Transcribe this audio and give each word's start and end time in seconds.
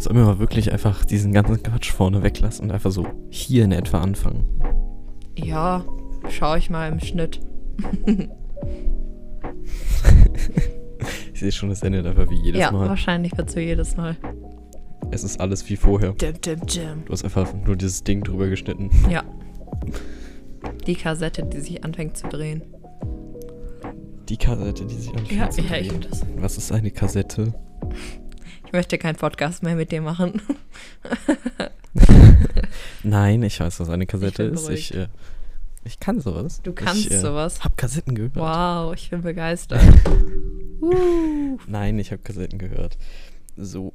Sollen 0.00 0.16
wir 0.16 0.24
mal 0.24 0.38
wirklich 0.38 0.72
einfach 0.72 1.04
diesen 1.04 1.32
ganzen 1.32 1.62
Quatsch 1.62 1.92
vorne 1.92 2.22
weglassen 2.22 2.64
und 2.64 2.70
einfach 2.72 2.90
so 2.90 3.06
hier 3.28 3.64
in 3.64 3.72
etwa 3.72 4.00
anfangen? 4.00 4.44
Ja, 5.36 5.84
schau 6.30 6.56
ich 6.56 6.70
mal 6.70 6.90
im 6.90 7.00
Schnitt. 7.00 7.40
Ich 11.32 11.40
sehe 11.40 11.52
schon, 11.52 11.70
es 11.70 11.82
endet 11.82 12.04
einfach 12.06 12.28
wie 12.28 12.36
jedes 12.36 12.60
ja, 12.60 12.70
Mal. 12.70 12.86
wahrscheinlich 12.86 13.34
wird 13.38 13.50
so 13.50 13.58
jedes 13.60 13.96
Mal. 13.96 14.14
Es 15.10 15.24
ist 15.24 15.40
alles 15.40 15.66
wie 15.70 15.76
vorher. 15.76 16.12
Dim, 16.12 16.38
dim, 16.38 16.60
dim. 16.66 17.04
Du 17.06 17.12
hast 17.14 17.24
einfach 17.24 17.54
nur 17.54 17.76
dieses 17.76 18.04
Ding 18.04 18.22
drüber 18.22 18.48
geschnitten. 18.48 18.90
Ja. 19.08 19.24
Die 20.86 20.94
Kassette, 20.96 21.44
die 21.46 21.60
sich 21.60 21.82
anfängt 21.82 22.18
zu 22.18 22.28
drehen. 22.28 22.62
Die 24.28 24.36
Kassette, 24.36 24.84
die 24.84 24.94
sich 24.94 25.08
anfängt 25.08 25.32
Ja, 25.40 25.48
zu 25.48 25.62
ja, 25.62 25.76
ich 25.76 25.88
drehen. 25.88 26.02
hab 26.02 26.10
das. 26.10 26.26
Was 26.36 26.58
ist 26.58 26.72
eine 26.72 26.90
Kassette? 26.90 27.54
Ich 28.70 28.72
möchte 28.72 28.98
keinen 28.98 29.16
Podcast 29.16 29.64
mehr 29.64 29.74
mit 29.74 29.90
dir 29.90 30.00
machen. 30.00 30.40
Nein, 33.02 33.42
ich 33.42 33.58
weiß, 33.58 33.80
was 33.80 33.90
eine 33.90 34.06
Kassette 34.06 34.44
bin 34.44 34.54
ist. 34.54 34.68
Ich, 34.68 34.94
äh, 34.94 35.08
ich 35.82 35.98
kann 35.98 36.20
sowas. 36.20 36.62
Du 36.62 36.72
kannst 36.72 37.06
ich, 37.06 37.10
äh, 37.10 37.18
sowas. 37.18 37.64
Hab 37.64 37.76
Kassetten 37.76 38.14
gehört. 38.14 38.36
Wow, 38.36 38.94
ich 38.94 39.10
bin 39.10 39.22
begeistert. 39.22 39.82
uh. 40.80 41.58
Nein, 41.66 41.98
ich 41.98 42.12
habe 42.12 42.22
Kassetten 42.22 42.60
gehört. 42.60 42.96
So. 43.56 43.92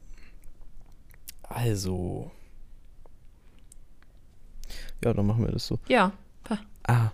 Also. 1.44 2.32
Ja, 5.06 5.14
dann 5.14 5.26
machen 5.26 5.46
wir 5.46 5.54
das 5.54 5.68
so. 5.68 5.80
Ja, 5.88 6.12
Ah, 6.84 7.12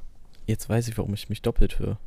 jetzt 0.48 0.68
weiß 0.68 0.88
ich, 0.88 0.98
warum 0.98 1.14
ich 1.14 1.30
mich 1.30 1.44
doppelt 1.44 1.78
höre. 1.78 2.00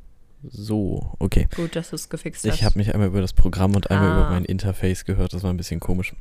So, 0.51 1.15
okay. 1.19 1.49
gut, 1.57 1.75
dass 1.75 1.91
du 1.91 1.97
es 1.97 2.09
gefixt 2.09 2.45
hast. 2.47 2.55
Ich 2.55 2.65
habe 2.65 2.79
mich 2.79 2.93
einmal 2.93 3.09
über 3.09 3.21
das 3.21 3.33
Programm 3.33 3.75
und 3.75 3.91
einmal 3.91 4.11
Ah. 4.11 4.21
über 4.21 4.31
mein 4.31 4.45
Interface 4.45 5.05
gehört. 5.05 5.33
Das 5.33 5.43
war 5.43 5.51
ein 5.51 5.57
bisschen 5.57 5.81
komisch. 5.81 6.15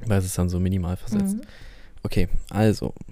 Weil 0.00 0.18
es 0.18 0.24
ist 0.26 0.36
dann 0.38 0.48
so 0.48 0.60
minimal 0.60 0.96
versetzt. 0.96 1.36
Mhm. 1.36 1.42
Okay, 2.02 2.28
also. 2.50 2.94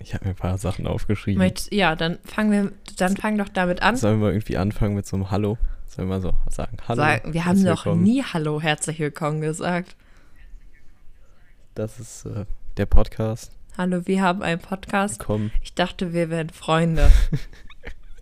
Ich 0.00 0.14
habe 0.14 0.26
mir 0.26 0.30
ein 0.30 0.36
paar 0.36 0.58
Sachen 0.58 0.86
aufgeschrieben. 0.86 1.42
Möcht- 1.42 1.74
ja, 1.74 1.96
dann 1.96 2.18
fangen 2.22 2.52
wir, 2.52 2.72
dann 2.98 3.16
fang 3.16 3.36
doch 3.36 3.48
damit 3.48 3.82
an. 3.82 3.96
Sollen 3.96 4.20
wir 4.20 4.28
irgendwie 4.28 4.56
anfangen 4.56 4.94
mit 4.94 5.06
so 5.06 5.16
einem 5.16 5.32
Hallo? 5.32 5.58
Sollen 5.86 6.08
wir 6.08 6.14
mal 6.14 6.20
so 6.22 6.34
sagen? 6.48 6.76
Hallo. 6.86 7.02
Sag, 7.02 7.32
wir 7.32 7.44
haben 7.44 7.60
noch 7.64 7.84
willkommen. 7.84 8.04
nie 8.04 8.22
Hallo, 8.22 8.60
herzlich 8.60 9.00
willkommen 9.00 9.40
gesagt. 9.40 9.96
Das 11.74 11.98
ist 11.98 12.26
äh, 12.26 12.44
der 12.76 12.86
Podcast. 12.86 13.50
Hallo, 13.76 14.06
wir 14.06 14.22
haben 14.22 14.42
einen 14.42 14.60
Podcast. 14.60 15.18
Komm. 15.18 15.50
Ich 15.62 15.74
dachte, 15.74 16.12
wir 16.12 16.30
wären 16.30 16.50
Freunde. 16.50 17.10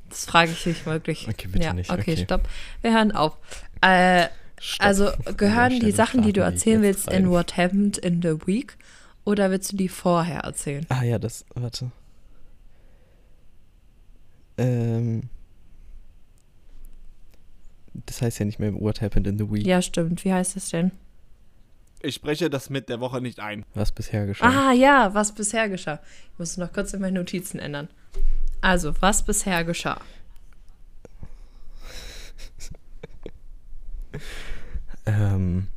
Das 0.08 0.24
frage 0.26 0.52
ich 0.52 0.62
dich 0.62 0.86
wirklich. 0.86 1.28
Okay, 1.28 1.48
bitte 1.48 1.64
ja, 1.64 1.72
nicht. 1.72 1.90
Okay, 1.90 2.12
Okay. 2.12 2.24
stopp. 2.24 2.48
Wir 2.82 2.92
hören 2.94 3.12
auf. 3.12 3.36
Äh, 3.80 4.26
Stopp. 4.58 4.86
also 4.86 5.10
gehören 5.36 5.80
die 5.80 5.90
Sachen, 5.92 6.22
die 6.22 6.32
du 6.32 6.40
erzählen 6.40 6.80
willst, 6.82 7.08
in 7.08 7.24
rein. 7.24 7.30
What 7.30 7.56
Happened 7.56 7.98
in 7.98 8.22
the 8.22 8.38
Week? 8.46 8.76
Oder 9.24 9.50
willst 9.50 9.72
du 9.72 9.76
die 9.76 9.88
vorher 9.88 10.40
erzählen? 10.40 10.86
Ah 10.88 11.02
ja, 11.02 11.18
das. 11.18 11.44
Warte. 11.54 11.90
Ähm. 14.56 15.24
Das 18.06 18.22
heißt 18.22 18.38
ja 18.38 18.44
nicht 18.46 18.58
mehr 18.58 18.74
What 18.74 19.00
Happened 19.00 19.26
in 19.26 19.38
the 19.38 19.50
Week. 19.50 19.66
Ja, 19.66 19.82
stimmt. 19.82 20.24
Wie 20.24 20.32
heißt 20.32 20.56
es 20.56 20.68
denn? 20.70 20.92
Ich 22.02 22.14
spreche 22.14 22.50
das 22.50 22.70
mit 22.70 22.88
der 22.88 23.00
Woche 23.00 23.20
nicht 23.20 23.40
ein. 23.40 23.64
Was 23.74 23.90
bisher 23.90 24.26
geschah. 24.26 24.68
Ah 24.68 24.72
ja, 24.72 25.12
was 25.14 25.34
bisher 25.34 25.68
geschah. 25.68 25.98
Ich 26.32 26.38
muss 26.38 26.56
noch 26.56 26.72
kurz 26.72 26.92
in 26.92 27.00
meine 27.00 27.18
Notizen 27.18 27.58
ändern. 27.58 27.88
Also, 28.66 28.92
was 29.00 29.22
bisher 29.22 29.62
geschah. 29.62 30.00
Ähm. 35.06 35.68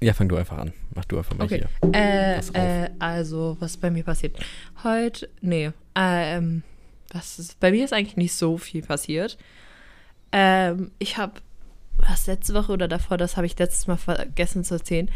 Ja, 0.00 0.12
fang 0.12 0.28
du 0.28 0.34
einfach 0.36 0.58
an. 0.58 0.72
Mach 0.92 1.04
du 1.04 1.18
einfach 1.18 1.36
mal 1.36 1.44
Okay. 1.44 1.66
hier. 1.82 1.94
Äh, 1.94 2.40
äh, 2.84 2.90
also, 2.98 3.56
was 3.60 3.76
bei 3.76 3.92
mir 3.92 4.02
passiert? 4.02 4.36
Heute, 4.82 5.28
nee, 5.40 5.70
ähm, 5.94 6.64
was 7.12 7.38
ist, 7.38 7.60
bei 7.60 7.70
mir 7.70 7.84
ist 7.84 7.92
eigentlich 7.92 8.16
nicht 8.16 8.34
so 8.34 8.58
viel 8.58 8.82
passiert. 8.82 9.38
Ähm, 10.32 10.90
ich 10.98 11.16
habe, 11.16 11.34
was 11.96 12.26
letzte 12.26 12.54
Woche 12.54 12.72
oder 12.72 12.88
davor, 12.88 13.18
das 13.18 13.36
habe 13.36 13.46
ich 13.46 13.56
letztes 13.56 13.86
Mal 13.86 13.98
vergessen 13.98 14.64
zu 14.64 14.74
erzählen, 14.74 15.08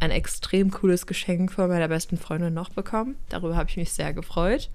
ein 0.00 0.10
extrem 0.10 0.72
cooles 0.72 1.06
Geschenk 1.06 1.52
von 1.52 1.68
meiner 1.68 1.86
besten 1.86 2.16
Freundin 2.16 2.54
noch 2.54 2.70
bekommen. 2.70 3.14
Darüber 3.28 3.54
habe 3.54 3.70
ich 3.70 3.76
mich 3.76 3.92
sehr 3.92 4.12
gefreut. 4.12 4.68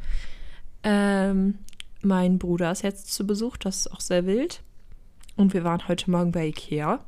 Ähm, 0.86 1.56
mein 2.02 2.38
Bruder 2.38 2.72
ist 2.72 2.84
jetzt 2.84 3.12
zu 3.12 3.26
Besuch, 3.26 3.58
das 3.58 3.78
ist 3.78 3.92
auch 3.92 4.00
sehr 4.00 4.26
wild. 4.26 4.62
Und 5.36 5.54
wir 5.54 5.64
waren 5.64 5.88
heute 5.88 6.10
Morgen 6.10 6.32
bei 6.32 6.48
Ikea, 6.48 7.04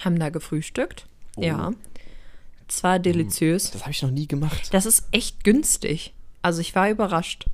haben 0.00 0.18
da 0.18 0.30
gefrühstückt. 0.30 1.06
Oh. 1.36 1.42
Ja. 1.42 1.72
Zwar 2.68 2.98
deliziös. 2.98 3.70
Das 3.70 3.82
habe 3.82 3.90
ich 3.90 4.02
noch 4.02 4.10
nie 4.10 4.26
gemacht. 4.26 4.72
Das 4.72 4.86
ist 4.86 5.06
echt 5.12 5.44
günstig. 5.44 6.14
Also 6.40 6.62
ich 6.62 6.74
war 6.74 6.88
überrascht. 6.90 7.44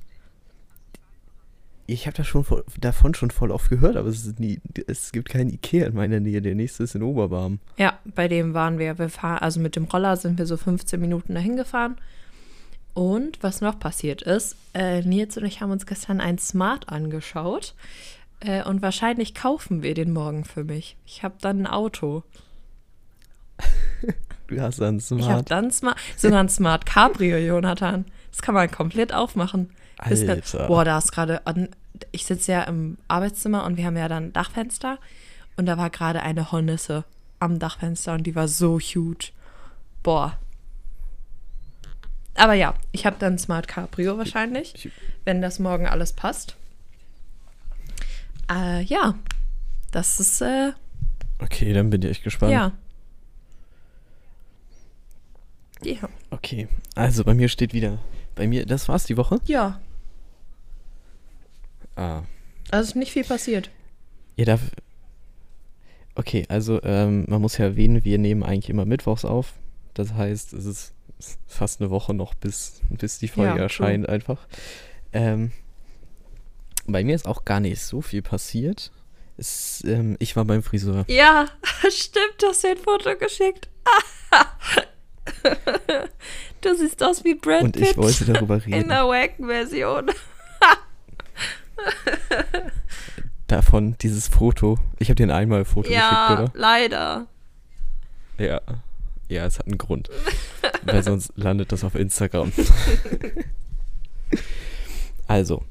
Ich 1.85 2.05
habe 2.05 2.15
da 2.15 2.23
schon 2.23 2.43
voll, 2.43 2.63
davon 2.79 3.15
schon 3.15 3.31
voll 3.31 3.51
oft 3.51 3.69
gehört, 3.69 3.97
aber 3.97 4.07
es, 4.07 4.25
ist 4.25 4.39
nie, 4.39 4.61
es 4.87 5.11
gibt 5.11 5.27
keinen 5.27 5.49
Ikea 5.49 5.87
in 5.87 5.95
meiner 5.95 6.19
Nähe. 6.19 6.41
Der 6.41 6.55
nächste 6.55 6.83
ist 6.83 6.95
in 6.95 7.03
Oberbarm. 7.03 7.59
Ja, 7.77 7.99
bei 8.05 8.27
dem 8.27 8.53
waren 8.53 8.77
wir. 8.79 8.97
Wir 8.97 9.09
fahren, 9.09 9.39
also 9.39 9.59
mit 9.59 9.75
dem 9.75 9.85
Roller 9.85 10.15
sind 10.15 10.37
wir 10.37 10.45
so 10.45 10.55
15 10.55 10.99
Minuten 10.99 11.33
dahin 11.33 11.57
gefahren. 11.57 11.97
Und 12.99 13.41
was 13.41 13.61
noch 13.61 13.79
passiert 13.79 14.23
ist, 14.23 14.57
äh, 14.73 15.01
Nils 15.03 15.37
und 15.37 15.45
ich 15.45 15.61
haben 15.61 15.71
uns 15.71 15.85
gestern 15.85 16.19
ein 16.19 16.37
Smart 16.37 16.89
angeschaut. 16.89 17.73
Äh, 18.41 18.63
und 18.63 18.81
wahrscheinlich 18.81 19.33
kaufen 19.33 19.83
wir 19.83 19.93
den 19.93 20.11
morgen 20.11 20.43
für 20.43 20.65
mich. 20.65 20.97
Ich 21.05 21.23
habe 21.23 21.35
dann 21.39 21.61
ein 21.61 21.67
Auto. 21.67 22.23
Du 24.47 24.59
hast 24.59 24.81
einen 24.81 24.97
Ich 24.97 25.11
habe 25.11 25.21
Smart. 25.21 25.51
dann 25.51 25.69
Smart, 25.71 25.97
sogar 26.17 26.39
ein 26.39 26.49
Smart 26.49 26.85
Cabrio, 26.87 27.37
Jonathan. 27.37 28.05
Das 28.31 28.41
kann 28.41 28.55
man 28.55 28.69
komplett 28.71 29.13
aufmachen. 29.13 29.69
Dann- 30.03 30.29
Alter. 30.29 30.65
Boah, 30.67 30.83
da 30.83 30.97
ist 30.97 31.11
gerade, 31.11 31.39
ich 32.11 32.25
sitze 32.25 32.53
ja 32.53 32.63
im 32.63 32.97
Arbeitszimmer 33.07 33.63
und 33.65 33.77
wir 33.77 33.85
haben 33.85 33.95
ja 33.95 34.07
dann 34.07 34.25
ein 34.29 34.33
Dachfenster 34.33 34.97
und 35.55 35.67
da 35.67 35.77
war 35.77 35.91
gerade 35.91 36.23
eine 36.23 36.51
Hornisse 36.51 37.03
am 37.39 37.59
Dachfenster 37.59 38.13
und 38.13 38.23
die 38.23 38.33
war 38.35 38.47
so 38.47 38.79
huge. 38.79 39.29
Boah. 40.01 40.37
Aber 42.39 42.53
ja, 42.53 42.73
ich 42.91 43.05
habe 43.05 43.17
dann 43.19 43.37
Smart 43.37 43.67
Cabrio 43.67 44.17
wahrscheinlich, 44.17 44.73
Ich- 44.85 44.91
wenn 45.25 45.41
das 45.41 45.59
morgen 45.59 45.87
alles 45.87 46.13
passt. 46.13 46.55
Äh, 48.49 48.81
ja, 48.83 49.15
das 49.91 50.19
ist, 50.19 50.41
äh, 50.41 50.71
Okay, 51.39 51.73
dann 51.73 51.89
bin 51.89 52.01
ich 52.01 52.09
echt 52.09 52.23
gespannt. 52.23 52.51
ja. 52.53 52.71
Ja. 55.81 56.09
Okay, 56.29 56.67
also 56.95 57.23
bei 57.23 57.33
mir 57.33 57.47
steht 57.47 57.73
wieder. 57.73 57.99
Bei 58.35 58.47
mir, 58.47 58.65
das 58.65 58.87
war's 58.89 59.05
die 59.05 59.17
Woche? 59.17 59.39
Ja, 59.45 59.79
Ah. 61.95 62.23
also 62.71 62.89
ist 62.89 62.95
nicht 62.95 63.11
viel 63.11 63.23
passiert. 63.25 63.69
Ihr 64.37 64.45
darf. 64.45 64.61
Okay, 66.15 66.45
also 66.49 66.81
ähm, 66.83 67.25
man 67.27 67.41
muss 67.41 67.57
ja 67.57 67.65
erwähnen, 67.65 68.03
wir 68.05 68.17
nehmen 68.17 68.43
eigentlich 68.43 68.69
immer 68.69 68.85
mittwochs 68.85 69.25
auf. 69.25 69.53
Das 69.93 70.13
heißt, 70.13 70.53
es 70.53 70.65
ist 70.65 70.93
fast 71.47 71.81
eine 71.81 71.89
Woche 71.89 72.13
noch, 72.13 72.33
bis, 72.35 72.81
bis 72.89 73.19
die 73.19 73.27
Folge 73.27 73.55
Ja, 73.57 73.63
erscheint 73.63 74.07
einfach. 74.07 74.47
Ähm, 75.13 75.51
bei 76.87 77.03
mir 77.03 77.15
ist 77.15 77.27
auch 77.27 77.45
gar 77.45 77.59
nicht 77.59 77.81
so 77.81 78.01
viel 78.01 78.21
passiert. 78.21 78.91
Es, 79.37 79.83
ähm, 79.85 80.15
ich 80.19 80.35
war 80.35 80.45
beim 80.45 80.63
Friseur. 80.63 81.05
Ja, 81.07 81.45
stimmt, 81.89 82.35
du 82.41 82.47
hast 82.47 82.63
dir 82.63 82.71
ein 82.71 82.77
Foto 82.77 83.15
geschickt. 83.17 83.69
du 86.61 86.75
siehst 86.75 87.01
aus 87.03 87.23
wie 87.23 87.35
Brad 87.35 87.63
Und 87.63 87.71
Pitt 87.73 87.91
ich 87.91 87.97
wollte 87.97 88.25
darüber 88.25 88.55
in 88.65 88.73
reden. 88.73 88.89
der 88.89 89.07
Wacken-Version. 89.07 90.11
Davon, 93.47 93.95
dieses 94.01 94.27
Foto. 94.27 94.77
Ich 94.99 95.09
habe 95.09 95.15
dir 95.15 95.23
ein 95.27 95.31
einmal 95.31 95.65
Foto 95.65 95.89
Ja, 95.91 96.35
geschickt, 96.35 96.57
leider. 96.57 97.27
oder? 98.37 98.45
Ja. 98.45 98.61
Ja, 99.27 99.45
es 99.45 99.57
hat 99.59 99.67
einen 99.67 99.77
Grund. 99.77 100.09
Weil 100.83 101.03
sonst 101.03 101.31
landet 101.35 101.71
das 101.71 101.83
auf 101.83 101.95
Instagram. 101.95 102.51
also. 105.27 105.63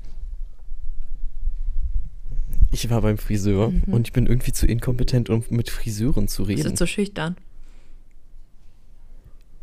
Ich 2.70 2.90
war 2.90 3.00
beim 3.00 3.18
Friseur 3.18 3.70
Mhm. 3.70 3.82
und 3.94 4.06
ich 4.08 4.12
bin 4.12 4.26
irgendwie 4.26 4.52
zu 4.52 4.66
inkompetent, 4.66 5.30
um 5.30 5.42
mit 5.50 5.70
Friseuren 5.70 6.28
zu 6.28 6.44
Bist 6.44 6.58
reden. 6.58 6.70
du 6.70 6.74
zu 6.76 6.86
schüchtern? 6.86 7.36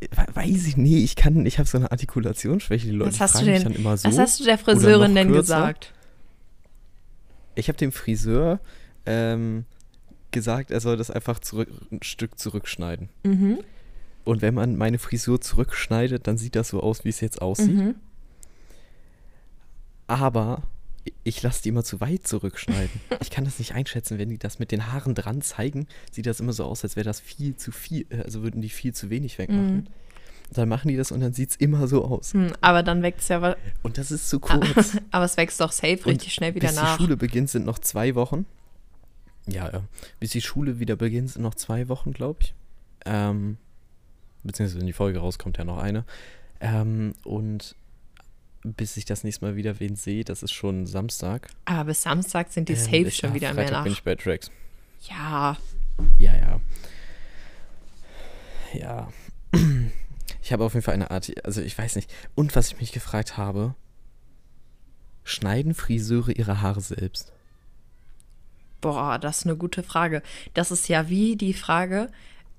We- 0.02 0.36
Weiß 0.36 0.66
ich 0.68 0.76
nie, 0.78 1.04
ich 1.04 1.16
kann, 1.16 1.46
ich 1.46 1.60
habe 1.60 1.70
so 1.70 1.78
eine 1.78 1.92
Artikulationsschwäche. 1.92 2.88
Die 2.88 2.94
Leute 2.94 3.12
Was 3.14 3.20
hast 3.22 3.36
du 3.36 3.40
fragen 3.40 3.52
mich 3.52 3.64
denn- 3.64 3.74
dann 3.74 3.82
immer 3.82 3.98
so. 3.98 4.10
Was 4.10 4.18
hast 4.18 4.40
du 4.40 4.44
der 4.44 4.58
Friseurin 4.58 5.14
denn 5.16 5.32
gesagt? 5.32 5.94
Ich 7.54 7.68
habe 7.70 7.78
dem 7.78 7.92
Friseur 7.92 8.60
ähm, 9.06 9.66
gesagt, 10.32 10.72
er 10.72 10.82
soll 10.82 10.98
das 10.98 11.12
einfach 11.12 11.40
zurück, 11.40 11.70
ein 11.92 12.02
Stück 12.04 12.38
zurückschneiden. 12.40 13.10
Mhm. 13.24 13.60
Und 14.26 14.42
wenn 14.42 14.56
man 14.56 14.76
meine 14.76 14.98
Frisur 14.98 15.40
zurückschneidet, 15.40 16.28
dann 16.28 16.38
sieht 16.38 16.56
das 16.56 16.70
so 16.70 16.82
aus, 16.82 17.06
wie 17.06 17.10
es 17.10 17.22
jetzt 17.22 17.42
aussieht. 17.42 17.76
Mhm. 17.76 17.96
Aber 20.08 20.64
ich 21.24 21.42
lasse 21.42 21.64
die 21.64 21.70
immer 21.70 21.84
zu 21.84 22.02
weit 22.02 22.28
zurückschneiden. 22.28 23.02
Ich 23.22 23.30
kann 23.30 23.46
das 23.46 23.60
nicht 23.60 23.74
einschätzen, 23.74 24.18
wenn 24.18 24.30
die 24.30 24.38
das 24.38 24.60
mit 24.60 24.72
den 24.72 24.92
Haaren 24.92 25.16
dran 25.16 25.42
zeigen, 25.42 25.88
sieht 26.12 26.26
das 26.26 26.40
immer 26.40 26.54
so 26.54 26.66
aus, 26.66 26.84
als 26.84 26.96
wäre 26.96 27.06
das 27.06 27.20
viel 27.20 27.56
zu 27.56 27.72
viel, 27.72 28.06
äh, 28.10 28.22
also 28.24 28.44
würden 28.44 28.62
die 28.62 28.70
viel 28.70 28.94
zu 28.94 29.10
wenig 29.10 29.38
wegmachen. 29.38 29.76
Mhm. 29.76 29.88
Dann 30.52 30.70
machen 30.70 30.90
die 30.90 30.96
das 30.96 31.12
und 31.12 31.22
dann 31.22 31.34
sieht 31.34 31.52
es 31.52 31.56
immer 31.56 31.88
so 31.88 32.06
aus. 32.06 32.34
Hm, 32.34 32.54
aber 32.62 32.84
dann 32.84 33.02
wächst 33.02 33.24
es 33.24 33.28
ja, 33.30 33.56
Und 33.82 33.98
das 33.98 34.12
ist 34.12 34.30
zu 34.30 34.40
kurz. 34.40 34.98
aber 35.12 35.26
es 35.26 35.38
wächst 35.38 35.60
doch 35.60 35.72
safe 35.72 35.98
Und 35.98 36.08
richtig 36.08 36.34
schnell 36.34 36.54
wieder 36.54 36.68
bis 36.68 36.76
nach. 36.76 36.98
die 36.98 37.04
Schule 37.04 37.18
beginnt, 37.18 37.50
sind 37.50 37.66
noch 37.66 37.80
zwei 37.80 38.16
Wochen. 38.16 38.46
Ja, 39.48 39.72
ja. 39.72 39.84
Bis 40.20 40.32
die 40.32 40.42
Schule 40.42 40.80
wieder 40.80 40.96
beginnt, 40.96 41.32
sind 41.32 41.42
noch 41.42 41.56
zwei 41.56 41.88
Wochen, 41.90 42.14
glaube 42.14 42.40
ich. 42.42 42.54
Ähm, 43.06 43.58
beziehungsweise 44.48 44.80
wenn 44.80 44.88
die 44.88 44.94
Folge 44.94 45.20
rauskommt, 45.20 45.58
ja 45.58 45.64
noch 45.64 45.78
eine. 45.78 46.06
Ähm, 46.60 47.14
und 47.24 47.76
bis 48.64 48.98
ich 48.98 49.06
das 49.06 49.24
nächste 49.24 49.46
Mal 49.46 49.56
wieder 49.56 49.80
wen 49.80 49.96
sehe, 49.96 50.24
das 50.24 50.42
ist 50.42 50.52
schon 50.52 50.88
Samstag. 50.88 51.50
Aber 51.66 51.86
bis 51.86 52.02
Samstag 52.02 52.52
sind 52.52 52.70
die 52.70 52.74
Ähm, 52.74 52.80
safe 52.80 53.12
schon 53.12 53.34
wieder 53.34 53.50
Freitag 53.50 53.56
mehr 53.56 53.72
nach. 53.72 53.84
bin 53.84 53.94
ich 53.94 54.04
bei 54.04 54.16
Drax. 54.16 54.50
Ja, 55.10 55.58
Ja, 56.18 56.36
ja. 56.36 56.60
Ja. 58.74 59.12
Ich 60.42 60.54
habe 60.54 60.64
auf 60.64 60.76
jeden 60.76 60.84
Fall 60.84 60.94
eine 60.94 61.10
Art, 61.10 61.32
also 61.44 61.60
ich 61.62 61.76
weiß 61.76 61.96
nicht. 61.96 62.12
Und 62.36 62.56
was 62.56 62.68
ich 62.68 62.80
mich 62.80 62.92
gefragt 62.92 63.36
habe, 63.36 63.74
schneiden 65.24 65.74
Friseure 65.74 66.30
ihre 66.30 66.62
Haare 66.62 66.82
selbst? 66.82 67.32
boah, 68.86 69.18
das 69.18 69.40
ist 69.40 69.46
eine 69.46 69.56
gute 69.56 69.82
Frage. 69.82 70.22
Das 70.54 70.70
ist 70.70 70.88
ja 70.88 71.10
wie 71.10 71.36
die 71.36 71.54
Frage, 71.56 72.10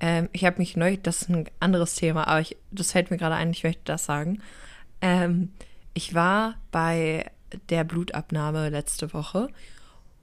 ähm, 0.01 0.29
ich 0.33 0.45
habe 0.45 0.59
mich 0.59 0.77
neu, 0.77 0.97
das 1.03 1.23
ist 1.23 1.31
ein 1.31 1.49
anderes 1.61 1.95
Thema, 1.95 2.27
aber 2.29 2.41
ich, 2.41 2.57
das 2.71 2.93
fällt 2.93 3.11
mir 3.11 3.17
gerade 3.17 3.35
ein, 3.35 3.51
ich 3.51 3.65
möchte 3.65 3.83
das 3.85 4.05
sagen. 4.05 4.43
Ähm, 5.01 5.53
ich 5.95 6.15
war 6.15 6.57
bei 6.71 7.31
der 7.71 7.85
Blutabnahme 7.85 8.69
letzte 8.69 9.13
Woche 9.15 9.49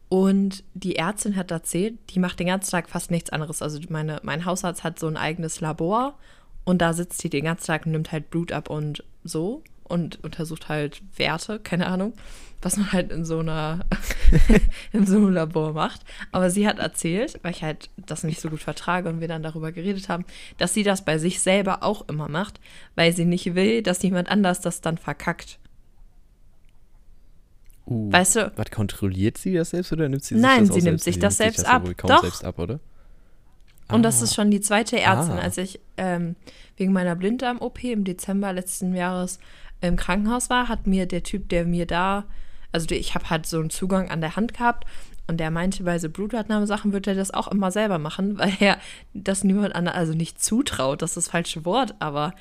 und 0.10 0.64
die 0.76 0.98
Ärztin 0.98 1.36
hat 1.36 1.50
erzählt, 1.50 1.98
die 2.12 2.20
macht 2.20 2.40
den 2.40 2.48
ganzen 2.48 2.70
Tag 2.70 2.90
fast 2.90 3.10
nichts 3.10 3.32
anderes. 3.32 3.62
Also 3.64 3.80
meine, 3.90 4.20
mein 4.24 4.46
Hausarzt 4.46 4.84
hat 4.84 5.00
so 5.00 5.08
ein 5.08 5.18
eigenes 5.18 5.62
Labor 5.62 6.20
und 6.66 6.82
da 6.82 6.94
sitzt 6.94 7.22
sie 7.22 7.30
den 7.30 7.46
ganzen 7.46 7.66
Tag 7.66 7.86
und 7.86 7.94
nimmt 7.94 8.12
halt 8.12 8.30
Blut 8.30 8.52
ab 8.52 8.70
und 8.70 9.04
so 9.24 9.64
und 9.84 10.24
untersucht 10.24 10.70
halt 10.70 11.02
Werte, 11.18 11.60
keine 11.60 11.88
Ahnung, 11.88 12.14
was 12.64 12.78
man 12.78 12.92
halt 12.92 13.12
in 13.12 13.26
so 13.26 13.40
einer 13.40 13.86
in 14.94 15.06
so 15.06 15.18
einem 15.18 15.34
Labor 15.34 15.74
macht. 15.74 16.02
Aber 16.32 16.50
sie 16.50 16.68
hat 16.68 16.80
erzählt, 16.80 17.40
weil 17.44 17.52
ich 17.52 17.64
halt 17.64 17.90
das 17.98 18.24
nicht 18.24 18.40
so 18.42 18.50
gut 18.50 18.62
vertrage 18.62 19.10
und 19.10 19.20
wir 19.22 19.28
dann 19.28 19.44
darüber 19.44 19.72
geredet 19.72 20.10
haben, 20.10 20.26
dass 20.58 20.74
sie 20.74 20.84
das 20.84 21.04
bei 21.06 21.18
sich 21.18 21.42
selber 21.42 21.84
auch 21.84 22.08
immer 22.10 22.30
macht, 22.30 22.60
weil 22.96 23.14
sie 23.14 23.26
nicht 23.26 23.54
will, 23.56 23.82
dass 23.84 24.02
jemand 24.02 24.30
anders 24.30 24.62
das 24.62 24.82
dann 24.82 24.98
verkackt. 24.98 25.60
Uh, 27.86 28.12
Weißt 28.12 28.38
du, 28.38 28.52
Was 28.56 28.72
kontrolliert 28.72 29.38
sie 29.38 29.54
das 29.56 29.72
selbst 29.72 29.92
oder 29.92 30.08
nimmt 30.08 30.24
sie 30.24 30.36
Nein, 30.36 30.66
sich 30.66 30.70
das 30.70 30.76
sie 30.76 30.82
auch 30.82 30.86
nimmt 30.86 31.02
sich 31.02 31.14
Sie 31.16 31.20
das 31.20 31.38
selbst 31.38 31.66
ab. 31.66 31.84
Doch. 31.98 32.22
selbst 32.22 32.46
ab, 32.46 32.60
oder? 32.60 32.80
Und 33.90 34.04
das 34.04 34.22
Ah. 34.22 34.24
ist 34.24 34.36
schon 34.36 34.50
die 34.52 34.62
zweite 34.62 34.98
Ärztin. 35.00 35.36
Ah. 35.38 35.42
Als 35.42 35.58
ich 35.58 35.82
ähm, 35.98 36.38
wegen 36.78 36.94
meiner 36.94 37.16
Blinddarm-OP 37.18 37.84
im 37.84 38.06
Dezember 38.06 38.54
letzten 38.54 38.96
Jahres 38.96 39.40
im 39.82 39.98
Krankenhaus 39.98 40.50
war, 40.50 40.70
hat 40.70 40.88
mir 40.88 41.06
der 41.06 41.24
Typ, 41.24 41.50
der 41.50 41.66
mir 41.66 41.86
da, 41.86 42.24
also 42.74 42.92
ich 42.92 43.16
habe 43.16 43.30
halt 43.30 43.46
so 43.46 43.60
einen 43.60 43.70
Zugang 43.70 44.10
an 44.10 44.20
der 44.20 44.36
Hand 44.36 44.54
gehabt 44.54 44.86
und 45.28 45.38
der 45.38 45.52
meinte, 45.52 45.84
bei 45.84 45.98
so 46.00 46.10
Blutabnahmesachen 46.10 46.92
wird 46.92 47.08
er 47.08 47.16
das 47.16 47.32
auch 47.32 47.48
immer 47.48 47.72
selber 47.72 48.00
machen, 48.00 48.38
weil 48.38 48.54
er 48.60 48.78
das 49.14 49.44
niemand 49.44 49.76
anderes, 49.76 49.98
also 49.98 50.14
nicht 50.14 50.44
zutraut, 50.44 51.02
das 51.02 51.12
ist 51.12 51.28
das 51.28 51.32
falsche 51.32 51.64
Wort, 51.66 51.96
aber 52.00 52.34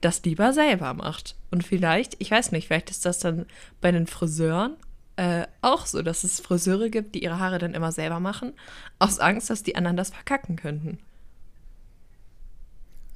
das 0.00 0.22
lieber 0.24 0.52
selber 0.52 0.92
macht. 0.94 1.36
Und 1.50 1.64
vielleicht, 1.64 2.16
ich 2.18 2.30
weiß 2.30 2.52
nicht, 2.52 2.66
vielleicht 2.66 2.90
ist 2.90 3.06
das 3.06 3.18
dann 3.18 3.46
bei 3.80 3.92
den 3.92 4.06
Friseuren 4.06 4.76
äh, 5.16 5.46
auch 5.62 5.86
so, 5.86 6.02
dass 6.02 6.24
es 6.24 6.40
Friseure 6.40 6.90
gibt, 6.90 7.14
die 7.14 7.22
ihre 7.22 7.38
Haare 7.38 7.58
dann 7.58 7.74
immer 7.74 7.92
selber 7.92 8.20
machen, 8.20 8.52
aus 8.98 9.18
Angst, 9.18 9.48
dass 9.48 9.62
die 9.62 9.76
anderen 9.76 9.96
das 9.96 10.10
verkacken 10.10 10.56
könnten. 10.56 10.98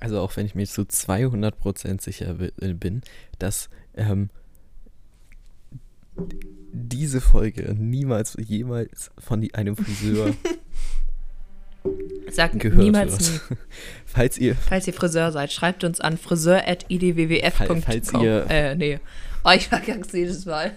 Also 0.00 0.18
auch 0.20 0.34
wenn 0.36 0.46
ich 0.46 0.54
mir 0.54 0.66
zu 0.66 0.82
200% 0.82 2.00
sicher 2.00 2.34
äh, 2.40 2.72
bin, 2.72 3.02
dass 3.38 3.68
ähm, 3.94 4.30
diese 6.72 7.20
Folge 7.20 7.74
niemals 7.74 8.36
jemals 8.40 9.10
von 9.18 9.46
einem 9.52 9.76
Friseur 9.76 10.34
Sagt 12.30 12.60
gehört 12.60 12.78
niemals 12.82 13.18
nie. 13.20 13.26
wird. 13.48 13.58
Falls 14.06 14.38
ihr 14.38 14.54
Falls 14.54 14.86
ihr 14.86 14.92
Friseur 14.92 15.32
seid, 15.32 15.50
schreibt 15.50 15.82
uns 15.82 15.98
an 16.00 16.18
friseur.idwwf.com. 16.18 17.82
Falls 17.82 18.12
ihr- 18.12 18.46
Äh, 18.50 18.74
nee. 18.76 19.00
Oh, 19.44 19.50
ich 19.56 19.68
verkack's 19.68 20.12
jedes 20.12 20.44
Mal. 20.44 20.72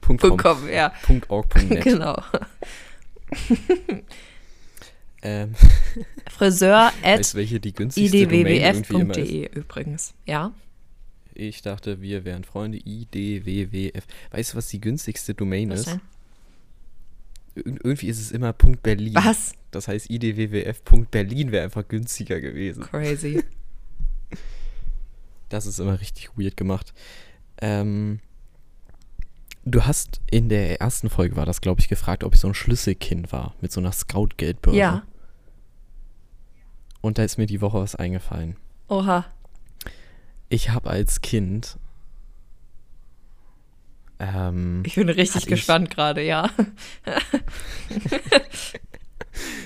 Punkt 0.00 0.22
.com, 0.22 0.36
.com, 0.38 0.68
ja. 0.70 0.92
Punkt 1.02 1.28
.org, 1.28 1.48
Punkt 1.50 1.68
.net. 1.70 1.84
Genau. 1.84 2.16
ähm, 5.22 5.54
Friseur 6.30 6.90
at 7.02 7.34
idwwf.de 7.96 9.50
übrigens. 9.54 10.14
Ja. 10.24 10.52
Ich 11.34 11.62
dachte, 11.62 12.00
wir 12.00 12.24
wären 12.24 12.44
Freunde. 12.44 12.78
IDWWF. 12.78 14.06
Weißt 14.30 14.52
du, 14.52 14.56
was 14.56 14.68
die 14.68 14.80
günstigste 14.80 15.34
Domain 15.34 15.70
Was 15.70 15.80
ist? 15.80 15.86
denn? 15.88 16.00
Ir 17.56 17.66
irgendwie 17.66 18.08
ist 18.08 18.20
es 18.20 18.32
immer 18.32 18.52
Punkt 18.52 18.82
.berlin. 18.82 19.14
Was? 19.14 19.52
Das 19.70 19.88
heißt, 19.88 20.10
idwwf.berlin 20.10 21.52
wäre 21.52 21.64
einfach 21.64 21.86
günstiger 21.86 22.40
gewesen. 22.40 22.82
Crazy. 22.84 23.42
Das 25.50 25.66
ist 25.66 25.78
immer 25.78 26.00
richtig 26.00 26.30
weird 26.36 26.56
gemacht. 26.56 26.92
Ähm, 27.58 28.18
du 29.64 29.84
hast 29.84 30.20
in 30.28 30.48
der 30.48 30.80
ersten 30.80 31.10
Folge, 31.10 31.36
war 31.36 31.46
das, 31.46 31.60
glaube 31.60 31.80
ich, 31.80 31.86
gefragt, 31.88 32.24
ob 32.24 32.34
ich 32.34 32.40
so 32.40 32.48
ein 32.48 32.54
Schlüsselkind 32.54 33.30
war. 33.30 33.54
Mit 33.60 33.70
so 33.70 33.78
einer 33.78 33.92
Scout-Geldbörse. 33.92 34.76
Ja. 34.78 35.02
Und 37.02 37.18
da 37.18 37.24
ist 37.24 37.36
mir 37.36 37.46
die 37.46 37.60
Woche 37.60 37.78
was 37.78 37.94
eingefallen. 37.94 38.56
Oha. 38.88 39.26
Ich 40.54 40.70
habe 40.70 40.88
als 40.88 41.20
Kind. 41.20 41.78
Ähm, 44.20 44.84
Ich 44.86 44.94
bin 44.94 45.08
richtig 45.08 45.46
gespannt 45.46 45.90
gerade, 45.90 46.22
ja. 46.22 46.48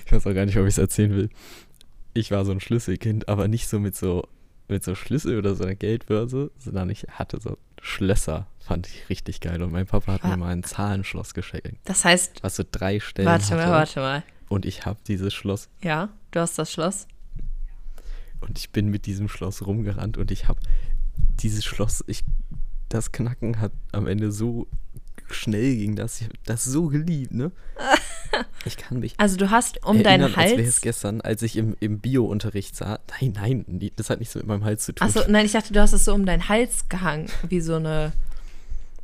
Ich 0.06 0.12
weiß 0.12 0.26
auch 0.26 0.32
gar 0.32 0.46
nicht, 0.46 0.56
ob 0.56 0.62
ich 0.62 0.68
es 0.70 0.78
erzählen 0.78 1.14
will. 1.14 1.28
Ich 2.14 2.30
war 2.30 2.46
so 2.46 2.52
ein 2.52 2.60
Schlüsselkind, 2.60 3.28
aber 3.28 3.48
nicht 3.48 3.68
so 3.68 3.78
mit 3.78 3.94
so 3.94 4.26
mit 4.66 4.82
so 4.82 4.94
Schlüssel 4.94 5.36
oder 5.38 5.54
so 5.54 5.64
einer 5.64 5.74
Geldbörse, 5.74 6.50
sondern 6.58 6.88
ich 6.88 7.06
hatte 7.10 7.38
so 7.40 7.58
Schlösser, 7.82 8.46
fand 8.58 8.86
ich 8.86 9.08
richtig 9.10 9.40
geil. 9.40 9.62
Und 9.62 9.72
mein 9.72 9.86
Papa 9.86 10.12
hat 10.14 10.24
Wa- 10.24 10.28
mir 10.28 10.36
mal 10.38 10.52
ein 10.52 10.62
Zahlenschloss 10.64 11.34
geschenkt, 11.34 11.76
Das 11.84 12.04
heißt, 12.06 12.42
was 12.42 12.56
so 12.56 12.64
drei 12.70 12.98
Stellen 13.00 13.28
warte 13.28 13.44
hatte. 13.44 13.56
mal, 13.56 13.70
warte 13.70 14.00
mal. 14.00 14.22
Und 14.48 14.64
ich 14.64 14.86
habe 14.86 14.98
dieses 15.06 15.34
Schloss 15.34 15.68
Ja, 15.82 16.08
du 16.30 16.40
hast 16.40 16.58
das 16.58 16.72
Schloss. 16.72 17.06
Und 18.40 18.58
ich 18.58 18.70
bin 18.70 18.88
mit 18.88 19.06
diesem 19.06 19.28
Schloss 19.28 19.66
rumgerannt 19.66 20.16
und 20.16 20.30
ich 20.30 20.48
habe 20.48 20.60
dieses 21.40 21.64
Schloss, 21.64 22.04
ich 22.06 22.24
das 22.88 23.12
Knacken 23.12 23.60
hat 23.60 23.72
am 23.92 24.06
Ende 24.06 24.32
so 24.32 24.66
schnell 25.30 25.76
ging 25.76 25.94
das, 25.94 26.20
ich 26.20 26.26
hab 26.26 26.44
das 26.44 26.64
so 26.64 26.86
geliebt, 26.86 27.32
ne? 27.32 27.52
Ich 28.64 28.76
kann 28.76 29.00
mich 29.00 29.14
Also 29.16 29.36
du 29.36 29.50
hast 29.50 29.84
um 29.84 29.96
erinnern, 29.96 30.32
deinen 30.32 30.34
als 30.34 30.50
wäre 30.52 30.60
es 30.60 30.66
Hals. 30.74 30.80
gestern, 30.82 31.20
als 31.22 31.42
ich 31.42 31.56
im, 31.56 31.76
im 31.80 31.98
Bio-Unterricht 31.98 32.76
sah. 32.76 32.98
Nein, 33.20 33.32
nein, 33.66 33.90
das 33.96 34.10
hat 34.10 34.18
nichts 34.20 34.34
mit 34.34 34.46
meinem 34.46 34.64
Hals 34.64 34.84
zu 34.84 34.92
tun. 34.92 35.06
Achso, 35.06 35.22
nein, 35.28 35.46
ich 35.46 35.52
dachte, 35.52 35.72
du 35.72 35.80
hast 35.80 35.92
es 35.92 36.04
so 36.04 36.14
um 36.14 36.26
deinen 36.26 36.48
Hals 36.48 36.88
gehangen, 36.88 37.26
wie 37.48 37.60
so 37.60 37.76
eine. 37.76 38.12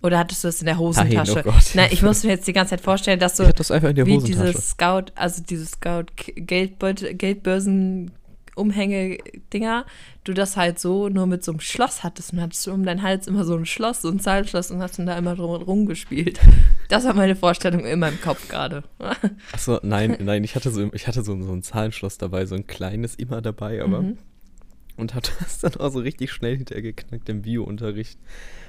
Oder 0.03 0.19
hattest 0.19 0.45
du 0.45 0.49
es 0.49 0.61
in 0.61 0.67
der 0.67 0.79
Hosentasche? 0.79 1.35
Nein, 1.37 1.45
oh 1.47 1.51
Gott. 1.51 1.71
Nein, 1.75 1.89
ich 1.91 2.03
musste 2.03 2.27
mir 2.27 2.35
jetzt 2.35 2.47
die 2.47 2.53
ganze 2.53 2.71
Zeit 2.71 2.83
vorstellen, 2.83 3.19
dass 3.19 3.37
so 3.39 3.45
ich 3.45 3.49
hatte 3.49 3.59
das 3.59 3.71
einfach 3.71 3.89
in 3.89 3.97
der 3.97 4.07
wie 4.07 4.17
Hosentasche. 4.17 4.53
dieses 4.53 4.71
Scout, 4.71 5.05
also 5.15 5.43
dieses 5.43 5.71
Scout 5.71 6.07
Geldbeut 6.37 7.19
Geldbörsen 7.19 8.11
Umhänge-Dinger, 8.57 9.87
du 10.25 10.33
das 10.35 10.57
halt 10.57 10.79
so 10.79 11.09
nur 11.09 11.27
mit 11.27 11.45
so 11.45 11.53
einem 11.53 11.61
Schloss 11.61 12.03
hattest 12.03 12.33
und 12.33 12.41
hattest 12.41 12.67
du 12.67 12.73
um 12.73 12.85
deinen 12.85 13.03
Hals 13.03 13.27
immer 13.27 13.45
so 13.45 13.57
ein 13.57 13.67
Schloss, 13.67 14.03
so 14.03 14.09
ein 14.09 14.21
Zahlschloss 14.21 14.71
und 14.71 14.81
hast 14.81 14.99
dann 14.99 15.07
da 15.07 15.17
immer 15.19 15.35
drum 15.37 15.63
rumgespielt. 15.63 16.41
Das 16.89 17.05
war 17.05 17.15
meine 17.15 17.37
Vorstellung 17.37 17.85
in 17.85 17.99
meinem 17.99 18.21
Kopf 18.21 18.49
gerade. 18.49 18.85
Achso, 19.53 19.81
nein, 19.83 20.17
nein, 20.21 20.45
ich 20.45 20.55
hatte 20.55 20.71
so, 20.71 20.93
ich 20.93 21.07
hatte 21.07 21.23
so, 21.23 21.41
so 21.43 21.53
ein 21.53 21.63
Zahlenschloss 21.63 22.19
dabei, 22.19 22.47
so 22.47 22.55
ein 22.55 22.67
kleines 22.67 23.15
immer 23.15 23.41
dabei, 23.43 23.83
aber. 23.83 24.03
Mhm. 24.03 24.19
Und 24.97 25.13
hatte 25.15 25.33
das 25.41 25.59
dann 25.59 25.75
auch 25.81 25.91
so 25.91 25.99
richtig 25.99 26.31
schnell 26.31 26.57
hinterher 26.57 26.83
geknackt 26.83 27.29
im 27.29 27.43
Bio-Unterricht. 27.43 28.17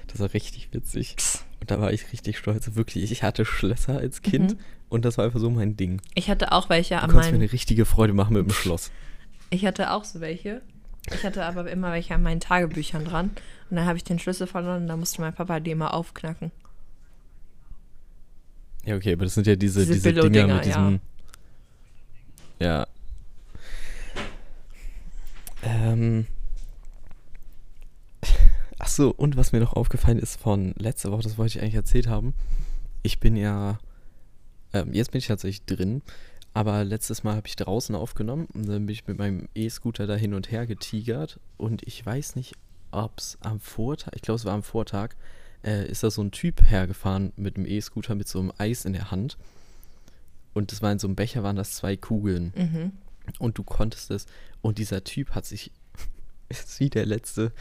Das 0.07 0.19
war 0.19 0.33
richtig 0.33 0.69
witzig. 0.71 1.15
Und 1.61 1.69
da 1.69 1.79
war 1.79 1.93
ich 1.93 2.11
richtig 2.11 2.39
stolz. 2.39 2.67
Wirklich, 2.73 3.11
ich 3.11 3.21
hatte 3.21 3.45
Schlösser 3.45 3.99
als 3.99 4.23
Kind 4.23 4.53
Mhm. 4.53 4.59
und 4.89 5.05
das 5.05 5.19
war 5.19 5.25
einfach 5.25 5.39
so 5.39 5.51
mein 5.51 5.77
Ding. 5.77 6.01
Ich 6.15 6.27
hatte 6.29 6.51
auch 6.51 6.67
welche 6.69 6.95
Du 6.95 7.01
an 7.01 7.09
konntest 7.11 7.27
mir 7.31 7.37
meinen. 7.37 7.43
eine 7.43 7.51
richtige 7.53 7.85
Freude 7.85 8.13
machen 8.13 8.33
mit 8.33 8.47
dem 8.47 8.53
Schloss. 8.53 8.89
Ich 9.49 9.65
hatte 9.65 9.91
auch 9.91 10.03
so 10.03 10.19
welche. 10.21 10.61
Ich 11.13 11.23
hatte 11.23 11.45
aber 11.45 11.69
immer 11.69 11.91
welche 11.91 12.15
an 12.15 12.23
meinen 12.23 12.39
Tagebüchern 12.39 13.05
dran. 13.05 13.31
Und 13.69 13.77
dann 13.77 13.85
habe 13.85 13.97
ich 13.97 14.03
den 14.03 14.19
Schlüssel 14.19 14.47
verloren 14.47 14.83
und 14.83 14.87
da 14.87 14.97
musste 14.97 15.21
mein 15.21 15.33
Papa 15.33 15.59
die 15.59 15.71
immer 15.71 15.93
aufknacken. 15.93 16.51
Ja, 18.85 18.95
okay, 18.95 19.13
aber 19.13 19.25
das 19.25 19.33
sind 19.33 19.47
ja 19.47 19.55
diese, 19.55 19.85
Diese 19.85 19.93
diese, 19.93 20.29
Dinger 20.29 20.55
mit 20.55 20.65
diesem. 20.65 20.99
Ja. 22.59 22.87
Ähm. 25.63 26.27
Ach 28.77 28.87
so, 28.87 29.09
und 29.09 29.37
was 29.37 29.51
mir 29.51 29.59
noch 29.59 29.73
aufgefallen 29.73 30.19
ist 30.19 30.39
von 30.39 30.73
letzter 30.77 31.11
Woche, 31.11 31.23
das 31.23 31.37
wollte 31.37 31.57
ich 31.57 31.61
eigentlich 31.61 31.75
erzählt 31.75 32.07
haben. 32.07 32.35
Ich 33.01 33.19
bin 33.19 33.35
ja, 33.35 33.79
ähm, 34.73 34.93
jetzt 34.93 35.11
bin 35.11 35.19
ich 35.19 35.27
tatsächlich 35.27 35.65
drin, 35.65 36.03
aber 36.55 36.85
letztes 36.85 37.25
Mal 37.25 37.35
habe 37.35 37.47
ich 37.47 37.57
draußen 37.57 37.95
aufgenommen 37.95 38.47
und 38.53 38.65
dann 38.65 38.85
bin 38.85 38.93
ich 38.93 39.05
mit 39.07 39.17
meinem 39.17 39.49
E-Scooter 39.55 40.07
da 40.07 40.15
hin 40.15 40.33
und 40.33 40.51
her 40.51 40.65
getigert. 40.65 41.37
Und 41.57 41.83
ich 41.85 42.03
weiß 42.03 42.37
nicht, 42.37 42.55
ob 42.91 43.19
es 43.19 43.37
am 43.41 43.59
Vortag, 43.59 44.13
ich 44.15 44.21
glaube 44.21 44.37
es 44.37 44.45
war 44.45 44.53
am 44.53 44.63
Vortag, 44.63 45.15
äh, 45.65 45.85
ist 45.85 46.03
da 46.03 46.09
so 46.09 46.23
ein 46.23 46.31
Typ 46.31 46.61
hergefahren 46.63 47.33
mit 47.35 47.57
dem 47.57 47.65
E-Scooter 47.65 48.15
mit 48.15 48.29
so 48.29 48.39
einem 48.39 48.53
Eis 48.57 48.85
in 48.85 48.93
der 48.93 49.11
Hand. 49.11 49.37
Und 50.53 50.71
das 50.71 50.81
war 50.81 50.93
in 50.93 50.99
so 50.99 51.07
einem 51.07 51.17
Becher, 51.17 51.43
waren 51.43 51.57
das 51.57 51.73
zwei 51.73 51.97
Kugeln. 51.97 52.53
Mhm. 52.55 52.91
und 53.39 53.57
du 53.57 53.63
konntest 53.63 54.09
es. 54.09 54.25
Und 54.61 54.77
dieser 54.77 55.03
Typ 55.03 55.31
hat 55.31 55.45
sich, 55.45 55.73
ist 56.47 56.79
wie 56.79 56.89
der 56.89 57.05
letzte, 57.05 57.51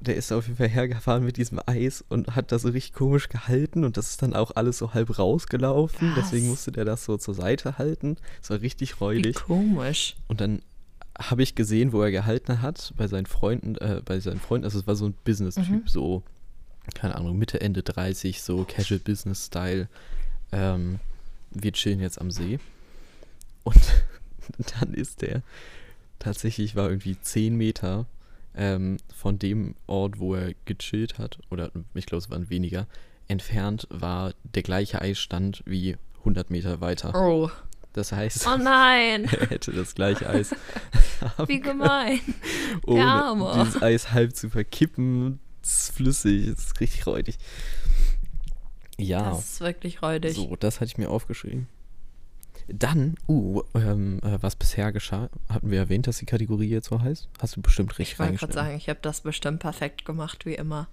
der 0.00 0.16
ist 0.16 0.32
auf 0.32 0.46
jeden 0.46 0.56
Fall 0.56 0.68
hergefahren 0.68 1.24
mit 1.24 1.36
diesem 1.36 1.60
Eis 1.66 2.02
und 2.08 2.34
hat 2.34 2.52
das 2.52 2.62
so 2.62 2.68
richtig 2.70 2.94
komisch 2.94 3.28
gehalten 3.28 3.84
und 3.84 3.96
das 3.96 4.10
ist 4.10 4.22
dann 4.22 4.34
auch 4.34 4.52
alles 4.56 4.78
so 4.78 4.94
halb 4.94 5.18
rausgelaufen. 5.18 6.10
Was? 6.16 6.24
Deswegen 6.30 6.48
musste 6.48 6.72
der 6.72 6.84
das 6.86 7.04
so 7.04 7.16
zur 7.18 7.34
Seite 7.34 7.76
halten. 7.78 8.16
Das 8.40 8.50
war 8.50 8.60
richtig 8.62 8.92
Wie 9.00 9.04
räudig. 9.04 9.36
komisch. 9.36 10.16
Und 10.28 10.40
dann 10.40 10.62
habe 11.18 11.42
ich 11.42 11.54
gesehen, 11.54 11.92
wo 11.92 12.00
er 12.02 12.10
gehalten 12.10 12.62
hat, 12.62 12.94
bei 12.96 13.06
seinen 13.08 13.26
Freunden, 13.26 13.76
äh, 13.76 14.00
bei 14.04 14.20
seinen 14.20 14.40
Freunden, 14.40 14.64
also 14.64 14.78
es 14.78 14.86
war 14.86 14.96
so 14.96 15.04
ein 15.06 15.14
Business-Typ, 15.24 15.68
Mhm. 15.68 15.82
so, 15.86 16.22
keine 16.94 17.14
Ahnung, 17.16 17.36
Mitte, 17.36 17.60
Ende 17.60 17.82
30, 17.82 18.40
so 18.40 18.64
Casual 18.64 19.00
Business-Style. 19.00 19.88
Ähm, 20.52 20.98
wir 21.50 21.72
chillen 21.72 22.00
jetzt 22.00 22.18
am 22.20 22.30
See. 22.30 22.58
Und 23.64 23.76
dann 24.80 24.94
ist 24.94 25.20
der 25.20 25.42
tatsächlich, 26.18 26.74
war 26.74 26.88
irgendwie 26.88 27.16
10 27.20 27.54
Meter 27.54 28.06
ähm, 28.60 28.98
von 29.16 29.38
dem 29.38 29.74
Ort, 29.86 30.18
wo 30.20 30.34
er 30.34 30.52
gechillt 30.66 31.16
hat, 31.18 31.38
oder 31.50 31.70
ich 31.94 32.04
glaube, 32.06 32.22
es 32.22 32.30
waren 32.30 32.50
weniger, 32.50 32.86
entfernt 33.26 33.86
war 33.90 34.34
der 34.44 34.62
gleiche 34.62 35.00
Eisstand 35.00 35.62
wie 35.64 35.96
100 36.18 36.50
Meter 36.50 36.80
weiter. 36.82 37.14
Oh. 37.14 37.50
Das 37.94 38.12
heißt, 38.12 38.46
Oh 38.46 38.56
nein. 38.56 39.24
er 39.40 39.48
hätte 39.50 39.72
das 39.72 39.94
gleiche 39.96 40.28
Eis 40.28 40.54
Wie 41.46 41.58
gemein. 41.60 42.20
ohne 42.86 43.04
Arme. 43.04 43.50
dieses 43.64 43.82
Eis 43.82 44.12
halb 44.12 44.36
zu 44.36 44.48
verkippen. 44.50 45.40
Ist 45.62 45.92
flüssig, 45.92 46.46
ist 46.48 46.78
richtig 46.80 47.06
räudig. 47.06 47.38
Ja, 48.98 49.30
Das 49.30 49.40
ist 49.54 49.60
wirklich 49.60 50.02
räudig. 50.02 50.36
so, 50.36 50.54
das 50.56 50.76
hatte 50.80 50.86
ich 50.90 50.98
mir 50.98 51.08
aufgeschrieben. 51.08 51.66
Dann, 52.68 53.16
uh, 53.28 53.62
ähm, 53.74 54.20
äh, 54.22 54.38
was 54.40 54.56
bisher 54.56 54.92
geschah, 54.92 55.28
hatten 55.48 55.70
wir 55.70 55.78
erwähnt, 55.78 56.06
dass 56.06 56.18
die 56.18 56.26
Kategorie 56.26 56.68
jetzt 56.68 56.88
so 56.88 57.00
heißt? 57.00 57.28
Hast 57.40 57.56
du 57.56 57.62
bestimmt 57.62 57.98
richtig 57.98 58.14
Ich 58.14 58.18
wollte 58.18 58.36
gerade 58.36 58.52
sagen, 58.52 58.76
ich 58.76 58.88
habe 58.88 59.00
das 59.02 59.22
bestimmt 59.22 59.60
perfekt 59.60 60.04
gemacht, 60.04 60.46
wie 60.46 60.54
immer. 60.54 60.88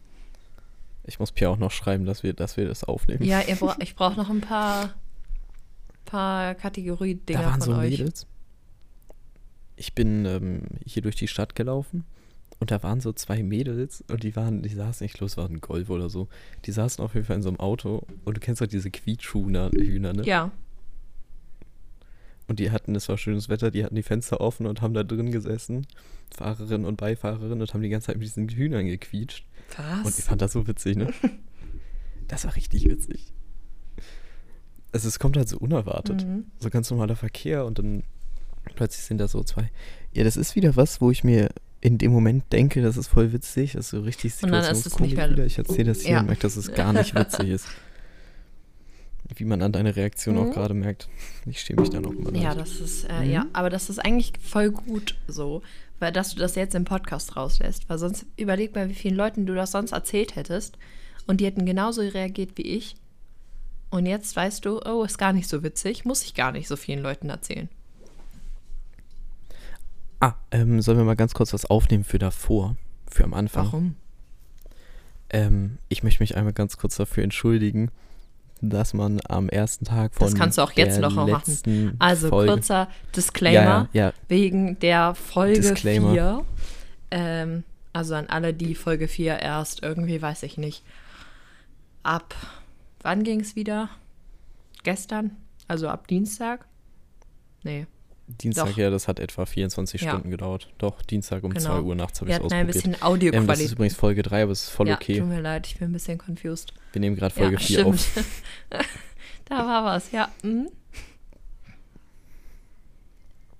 Ich 1.06 1.20
muss 1.20 1.32
Pia 1.32 1.50
auch 1.50 1.58
noch 1.58 1.72
schreiben, 1.72 2.06
dass 2.06 2.24
wir, 2.24 2.34
dass 2.34 2.58
wir 2.58 2.68
das 2.68 2.84
aufnehmen. 2.84 3.24
Ja, 3.24 3.42
bra 3.60 3.76
ich 3.80 3.96
brauche 3.96 4.18
noch 4.18 4.30
ein 4.30 4.42
paar, 4.42 4.94
paar 6.06 6.54
da 6.54 6.54
Kategorie-Dinger 6.54 7.46
waren 7.46 7.62
von 7.62 7.74
so 7.74 7.80
euch. 7.80 7.92
Mädels. 7.92 8.28
Ich 9.78 9.94
bin 9.94 10.26
ähm, 10.26 10.62
hier 10.86 11.02
durch 11.02 11.16
die 11.16 11.28
Stadt 11.28 11.56
gelaufen 11.56 12.04
und 12.60 12.72
da 12.72 12.82
waren 12.84 13.00
so 13.00 13.14
zwei 13.14 13.44
Mädels 13.44 14.04
und 14.10 14.24
die 14.24 14.36
waren, 14.36 14.64
die 14.64 14.70
saßen, 14.70 15.06
ich 15.06 15.14
glaube, 15.14 15.28
es 15.28 15.38
war 15.38 15.48
ein 15.48 15.62
Golf 15.62 15.90
oder 15.90 16.10
so. 16.10 16.28
Die 16.66 16.72
saßen 16.72 17.04
auf 17.04 17.14
jeden 17.14 17.26
Fall 17.26 17.38
in 17.38 17.44
so 17.44 17.50
einem 17.50 17.60
Auto 17.60 18.06
und 18.26 18.38
du 18.38 18.42
kennst 18.42 18.62
doch 18.62 18.68
diese 18.68 18.90
Quietschhühner, 18.90 19.70
Hühner, 19.72 20.14
ne? 20.14 20.24
Ja, 20.26 20.52
Und 22.48 22.60
die 22.60 22.72
hatten, 22.72 22.96
es 22.96 23.10
war 23.10 23.18
schönes 23.18 23.50
Wetter, 23.50 23.72
die 23.72 23.84
hatten 23.84 23.96
die 23.96 24.04
Fenster 24.04 24.40
offen 24.40 24.66
und 24.68 24.82
haben 24.82 24.94
da 24.94 25.04
drin 25.04 25.32
gesessen, 25.32 25.86
Fahrerin 26.36 26.86
und 26.86 26.96
Beifahrerin, 26.98 27.60
und 27.62 27.74
haben 27.74 27.82
die 27.82 27.90
ganze 27.90 28.08
Zeit 28.08 28.18
mit 28.18 28.26
diesen 28.28 28.48
Hühnern 28.48 28.86
gequietscht. 28.86 29.46
Und 29.78 30.10
ich 30.10 30.18
was? 30.18 30.22
fand 30.22 30.42
das 30.42 30.54
so 30.54 30.68
witzig, 30.68 30.96
ne? 30.98 31.12
Das 32.30 32.44
war 32.44 32.56
richtig 32.58 32.84
witzig. 32.90 33.32
Also 34.92 35.08
es 35.08 35.18
kommt 35.20 35.38
halt 35.38 35.48
so 35.48 35.58
unerwartet. 35.58 36.26
Mhm. 36.26 36.46
So 36.60 36.70
ganz 36.70 36.90
normaler 36.92 37.16
Verkehr 37.16 37.66
und 37.66 37.80
dann 37.80 38.04
plötzlich 38.76 39.06
sind 39.06 39.20
da 39.20 39.28
so 39.30 39.44
zwei. 39.44 39.70
Ja, 40.14 40.24
das 40.26 40.36
ist 40.38 40.56
wieder 40.56 40.76
was, 40.76 41.00
wo 41.00 41.10
ich 41.12 41.24
mir 41.24 41.50
in 41.80 41.98
dem 41.98 42.12
Moment 42.12 42.52
denke, 42.52 42.82
das 42.82 42.98
ist 42.98 43.08
voll 43.08 43.32
witzig. 43.32 43.74
Das 43.74 43.86
ist 43.86 43.90
so 43.92 44.02
richtig 44.02 44.34
Situationskomik 44.34 45.12
wieder. 45.12 45.46
Ich 45.46 45.58
erzähle 45.58 45.86
das 45.86 46.02
hier 46.02 46.14
Ja. 46.14 46.20
und 46.20 46.26
merke, 46.26 46.42
dass 46.42 46.58
es 46.58 46.74
gar 46.74 46.92
nicht 46.94 47.16
witzig 47.16 47.48
ist. 47.50 47.68
Wie 49.36 49.46
man 49.46 49.62
an 49.62 49.72
deiner 49.72 49.96
Reaktion 49.96 50.36
Mhm. 50.36 50.42
auch 50.42 50.52
gerade 50.54 50.74
merkt. 50.74 51.10
Ich 51.46 51.60
stehe 51.60 51.80
mich 51.80 51.90
da 51.90 52.00
noch 52.00 52.14
immer 52.14 52.34
Ja, 52.36 52.56
das 52.56 52.80
ist, 52.80 53.04
äh, 53.06 53.26
Mhm. 53.26 53.32
ja, 53.32 53.46
aber 53.54 53.70
das 53.70 53.90
ist 53.90 54.00
eigentlich 54.00 54.34
voll 54.42 54.72
gut 54.72 55.16
so, 55.28 55.62
weil 56.00 56.12
dass 56.12 56.34
du 56.34 56.40
das 56.40 56.56
jetzt 56.56 56.76
im 56.76 56.86
Podcast 56.86 57.36
rauslässt, 57.36 57.90
weil 57.90 57.98
sonst 57.98 58.26
überleg 58.38 58.74
mal, 58.76 58.90
wie 58.90 58.94
vielen 58.96 59.16
Leuten 59.16 59.46
du 59.46 59.54
das 59.56 59.72
sonst 59.72 59.92
erzählt 59.92 60.36
hättest 60.36 60.78
und 61.28 61.42
die 61.42 61.46
hätten 61.46 61.66
genauso 61.66 62.02
reagiert 62.02 62.52
wie 62.58 62.64
ich. 62.64 62.96
Und 63.90 64.06
jetzt 64.06 64.36
weißt 64.36 64.66
du, 64.66 64.82
oh, 64.86 65.04
ist 65.04 65.18
gar 65.18 65.34
nicht 65.34 65.48
so 65.48 65.64
witzig, 65.64 66.04
muss 66.06 66.24
ich 66.24 66.34
gar 66.34 66.52
nicht 66.52 66.68
so 66.68 66.76
vielen 66.76 67.02
Leuten 67.02 67.30
erzählen. 67.30 67.70
Ah, 70.20 70.34
ähm, 70.52 70.82
sollen 70.82 70.98
wir 70.98 71.06
mal 71.06 71.16
ganz 71.16 71.34
kurz 71.34 71.54
was 71.54 71.66
aufnehmen 71.66 72.04
für 72.04 72.18
davor? 72.20 72.76
Für 73.10 73.24
am 73.24 73.34
Anfang? 73.34 73.66
Warum? 73.66 73.96
Ähm, 75.30 75.78
ich 75.90 76.04
möchte 76.04 76.24
mich 76.24 76.36
einmal 76.36 76.54
ganz 76.54 76.78
kurz 76.78 76.96
dafür 76.96 77.24
entschuldigen, 77.24 77.92
dass 78.62 78.94
man 78.94 79.20
am 79.28 79.50
ersten 79.50 79.86
Tag 79.86 80.14
von 80.14 80.28
Das 80.28 80.36
kannst 80.36 80.58
du 80.58 80.62
auch 80.62 80.72
jetzt 80.72 81.00
noch 81.00 81.16
machen. 81.28 81.96
Also 82.00 82.30
Folge, 82.30 82.54
kurzer 82.54 82.88
Disclaimer 83.16 83.54
Ja, 83.54 83.90
ja, 83.94 84.06
ja, 84.08 84.14
wegen 84.28 84.80
der 84.80 85.16
Folge 85.16 85.62
Disclaimer. 85.62 86.12
4. 86.12 86.46
Ähm, 87.12 87.64
also 87.94 88.16
an 88.16 88.28
alle, 88.28 88.54
die 88.54 88.76
Folge 88.76 89.08
4 89.08 89.40
erst 89.40 89.84
irgendwie, 89.84 90.22
weiß 90.22 90.44
ich 90.44 90.58
nicht, 90.58 90.84
ab 92.04 92.36
wann 93.02 93.24
ging 93.24 93.40
es 93.40 93.56
wieder? 93.56 93.90
Gestern? 94.84 95.32
Also 95.68 95.90
ab 95.90 96.08
Dienstag? 96.08 96.66
Nee, 97.64 97.88
Dienstag, 98.28 98.68
Doch. 98.72 98.78
ja, 98.78 98.90
das 98.90 99.08
hat 99.08 99.20
etwa 99.20 99.46
24 99.46 100.02
Ja. 100.02 100.10
Stunden 100.12 100.30
gedauert. 100.30 100.70
Doch, 100.80 101.02
Dienstag 101.02 101.44
um 101.44 101.54
Genau. 101.54 101.78
2 101.78 101.82
Uhr 101.82 101.96
nachts 101.96 102.20
habe 102.20 102.30
ich 102.30 102.36
wir 102.38 102.46
es 102.46 102.52
hatten 102.52 102.54
ein 102.54 102.68
ausprobiert. 102.68 102.74
bisschen 102.74 102.94
Ähm, 102.94 103.00
das 103.00 103.00
ist 103.00 103.06
Audioqualität. 103.08 103.72
übrigens 103.72 103.96
Folge 103.96 104.22
3, 104.24 104.44
aber 104.44 104.52
es 104.52 104.64
ist 104.64 104.70
voll 104.70 104.88
ja, 104.90 104.96
okay. 104.96 105.20
tut 105.20 105.28
mir 105.30 105.40
leid, 105.42 105.68
ich 105.68 105.78
bin 105.80 105.90
ein 105.90 105.94
bisschen 105.94 106.18
confused. 106.18 106.74
Wir 106.92 107.00
nehmen 107.00 107.16
gerade 107.16 107.34
Folge 107.34 107.54
ja, 107.54 107.60
4 107.60 107.86
auf. 107.88 108.00
stimmt. 108.00 108.26
da 109.46 109.56
war 109.66 109.86
was, 109.86 110.12
ja. 110.12 110.30
Mhm. 110.44 110.68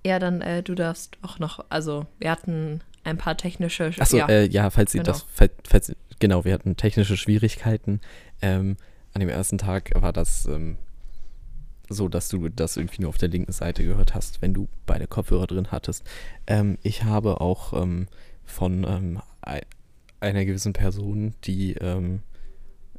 Ja, 0.06 0.18
dann 0.18 0.40
äh, 0.40 0.62
du 0.62 0.74
darfst 0.74 1.18
auch 1.22 1.38
noch, 1.38 1.64
also 1.70 2.06
wir 2.18 2.30
hatten 2.30 2.80
ein 3.04 3.18
paar 3.18 3.36
technische, 3.36 3.92
Achso, 3.98 4.16
ja, 4.18 4.28
äh, 4.28 4.46
ja, 4.48 4.70
falls 4.70 4.92
Sie 4.92 4.98
genau. 4.98 5.12
das, 5.12 5.26
falls, 5.32 5.52
falls, 5.66 5.96
genau, 6.18 6.44
wir 6.44 6.52
hatten 6.52 6.76
technische 6.76 7.16
Schwierigkeiten. 7.16 8.00
Ähm, 8.42 8.76
an 9.14 9.20
dem 9.20 9.28
ersten 9.28 9.58
Tag 9.58 9.90
war 9.94 10.12
das 10.12 10.46
ähm, 10.46 10.76
so, 11.88 12.08
dass 12.08 12.28
du 12.28 12.48
das 12.48 12.76
irgendwie 12.76 13.02
nur 13.02 13.08
auf 13.10 13.18
der 13.18 13.28
linken 13.28 13.52
Seite 13.52 13.84
gehört 13.84 14.14
hast, 14.14 14.42
wenn 14.42 14.54
du 14.54 14.68
beide 14.86 15.06
Kopfhörer 15.06 15.46
drin 15.46 15.68
hattest. 15.72 16.04
Ähm, 16.46 16.78
ich 16.82 17.04
habe 17.04 17.40
auch 17.40 17.72
ähm, 17.80 18.08
von 18.44 18.84
ähm, 18.84 19.20
ei- 19.42 19.62
einer 20.20 20.44
gewissen 20.44 20.72
Person, 20.72 21.34
die 21.44 21.72
ähm, 21.74 22.20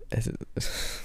es, 0.09 0.31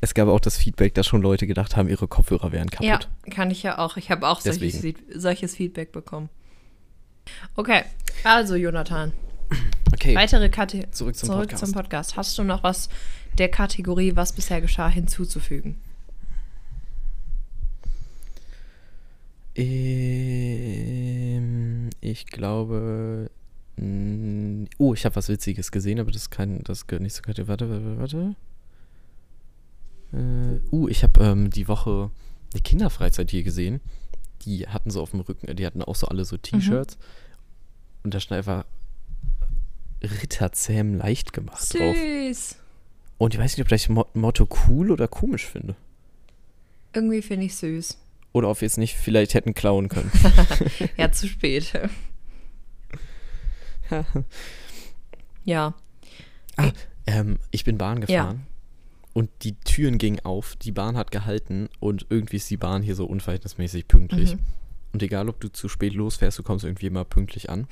es 0.00 0.14
gab 0.14 0.28
auch 0.28 0.40
das 0.40 0.56
Feedback, 0.56 0.94
dass 0.94 1.06
schon 1.06 1.22
Leute 1.22 1.46
gedacht 1.46 1.76
haben, 1.76 1.88
ihre 1.88 2.08
Kopfhörer 2.08 2.52
wären 2.52 2.70
kaputt. 2.70 2.86
Ja, 2.86 3.00
kann 3.30 3.50
ich 3.50 3.62
ja 3.62 3.78
auch. 3.78 3.96
Ich 3.96 4.10
habe 4.10 4.26
auch 4.28 4.40
solches, 4.40 4.82
solches 5.14 5.54
Feedback 5.56 5.92
bekommen. 5.92 6.28
Okay, 7.56 7.82
also 8.24 8.54
Jonathan, 8.54 9.12
Okay, 9.92 10.14
weitere 10.14 10.48
Kategorie. 10.48 10.90
zurück 10.92 11.16
zum 11.16 11.26
Zurück 11.28 11.42
Podcast. 11.42 11.64
zum 11.64 11.72
Podcast. 11.74 12.16
Hast 12.16 12.38
du 12.38 12.44
noch 12.44 12.62
was 12.62 12.88
der 13.38 13.48
Kategorie, 13.48 14.14
was 14.16 14.32
bisher 14.32 14.60
geschah, 14.60 14.88
hinzuzufügen? 14.88 15.76
Ähm, 20.56 21.90
ich 22.00 22.26
glaube. 22.26 23.30
mh, 23.76 24.66
Oh, 24.78 24.94
ich 24.94 25.04
habe 25.04 25.16
was 25.16 25.28
Witziges 25.28 25.70
gesehen, 25.72 26.00
aber 26.00 26.10
das 26.10 26.30
kann, 26.30 26.62
das 26.64 26.86
gehört 26.86 27.02
nicht 27.02 27.14
zur 27.14 27.24
Kategorie. 27.24 27.48
Warte, 27.48 27.70
warte, 27.70 27.98
warte. 27.98 28.36
Äh, 30.12 30.60
uh, 30.74 30.88
ich 30.88 31.02
habe 31.02 31.24
ähm, 31.24 31.50
die 31.50 31.68
Woche 31.68 32.10
eine 32.52 32.62
Kinderfreizeit 32.62 33.30
hier 33.30 33.42
gesehen. 33.42 33.80
Die 34.42 34.68
hatten 34.68 34.90
so 34.90 35.00
auf 35.02 35.10
dem 35.12 35.20
Rücken, 35.20 35.54
die 35.56 35.66
hatten 35.66 35.82
auch 35.82 35.96
so 35.96 36.06
alle 36.08 36.24
so 36.24 36.36
T-Shirts. 36.36 36.98
Und 38.04 38.14
da 38.14 38.20
stand 38.20 38.38
einfach 38.38 38.64
Ritterzähm 40.02 40.94
leicht 40.94 41.32
gemacht 41.32 41.72
drauf. 41.74 41.96
Süß. 41.96 42.56
Und 43.18 43.34
ich 43.34 43.40
weiß 43.40 43.56
nicht, 43.56 43.66
ob 43.66 43.72
ich 43.72 43.82
das 43.82 43.88
Mo 43.88 44.06
Motto 44.14 44.46
cool 44.68 44.90
oder 44.90 45.08
komisch 45.08 45.46
finde. 45.46 45.74
Irgendwie 46.92 47.22
finde 47.22 47.46
ich 47.46 47.56
süß. 47.56 47.96
Oder 48.36 48.50
ob 48.50 48.60
wir 48.60 48.66
es 48.66 48.76
nicht 48.76 48.94
vielleicht 48.96 49.32
hätten 49.32 49.54
klauen 49.54 49.88
können. 49.88 50.12
Ja, 50.98 51.10
zu 51.10 51.26
spät. 51.26 51.72
ja. 55.46 55.72
Ähm, 57.06 57.38
ich 57.50 57.64
bin 57.64 57.78
Bahn 57.78 57.96
Ja. 58.02 58.06
gefahren 58.06 58.46
und 59.14 59.30
die 59.42 59.54
Türen 59.60 59.96
gingen 59.96 60.20
auf, 60.22 60.54
die 60.56 60.72
Bahn 60.72 60.98
hat 60.98 61.10
gehalten 61.10 61.70
und 61.80 62.04
irgendwie 62.10 62.36
ist 62.36 62.50
die 62.50 62.58
Bahn 62.58 62.82
hier 62.82 62.94
so 62.94 63.06
unverhältnismäßig 63.06 63.88
pünktlich. 63.88 64.34
Mhm. 64.34 64.40
Und 64.92 65.02
egal, 65.02 65.30
ob 65.30 65.40
du 65.40 65.48
zu 65.50 65.70
spät 65.70 65.94
losfährst, 65.94 66.38
du 66.38 66.42
kommst 66.42 66.66
irgendwie 66.66 66.86
immer 66.88 67.04
pünktlich 67.04 67.48
an. 67.48 67.66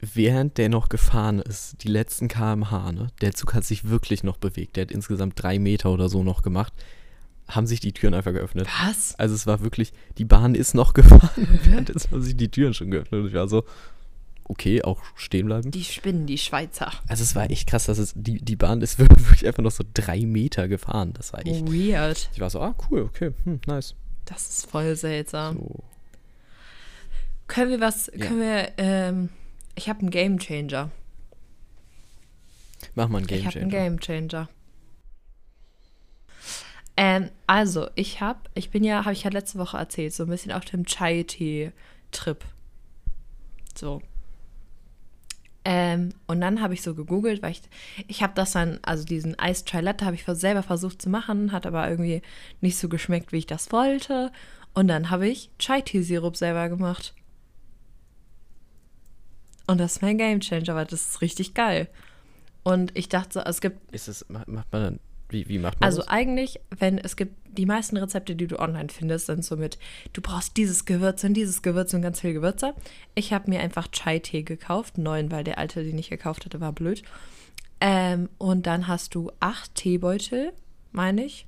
während 0.00 0.58
der 0.58 0.68
noch 0.68 0.88
gefahren 0.88 1.40
ist, 1.40 1.82
die 1.82 1.88
letzten 1.88 2.28
kmh, 2.28 2.92
ne, 2.92 3.08
der 3.20 3.34
Zug 3.34 3.52
hat 3.54 3.64
sich 3.64 3.88
wirklich 3.88 4.22
noch 4.22 4.36
bewegt. 4.36 4.76
Der 4.76 4.82
hat 4.82 4.92
insgesamt 4.92 5.42
drei 5.42 5.58
Meter 5.58 5.90
oder 5.90 6.08
so 6.08 6.22
noch 6.22 6.42
gemacht. 6.42 6.72
Haben 7.48 7.66
sich 7.66 7.80
die 7.80 7.92
Türen 7.92 8.14
einfach 8.14 8.32
geöffnet. 8.32 8.68
Was? 8.84 9.14
Also 9.18 9.34
es 9.34 9.46
war 9.46 9.62
wirklich, 9.62 9.92
die 10.18 10.24
Bahn 10.24 10.54
ist 10.54 10.74
noch 10.74 10.92
gefahren 10.94 11.30
währenddessen 11.64 12.10
haben 12.10 12.22
sich 12.22 12.36
die 12.36 12.50
Türen 12.50 12.74
schon 12.74 12.90
geöffnet. 12.90 13.22
Und 13.22 13.28
ich 13.28 13.34
war 13.34 13.48
so, 13.48 13.64
okay, 14.44 14.82
auch 14.82 15.00
stehen 15.16 15.46
bleiben. 15.46 15.70
Die 15.70 15.84
spinnen, 15.84 16.26
die 16.26 16.38
Schweizer. 16.38 16.92
Also 17.06 17.22
es 17.22 17.34
war 17.34 17.50
echt 17.50 17.68
krass, 17.68 17.86
dass 17.86 17.98
es, 17.98 18.12
die, 18.14 18.38
die 18.42 18.56
Bahn 18.56 18.82
ist 18.82 18.98
wirklich 18.98 19.46
einfach 19.46 19.62
noch 19.62 19.70
so 19.70 19.84
drei 19.94 20.20
Meter 20.20 20.68
gefahren. 20.68 21.12
Das 21.14 21.32
war 21.32 21.46
echt. 21.46 21.66
Weird. 21.72 22.28
Ich 22.34 22.40
war 22.40 22.50
so, 22.50 22.60
ah, 22.60 22.74
cool, 22.90 23.02
okay, 23.02 23.32
hm, 23.44 23.60
nice. 23.66 23.94
Das 24.26 24.48
ist 24.48 24.70
voll 24.70 24.94
seltsam. 24.94 25.56
So. 25.56 25.84
Können 27.46 27.70
wir 27.70 27.80
was, 27.80 28.10
Ja. 28.14 28.26
können 28.26 28.40
wir, 28.40 28.72
ähm, 28.76 29.28
ich 29.74 29.88
habe 29.88 30.00
einen 30.00 30.10
Game 30.10 30.38
Changer. 30.38 30.90
Mach 32.94 33.08
mal 33.08 33.18
einen 33.18 33.26
Game 33.26 33.38
ich 33.40 33.46
habe 33.46 33.58
einen 33.60 33.70
Changer. 33.70 33.84
Game 33.84 34.00
Changer. 34.00 34.48
Ähm, 37.00 37.30
also, 37.46 37.88
ich 37.94 38.20
habe, 38.20 38.40
ich 38.54 38.70
bin 38.70 38.82
ja, 38.82 39.04
habe 39.04 39.12
ich 39.12 39.22
ja 39.22 39.30
letzte 39.30 39.56
Woche 39.58 39.76
erzählt, 39.76 40.12
so 40.12 40.24
ein 40.24 40.30
bisschen 40.30 40.50
auf 40.50 40.64
dem 40.64 40.84
Chai-Tee-Trip. 40.84 42.44
So. 43.76 44.02
Ähm, 45.64 46.12
und 46.26 46.40
dann 46.40 46.60
habe 46.60 46.74
ich 46.74 46.82
so 46.82 46.96
gegoogelt, 46.96 47.40
weil 47.40 47.52
ich, 47.52 47.62
ich 48.08 48.24
habe 48.24 48.32
das 48.34 48.50
dann, 48.50 48.80
also 48.82 49.04
diesen 49.04 49.38
Eis 49.38 49.64
Chai 49.64 49.80
Latte 49.80 50.06
habe 50.06 50.16
ich 50.16 50.24
selber 50.24 50.64
versucht 50.64 51.00
zu 51.00 51.08
machen, 51.08 51.52
hat 51.52 51.66
aber 51.66 51.88
irgendwie 51.88 52.20
nicht 52.60 52.76
so 52.76 52.88
geschmeckt, 52.88 53.30
wie 53.30 53.38
ich 53.38 53.46
das 53.46 53.70
wollte. 53.70 54.32
Und 54.74 54.88
dann 54.88 55.10
habe 55.10 55.28
ich 55.28 55.50
Chai-Tee-Sirup 55.60 56.36
selber 56.36 56.68
gemacht. 56.68 57.14
Und 59.68 59.78
das 59.78 59.92
ist 59.92 60.02
mein 60.02 60.18
Game 60.18 60.40
Changer, 60.40 60.74
weil 60.74 60.86
das 60.86 61.10
ist 61.10 61.20
richtig 61.20 61.54
geil. 61.54 61.88
Und 62.64 62.96
ich 62.96 63.08
dachte 63.08 63.34
so, 63.34 63.40
es 63.40 63.60
gibt 63.60 63.94
Ist 63.94 64.08
es, 64.08 64.28
ma- 64.28 64.42
macht 64.48 64.72
man 64.72 64.82
dann, 64.82 65.00
wie, 65.28 65.48
wie 65.48 65.58
macht 65.58 65.80
man 65.80 65.86
also 65.86 65.98
das? 65.98 66.08
eigentlich, 66.08 66.60
wenn 66.78 66.98
es 66.98 67.16
gibt 67.16 67.34
die 67.46 67.66
meisten 67.66 67.96
Rezepte, 67.96 68.36
die 68.36 68.46
du 68.46 68.58
online 68.58 68.88
findest, 68.88 69.26
sind 69.26 69.44
so 69.44 69.56
mit, 69.56 69.78
du 70.12 70.20
brauchst 70.20 70.56
dieses 70.56 70.84
Gewürz 70.84 71.24
und 71.24 71.34
dieses 71.34 71.62
Gewürz 71.62 71.92
und 71.92 72.02
ganz 72.02 72.20
viel 72.20 72.32
Gewürze. 72.32 72.74
Ich 73.14 73.32
habe 73.32 73.50
mir 73.50 73.60
einfach 73.60 73.88
Chai-Tee 73.88 74.42
gekauft, 74.42 74.96
neun, 74.96 75.30
weil 75.30 75.44
der 75.44 75.58
alte, 75.58 75.82
den 75.82 75.98
ich 75.98 76.08
gekauft 76.08 76.44
hatte, 76.44 76.60
war 76.60 76.72
blöd. 76.72 77.02
Ähm, 77.80 78.28
und 78.38 78.66
dann 78.66 78.88
hast 78.88 79.14
du 79.14 79.30
acht 79.40 79.74
Teebeutel, 79.74 80.52
meine 80.92 81.24
ich, 81.24 81.46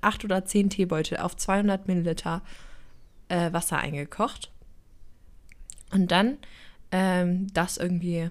acht 0.00 0.24
oder 0.24 0.44
zehn 0.44 0.70
Teebeutel 0.70 1.18
auf 1.18 1.36
200 1.36 1.88
Milliliter 1.88 2.42
äh, 3.28 3.52
Wasser 3.52 3.78
eingekocht. 3.78 4.50
Und 5.92 6.10
dann 6.10 6.38
ähm, 6.92 7.52
das 7.52 7.76
irgendwie 7.76 8.30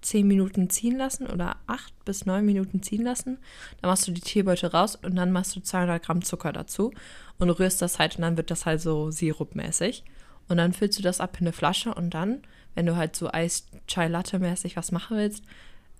10 0.00 0.26
Minuten 0.26 0.70
ziehen 0.70 0.96
lassen 0.96 1.26
oder 1.26 1.56
8 1.66 2.04
bis 2.04 2.26
9 2.26 2.44
Minuten 2.44 2.82
ziehen 2.82 3.02
lassen. 3.02 3.38
Dann 3.80 3.90
machst 3.90 4.06
du 4.06 4.12
die 4.12 4.20
Teebeutel 4.20 4.70
raus 4.70 4.96
und 4.96 5.16
dann 5.16 5.32
machst 5.32 5.56
du 5.56 5.60
200 5.60 6.02
Gramm 6.02 6.22
Zucker 6.22 6.52
dazu 6.52 6.92
und 7.38 7.50
rührst 7.50 7.82
das 7.82 7.98
halt 7.98 8.16
und 8.16 8.22
dann 8.22 8.36
wird 8.36 8.50
das 8.50 8.66
halt 8.66 8.80
so 8.80 9.10
sirupmäßig. 9.10 10.04
Und 10.48 10.56
dann 10.56 10.72
füllst 10.72 10.98
du 10.98 11.02
das 11.02 11.20
ab 11.20 11.36
in 11.40 11.46
eine 11.46 11.52
Flasche 11.52 11.94
und 11.94 12.10
dann, 12.10 12.42
wenn 12.74 12.86
du 12.86 12.96
halt 12.96 13.16
so 13.16 13.30
Eis-Chai-Latte-mäßig 13.30 14.76
was 14.76 14.92
machen 14.92 15.16
willst, 15.16 15.44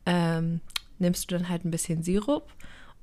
ähm, 0.06 0.60
nimmst 0.98 1.30
du 1.30 1.36
dann 1.36 1.48
halt 1.48 1.64
ein 1.64 1.70
bisschen 1.70 2.02
Sirup. 2.02 2.50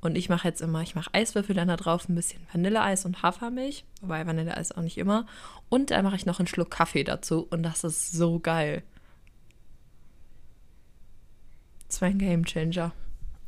Und 0.02 0.18
ich 0.18 0.30
mache 0.30 0.48
jetzt 0.48 0.62
immer, 0.62 0.82
ich 0.82 0.94
mache 0.94 1.14
Eiswürfel 1.14 1.56
dann 1.56 1.68
da 1.68 1.78
drauf, 1.78 2.08
ein 2.08 2.16
bisschen 2.16 2.42
Vanilleeis 2.52 3.06
und 3.06 3.24
Hafermilch, 3.24 3.86
wobei 4.02 4.26
Vanilleeis 4.28 4.72
auch 4.72 4.82
nicht 4.82 4.98
immer. 4.98 5.26
Und 5.70 5.92
dann 5.92 6.04
mache 6.04 6.16
ich 6.16 6.26
noch 6.26 6.40
einen 6.40 6.48
Schluck 6.48 6.70
Kaffee 6.70 7.04
dazu 7.04 7.48
und 7.50 7.64
das 7.64 7.84
ist 7.84 8.12
so 8.12 8.40
geil. 8.40 8.84
Das 11.96 12.02
war 12.02 12.10
ein 12.10 12.18
Game 12.18 12.44
Changer. 12.44 12.92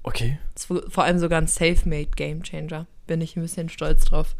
Okay. 0.03 0.39
Vor 0.87 1.03
allem 1.03 1.19
sogar 1.19 1.41
ein 1.41 1.47
Safe-Made 1.47 2.11
Game 2.15 2.43
Changer. 2.43 2.87
Bin 3.05 3.19
ich 3.19 3.35
ein 3.35 3.41
bisschen 3.41 3.67
stolz 3.67 4.05
drauf. 4.05 4.37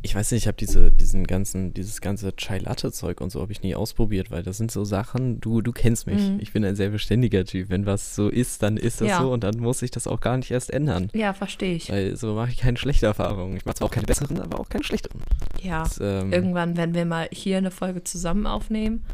Ich 0.00 0.14
weiß 0.14 0.30
nicht, 0.30 0.44
ich 0.44 0.46
habe 0.46 0.56
diese, 0.56 0.90
diesen 0.90 1.26
ganzen, 1.26 1.74
dieses 1.74 2.00
ganze 2.00 2.34
Chai 2.36 2.56
Latte 2.56 2.90
Zeug 2.90 3.20
und 3.20 3.28
so 3.28 3.42
habe 3.42 3.52
ich 3.52 3.60
nie 3.60 3.74
ausprobiert, 3.74 4.30
weil 4.30 4.42
das 4.42 4.56
sind 4.56 4.70
so 4.72 4.86
Sachen, 4.86 5.42
du, 5.42 5.60
du 5.60 5.72
kennst 5.72 6.06
mich. 6.06 6.22
Mhm. 6.26 6.38
Ich 6.40 6.54
bin 6.54 6.64
ein 6.64 6.74
sehr 6.74 6.88
beständiger 6.88 7.44
Typ. 7.44 7.68
Wenn 7.68 7.84
was 7.84 8.14
so 8.14 8.30
ist, 8.30 8.62
dann 8.62 8.78
ist 8.78 9.02
das 9.02 9.08
Ja. 9.08 9.20
so 9.20 9.30
und 9.30 9.44
dann 9.44 9.58
muss 9.58 9.82
ich 9.82 9.90
das 9.90 10.06
auch 10.06 10.20
gar 10.20 10.38
nicht 10.38 10.50
erst 10.50 10.70
ändern. 10.70 11.10
Ja, 11.12 11.34
verstehe 11.34 11.74
ich. 11.74 11.90
Weil 11.90 12.16
so 12.16 12.32
mache 12.32 12.48
ich 12.52 12.56
keine 12.56 12.78
schlechte 12.78 13.04
Erfahrung. 13.04 13.56
Ich 13.58 13.66
mache 13.66 13.74
zwar 13.74 13.88
auch 13.88 13.92
keine 13.92 14.06
besseren, 14.06 14.40
aber 14.40 14.58
auch 14.58 14.70
keine 14.70 14.84
schlechteren. 14.84 15.20
Ja. 15.60 15.82
Das, 15.82 16.00
ähm, 16.00 16.32
Irgendwann, 16.32 16.78
wenn 16.78 16.94
wir 16.94 17.04
mal 17.04 17.28
hier 17.30 17.58
eine 17.58 17.70
Folge 17.70 18.04
zusammen 18.04 18.46
aufnehmen, 18.46 19.04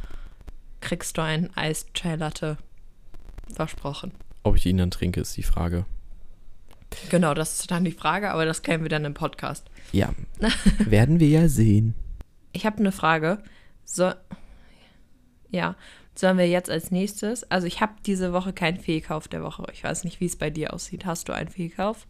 kriegst 0.81 1.19
du 1.19 1.23
ein 1.23 1.51
Eis 1.57 1.87
Chai 1.95 2.15
Latte. 2.15 2.59
Versprochen. 3.55 4.13
ob 4.43 4.57
ich 4.57 4.67
ihn 4.67 4.79
dann 4.79 4.91
trinke, 4.91 5.21
ist 5.21 5.37
die 5.37 5.43
Frage. 5.43 5.85
Genau, 7.11 7.35
das 7.35 7.61
ist 7.61 7.71
dann 7.71 7.85
die 7.85 7.93
Frage, 7.93 8.31
aber 8.31 8.45
das 8.47 8.63
kennen 8.63 8.83
wir 8.83 8.89
dann 8.89 9.05
im 9.05 9.15
Podcast. 9.15 9.67
Ja, 9.93 10.15
werden 10.79 11.21
wir 11.21 11.29
ja 11.29 11.49
sehen. 11.49 11.95
Ich 12.53 12.65
habe 12.65 12.79
eine 12.79 12.93
Frage. 12.93 13.39
So, 13.85 14.13
ja, 15.51 15.77
sollen 16.15 16.39
wir 16.39 16.49
jetzt 16.49 16.71
als 16.71 16.91
nächstes? 16.91 17.45
Also 17.51 17.67
ich 17.67 17.81
habe 17.83 17.93
diese 18.07 18.33
Woche 18.33 18.53
keinen 18.53 18.79
Fehlkauf 18.81 19.29
der 19.29 19.43
Woche. 19.43 19.67
Ich 19.73 19.85
weiß 19.85 20.05
nicht, 20.05 20.21
wie 20.21 20.27
es 20.27 20.37
bei 20.37 20.49
dir 20.51 20.73
aussieht. 20.73 21.05
Hast 21.07 21.29
du 21.29 21.33
einen 21.35 21.49
Fehlkauf? 21.51 22.07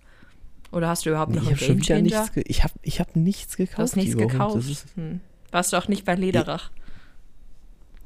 Oder 0.70 0.88
hast 0.88 1.06
du 1.06 1.10
überhaupt 1.10 1.32
Nee, 1.32 1.38
noch 1.40 1.50
ich 1.50 1.68
einen 1.68 1.80
Gamechanger? 1.80 2.02
nichts. 2.02 2.30
Ich 2.46 2.62
habe 2.62 2.74
ich 2.82 3.00
hab 3.00 3.16
nichts 3.16 3.56
gekauft. 3.56 3.78
Du 3.78 3.82
hast 3.82 3.96
nichts 3.96 4.16
gekauft. 4.16 4.86
Hm. 4.94 5.20
Warst 5.50 5.72
du 5.72 5.76
auch 5.76 5.88
nicht 5.88 6.04
bei 6.04 6.14
Lederach? 6.14 6.70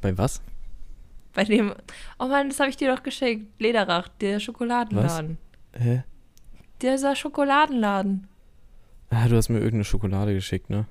bei 0.00 0.16
was? 0.18 0.40
Bei 1.34 1.44
dem. 1.44 1.74
Oh 2.18 2.26
Mann, 2.26 2.48
das 2.50 2.60
habe 2.60 2.70
ich 2.70 2.76
dir 2.76 2.94
doch 2.94 3.02
geschickt. 3.02 3.46
Lederach, 3.60 4.08
der 4.20 4.38
Schokoladenladen. 4.40 5.38
Hä? 5.72 6.02
Dieser 6.82 7.16
Schokoladenladen. 7.16 8.26
Ah, 9.10 9.28
du 9.28 9.36
hast 9.36 9.48
mir 9.48 9.58
irgendeine 9.58 9.84
Schokolade 9.84 10.34
geschickt, 10.34 10.68
ne? 10.70 10.86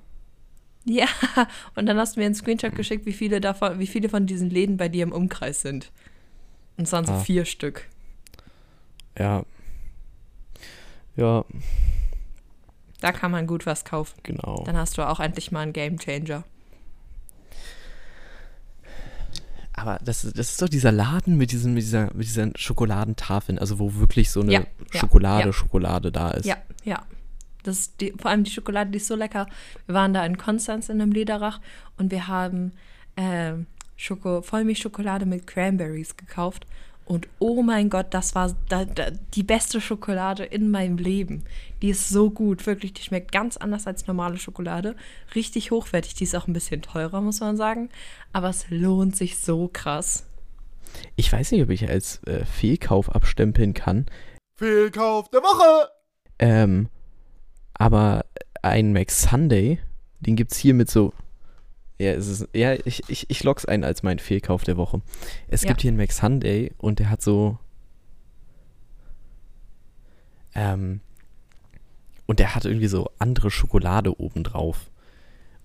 Ja, 0.85 1.05
und 1.75 1.85
dann 1.85 1.97
hast 1.99 2.15
du 2.15 2.19
mir 2.21 2.25
einen 2.25 2.35
Screenshot 2.35 2.75
geschickt, 2.75 3.05
wie 3.05 3.13
viele 3.13 3.39
davon, 3.41 3.77
wie 3.79 3.87
viele 3.87 4.09
von 4.09 4.25
diesen 4.25 4.49
Läden 4.49 4.77
bei 4.77 4.89
dir 4.89 5.03
im 5.03 5.11
Umkreis 5.11 5.61
sind. 5.61 5.91
Und 6.77 6.85
es 6.85 6.91
waren 6.91 7.05
so 7.05 7.13
Ah. 7.13 7.19
vier 7.19 7.45
Stück. 7.45 7.87
Ja. 9.17 9.43
Ja, 11.17 11.43
Da 13.01 13.11
kann 13.11 13.31
man 13.31 13.45
gut 13.47 13.65
was 13.65 13.83
kaufen. 13.85 14.19
genau. 14.23 14.63
Dann 14.65 14.77
hast 14.77 14.97
du 14.97 15.07
auch 15.07 15.19
endlich 15.19 15.51
mal 15.51 15.59
einen 15.61 15.73
Game 15.73 15.99
Changer. 15.99 16.43
Aber 19.73 19.99
das, 20.03 20.23
ist- 20.25 20.37
das 20.37 20.51
ist 20.51 20.61
doch 20.61 20.69
dieser 20.69 20.91
Laden 20.91 21.37
mit, 21.37 21.51
diesem, 21.51 21.73
mit, 21.73 21.83
dieser, 21.83 22.05
mit 22.13 22.25
diesen 22.25 22.53
Schokoladentafeln, 22.57 23.57
also 23.57 23.79
wo 23.79 23.95
wirklich 23.95 24.29
so 24.29 24.41
eine 24.41 24.51
Ja, 24.53 24.63
Schokolade, 24.93 25.47
ja. 25.47 25.53
Schokolade 25.53 26.11
da 26.11 26.31
ist. 26.31 26.45
Ja, 26.45 26.57
ja. 26.83 27.01
Das 27.63 27.77
ist 27.77 28.01
die, 28.01 28.11
vor 28.17 28.31
allem 28.31 28.43
die 28.43 28.51
Schokolade, 28.51 28.89
die 28.91 28.97
ist 28.97 29.07
so 29.07 29.15
lecker. 29.15 29.45
Wir 29.85 29.93
waren 29.95 30.13
da 30.13 30.25
in 30.25 30.37
Konstanz 30.37 30.89
in 30.89 30.99
einem 30.99 31.11
Lederach 31.11 31.59
und 31.97 32.09
wir 32.11 32.27
haben 32.27 32.71
ähm, 33.17 33.67
Schoko, 33.97 34.41
Vollmilchschokolade 34.41 35.25
mit 35.27 35.45
Cranberries 35.45 36.17
gekauft. 36.17 36.65
Und 37.05 37.27
oh 37.39 37.61
mein 37.61 37.89
Gott, 37.89 38.07
das 38.11 38.35
war 38.35 38.55
da, 38.69 38.85
da, 38.85 39.11
die 39.33 39.43
beste 39.43 39.81
Schokolade 39.81 40.43
in 40.43 40.71
meinem 40.71 40.97
Leben. 40.97 41.43
Die 41.81 41.89
ist 41.89 42.09
so 42.09 42.29
gut, 42.29 42.65
wirklich. 42.65 42.93
Die 42.93 43.01
schmeckt 43.01 43.31
ganz 43.31 43.57
anders 43.57 43.87
als 43.87 44.07
normale 44.07 44.37
Schokolade. 44.37 44.95
Richtig 45.35 45.71
hochwertig. 45.71 46.13
Die 46.13 46.23
ist 46.23 46.35
auch 46.35 46.47
ein 46.47 46.53
bisschen 46.53 46.81
teurer, 46.81 47.21
muss 47.21 47.41
man 47.41 47.57
sagen. 47.57 47.89
Aber 48.31 48.49
es 48.49 48.69
lohnt 48.69 49.15
sich 49.15 49.39
so 49.39 49.69
krass. 49.71 50.25
Ich 51.15 51.31
weiß 51.31 51.51
nicht, 51.51 51.63
ob 51.63 51.69
ich 51.69 51.89
als 51.89 52.23
äh, 52.23 52.45
Fehlkauf 52.45 53.13
abstempeln 53.13 53.73
kann, 53.73 54.05
Fehlkauf 54.61 55.27
der 55.29 55.41
Woche! 55.41 55.89
ähm, 56.37 56.87
aber 57.73 58.25
ein 58.61 58.93
McSunday, 58.93 59.79
den 60.19 60.35
gibt 60.35 60.51
es 60.51 60.57
hier 60.59 60.75
mit 60.75 60.87
so. 60.89 61.13
Ja, 62.01 62.13
es 62.13 62.27
ist, 62.27 62.47
ja 62.55 62.73
ich, 62.85 63.03
ich, 63.09 63.29
ich 63.29 63.43
log's 63.43 63.65
ein 63.65 63.83
als 63.83 64.01
mein 64.01 64.17
Fehlkauf 64.17 64.63
der 64.63 64.75
Woche. 64.75 65.01
Es 65.49 65.61
Ja. 65.61 65.67
gibt 65.67 65.81
hier 65.81 65.89
einen 65.89 65.97
McSunday 65.97 66.71
und 66.79 66.97
der 66.97 67.09
hat 67.11 67.21
so. 67.21 67.59
Ähm, 70.55 71.01
und 72.25 72.39
der 72.39 72.55
hat 72.55 72.65
irgendwie 72.65 72.87
so 72.87 73.09
andere 73.19 73.51
Schokolade 73.51 74.19
obendrauf. 74.19 74.89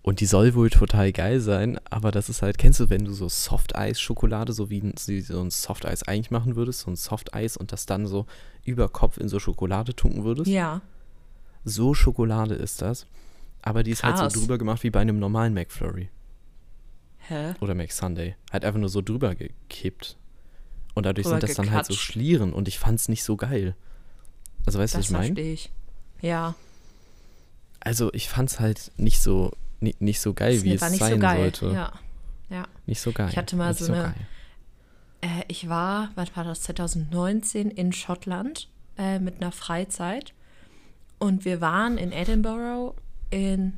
Und 0.03 0.21
die 0.21 0.27
soll 0.27 0.55
wohl 0.55 0.69
total 0.71 1.11
geil 1.11 1.41
sein, 1.41 1.81
aber 1.91 2.13
das 2.13 2.29
ist 2.29 2.43
halt, 2.43 2.59
kennst 2.59 2.79
du, 2.81 2.91
wenn 2.91 3.05
du 3.05 3.13
so 3.13 3.29
Soft-Eis-Schokolade, 3.29 4.53
so 4.53 4.71
wie 4.71 4.93
so 5.23 5.41
ein 5.41 5.51
Soft-Eis 5.51 6.05
eigentlich 6.05 6.31
machen 6.31 6.55
würdest, 6.55 6.81
so 6.81 6.91
ein 6.91 6.97
Soft-Eis 6.97 7.57
und 7.57 7.73
das 7.73 7.87
dann 7.87 8.07
so 8.07 8.27
über 8.63 8.89
Kopf 8.89 9.17
in 9.17 9.29
so 9.29 9.41
Schokolade 9.41 9.97
tunken 9.97 10.23
würdest? 10.23 10.49
Ja. 10.49 10.83
So 11.65 11.95
Schokolade 11.95 12.55
ist 12.55 12.83
das. 12.83 13.07
Aber 13.63 13.83
die 13.83 13.91
ist 13.91 14.05
halt 14.05 14.17
Krass. 14.17 14.35
so 14.35 14.41
drüber 14.41 14.59
gemacht 14.59 14.85
wie 14.85 14.91
bei 14.91 15.01
einem 15.01 15.19
normalen 15.19 15.55
McFlurry 15.55 16.09
Hä? 17.29 17.55
oder 17.61 17.75
McSunday. 17.75 18.37
Halt 18.53 18.65
einfach 18.65 18.79
nur 18.81 18.89
so 18.89 19.03
drüber 19.03 19.35
gekippt. 19.35 20.17
Und 20.95 21.05
dadurch 21.07 21.25
Drüber 21.27 21.41
sind 21.41 21.49
das 21.51 21.57
dann 21.57 21.71
halt 21.71 21.87
so. 21.87 21.95
Schlieren 21.95 22.53
und 22.53 22.69
ich 22.69 22.79
fand's 22.79 23.09
nicht 23.09 23.23
so 23.25 23.37
geil. 23.37 23.75
Also 24.65 24.79
weißt 24.79 24.95
du, 24.95 24.99
was 24.99 25.07
ich 25.07 25.11
meine? 25.11 25.27
verstehe 25.27 25.53
ich. 25.53 25.71
Ja. 26.23 26.55
Also 27.81 28.13
ich 28.15 28.29
fand's 28.29 28.59
halt 28.61 28.91
nicht 28.97 29.21
so, 29.21 29.53
nicht, 29.81 30.01
nicht 30.01 30.21
so 30.21 30.35
geil, 30.35 30.55
Das 30.55 30.65
wie 30.65 30.73
es 30.75 30.81
sein 30.81 31.13
so 31.15 31.19
geil. 31.19 31.39
sollte. 31.39 31.75
Ja. 31.75 31.93
Ja. 32.49 32.65
Nicht 32.87 33.01
so 33.01 33.13
geil. 33.13 33.29
Ich 33.31 33.37
hatte 33.37 33.57
mal 33.57 33.69
nicht 33.71 33.79
so 33.81 33.93
eine- 33.93 34.03
geil. 34.03 34.15
Äh, 35.21 35.43
ich 35.49 35.69
war, 35.69 36.11
was 36.15 36.35
war 36.37 36.45
das, 36.45 36.63
2019 36.63 37.71
in 37.71 37.93
Schottland 37.93 38.69
äh, 38.99 39.19
mit 39.19 39.37
einer 39.43 39.53
Freizeit. 39.53 40.33
Und 41.19 41.45
wir 41.45 41.61
waren 41.61 41.99
in 41.99 42.13
Edinburgh 42.13 42.95
in 43.31 43.75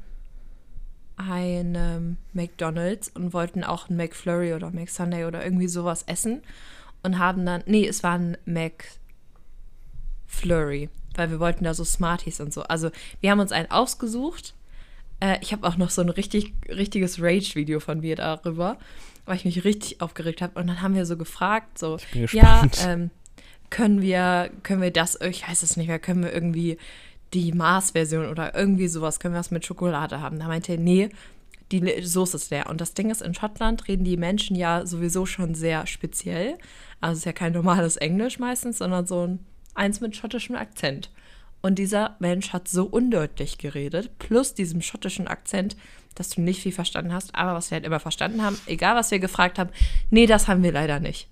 einem 1.18 2.16
McDonald's 2.32 3.08
und 3.08 3.32
wollten 3.32 3.64
auch 3.64 3.88
ein 3.88 3.96
McFlurry 3.96 4.54
oder 4.54 4.70
McSunday 4.70 5.24
oder 5.24 5.44
irgendwie 5.44 5.68
sowas 5.68 6.04
essen. 6.06 6.42
Und 7.02 7.18
haben 7.18 7.44
dann, 7.46 7.62
nee, 7.66 7.86
es 7.86 8.02
war 8.02 8.18
ein 8.18 8.36
McFlurry, 10.26 10.88
weil 11.14 11.30
wir 11.30 11.38
wollten 11.40 11.64
da 11.64 11.74
so 11.74 11.84
Smarties 11.84 12.40
und 12.40 12.52
so. 12.52 12.62
Also 12.62 12.90
wir 13.20 13.30
haben 13.30 13.40
uns 13.40 13.52
einen 13.52 13.70
ausgesucht. 13.70 14.54
Äh, 15.20 15.38
ich 15.40 15.52
habe 15.52 15.66
auch 15.66 15.76
noch 15.76 15.90
so 15.90 16.02
ein 16.02 16.08
richtig, 16.08 16.54
richtiges 16.68 17.22
Rage-Video 17.22 17.78
von 17.80 18.00
mir 18.00 18.16
darüber, 18.16 18.78
weil 19.26 19.36
ich 19.36 19.44
mich 19.44 19.64
richtig 19.64 20.00
aufgeregt 20.00 20.42
habe. 20.42 20.58
Und 20.58 20.66
dann 20.66 20.82
haben 20.82 20.94
wir 20.94 21.06
so 21.06 21.16
gefragt, 21.16 21.78
so, 21.78 21.98
ja, 22.32 22.66
ähm, 22.84 23.10
können 23.70 24.00
wir, 24.00 24.50
können 24.62 24.82
wir 24.82 24.90
das, 24.90 25.20
ich 25.20 25.46
weiß 25.48 25.62
es 25.62 25.76
nicht 25.76 25.88
mehr, 25.88 25.98
können 25.98 26.22
wir 26.22 26.32
irgendwie 26.32 26.78
die 27.34 27.52
Mars-Version 27.52 28.26
oder 28.26 28.54
irgendwie 28.54 28.88
sowas, 28.88 29.20
können 29.20 29.34
wir 29.34 29.40
was 29.40 29.50
mit 29.50 29.66
Schokolade 29.66 30.20
haben? 30.20 30.38
Da 30.38 30.46
meinte 30.46 30.72
er, 30.72 30.78
nee, 30.78 31.10
die 31.70 32.02
Soße 32.02 32.36
ist 32.36 32.50
leer. 32.50 32.68
Und 32.68 32.80
das 32.80 32.94
Ding 32.94 33.10
ist, 33.10 33.22
in 33.22 33.34
Schottland 33.34 33.88
reden 33.88 34.04
die 34.04 34.16
Menschen 34.16 34.56
ja 34.56 34.86
sowieso 34.86 35.26
schon 35.26 35.54
sehr 35.54 35.86
speziell. 35.86 36.56
Also 37.00 37.12
es 37.12 37.18
ist 37.18 37.24
ja 37.26 37.32
kein 37.32 37.52
normales 37.52 37.96
Englisch 37.96 38.38
meistens, 38.38 38.78
sondern 38.78 39.06
so 39.06 39.26
ein 39.26 39.38
eins 39.74 40.00
mit 40.00 40.16
schottischem 40.16 40.56
Akzent. 40.56 41.10
Und 41.60 41.78
dieser 41.78 42.16
Mensch 42.20 42.52
hat 42.52 42.68
so 42.68 42.84
undeutlich 42.84 43.58
geredet, 43.58 44.18
plus 44.18 44.54
diesem 44.54 44.80
schottischen 44.80 45.28
Akzent, 45.28 45.76
dass 46.14 46.30
du 46.30 46.40
nicht 46.40 46.62
viel 46.62 46.72
verstanden 46.72 47.12
hast. 47.12 47.34
Aber 47.34 47.54
was 47.54 47.70
wir 47.70 47.76
halt 47.76 47.86
immer 47.86 48.00
verstanden 48.00 48.42
haben, 48.42 48.58
egal 48.66 48.96
was 48.96 49.10
wir 49.10 49.18
gefragt 49.18 49.58
haben, 49.58 49.70
nee, 50.10 50.26
das 50.26 50.48
haben 50.48 50.62
wir 50.62 50.72
leider 50.72 51.00
nicht. 51.00 51.28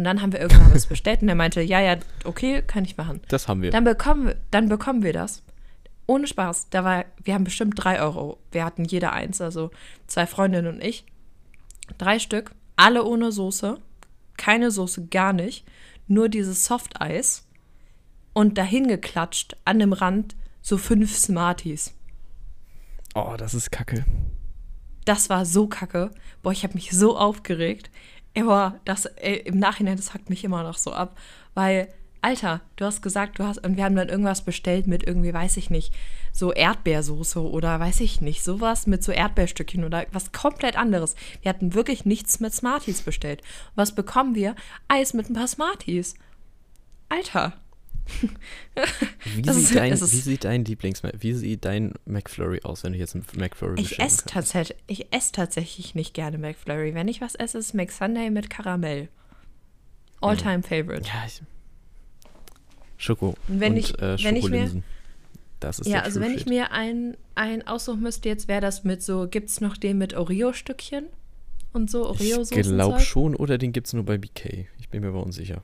Und 0.00 0.04
dann 0.04 0.22
haben 0.22 0.32
wir 0.32 0.40
irgendwann 0.40 0.72
was 0.74 0.86
bestellt 0.86 1.20
und 1.20 1.28
er 1.28 1.34
meinte, 1.34 1.60
ja, 1.60 1.78
ja, 1.78 1.96
okay, 2.24 2.62
kann 2.66 2.86
ich 2.86 2.96
machen. 2.96 3.20
Das 3.28 3.48
haben 3.48 3.60
wir. 3.60 3.70
Dann 3.70 3.84
bekommen, 3.84 4.28
wir- 4.28 4.36
dann 4.50 4.70
bekommen 4.70 5.02
wir 5.02 5.12
das. 5.12 5.42
Ohne 6.06 6.26
Spaß. 6.26 6.70
Da 6.70 6.84
war, 6.84 7.04
wir 7.22 7.34
haben 7.34 7.44
bestimmt 7.44 7.74
drei 7.76 8.00
Euro. 8.00 8.38
Wir 8.50 8.64
hatten 8.64 8.84
jeder 8.84 9.12
eins, 9.12 9.42
also 9.42 9.70
zwei 10.06 10.26
Freundinnen 10.26 10.76
und 10.76 10.82
ich. 10.82 11.04
Drei 11.98 12.18
Stück, 12.18 12.52
alle 12.76 13.04
ohne 13.04 13.30
Soße. 13.30 13.78
Keine 14.38 14.70
Soße, 14.70 15.08
gar 15.08 15.34
nicht. 15.34 15.66
Nur 16.08 16.30
dieses 16.30 16.64
Softeis. 16.64 17.46
Und 18.32 18.56
dahin 18.56 18.88
geklatscht, 18.88 19.54
an 19.66 19.80
dem 19.80 19.92
Rand, 19.92 20.34
so 20.62 20.78
fünf 20.78 21.14
Smarties. 21.14 21.92
Oh, 23.14 23.34
das 23.36 23.52
ist 23.52 23.70
kacke. 23.70 24.06
Das 25.04 25.28
war 25.28 25.44
so 25.44 25.66
kacke. 25.66 26.10
Boah, 26.42 26.52
ich 26.52 26.62
habe 26.64 26.72
mich 26.72 26.90
so 26.92 27.18
aufgeregt. 27.18 27.90
Aber 28.36 28.80
das 28.84 29.06
ey, 29.06 29.36
im 29.38 29.58
Nachhinein, 29.58 29.96
das 29.96 30.14
hackt 30.14 30.30
mich 30.30 30.44
immer 30.44 30.62
noch 30.62 30.78
so 30.78 30.92
ab. 30.92 31.18
Weil, 31.54 31.88
Alter, 32.22 32.60
du 32.76 32.84
hast 32.84 33.02
gesagt, 33.02 33.38
du 33.38 33.44
hast, 33.44 33.64
und 33.64 33.76
wir 33.76 33.84
haben 33.84 33.96
dann 33.96 34.08
irgendwas 34.08 34.42
bestellt 34.42 34.86
mit 34.86 35.02
irgendwie, 35.02 35.34
weiß 35.34 35.56
ich 35.56 35.70
nicht, 35.70 35.92
so 36.32 36.52
Erdbeersoße 36.52 37.40
oder 37.40 37.80
weiß 37.80 38.00
ich 38.00 38.20
nicht, 38.20 38.44
sowas 38.44 38.86
mit 38.86 39.02
so 39.02 39.10
Erdbeerstückchen 39.10 39.84
oder 39.84 40.06
was 40.12 40.32
komplett 40.32 40.76
anderes. 40.76 41.16
Wir 41.42 41.48
hatten 41.48 41.74
wirklich 41.74 42.04
nichts 42.04 42.40
mit 42.40 42.54
Smarties 42.54 43.02
bestellt. 43.02 43.42
Was 43.74 43.94
bekommen 43.94 44.34
wir? 44.34 44.54
Eis 44.86 45.12
mit 45.14 45.28
ein 45.28 45.34
paar 45.34 45.48
Smarties. 45.48 46.14
Alter. 47.08 47.54
Wie, 49.34 49.42
Das 49.42 49.56
sieht, 49.56 49.76
dein, 49.76 49.92
wie 49.92 49.96
sieht 50.04 50.44
dein 50.44 50.64
Lieblings 50.64 51.02
wie 51.18 51.32
sieht 51.34 51.64
dein 51.64 51.92
McFlurry 52.06 52.60
aus, 52.64 52.82
wenn 52.84 52.92
du 52.92 52.98
jetzt 52.98 53.14
einen 53.14 53.24
McFlurry 53.36 53.80
Ich 53.80 53.98
esse 54.00 54.24
tatsächlich, 54.26 54.78
ich 54.86 55.12
esse 55.12 55.32
tatsächlich 55.32 55.94
nicht 55.94 56.14
gerne 56.14 56.38
McFlurry. 56.38 56.94
Wenn 56.94 57.08
ich 57.08 57.20
was 57.20 57.34
esse, 57.34 57.58
ist 57.58 57.74
McSunday 57.74 58.30
mit 58.30 58.50
Karamell. 58.50 59.08
All-time 60.20 60.62
favorite. 60.62 61.02
Ja, 61.06 61.24
ich, 61.26 61.40
Schoko 62.98 63.34
Und 63.48 63.60
wenn 63.60 63.72
und 63.72 63.78
ich- 63.78 63.98
äh, 63.98 64.22
wenn 64.22 64.36
ich 64.36 64.48
mir-. 64.48 64.82
Das 65.60 65.78
ist 65.78 65.88
Ja, 65.88 66.00
also 66.00 66.20
wenn 66.20 66.32
ich 66.34 66.46
mir 66.46 66.72
einen, 66.72 67.16
einen 67.34 67.66
aussuchen 67.66 68.00
müsste, 68.00 68.28
jetzt 68.30 68.48
wäre 68.48 68.60
das 68.62 68.82
mit 68.84 69.02
so, 69.02 69.28
gibt 69.28 69.50
es 69.50 69.60
noch 69.60 69.76
den 69.76 69.98
mit 69.98 70.14
Oreo-Stückchen 70.14 71.04
und 71.74 71.90
so, 71.90 72.02
Ich 72.14 72.20
Oreo-Soßen? 72.20 72.62
glaube 72.62 73.00
schon, 73.00 73.36
oder 73.36 73.58
den 73.58 73.72
gibt 73.72 73.86
es 73.86 73.92
nur 73.92 74.04
bei 74.04 74.16
BK. 74.16 74.66
Ich 74.78 74.88
bin 74.88 75.02
mir 75.02 75.08
aber 75.08 75.22
unsicher. 75.24 75.60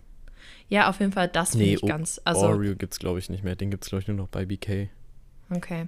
Ja, 0.68 0.88
auf 0.88 0.98
jeden 1.00 1.12
Fall, 1.12 1.29
das 1.29 1.50
finde 1.50 1.66
Nee, 1.66 1.74
ich 1.74 1.83
O- 1.83 1.87
ganz. 1.87 2.20
Also, 2.24 2.46
Oreo 2.46 2.74
gibt 2.74 2.92
es, 2.92 2.98
glaube 2.98 3.18
ich, 3.18 3.29
nicht 3.31 3.44
mehr. 3.44 3.55
Den 3.57 3.70
gibt 3.70 3.85
es, 3.85 3.90
glaube 3.90 4.02
ich, 4.02 4.09
nur 4.09 4.16
noch 4.16 4.29
bei 4.29 4.44
BK. 4.46 4.88
okay. 5.50 5.87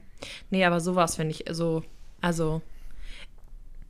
Nee, 0.51 0.65
aber 0.65 0.81
sowas 0.81 1.17
finde 1.17 1.33
ich 1.35 1.45
so, 1.51 1.83
also, 2.21 2.63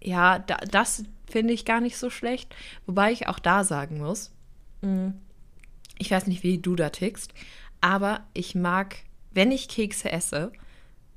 ja, 0.02 0.38
da, 0.38 0.56
das 0.70 1.04
finde 1.26 1.52
ich 1.52 1.64
gar 1.64 1.80
nicht 1.80 1.96
so 1.98 2.10
schlecht. 2.10 2.54
Wobei 2.86 3.12
ich 3.12 3.26
auch 3.28 3.38
da 3.38 3.64
sagen 3.64 3.98
muss, 3.98 4.30
mh, 4.82 5.12
ich 5.98 6.10
weiß 6.10 6.26
nicht, 6.26 6.42
wie 6.42 6.58
du 6.58 6.76
da 6.76 6.90
tickst, 6.90 7.34
aber 7.80 8.20
ich 8.32 8.54
mag, 8.54 8.96
wenn 9.32 9.50
ich 9.52 9.68
Kekse 9.68 10.10
esse, 10.10 10.52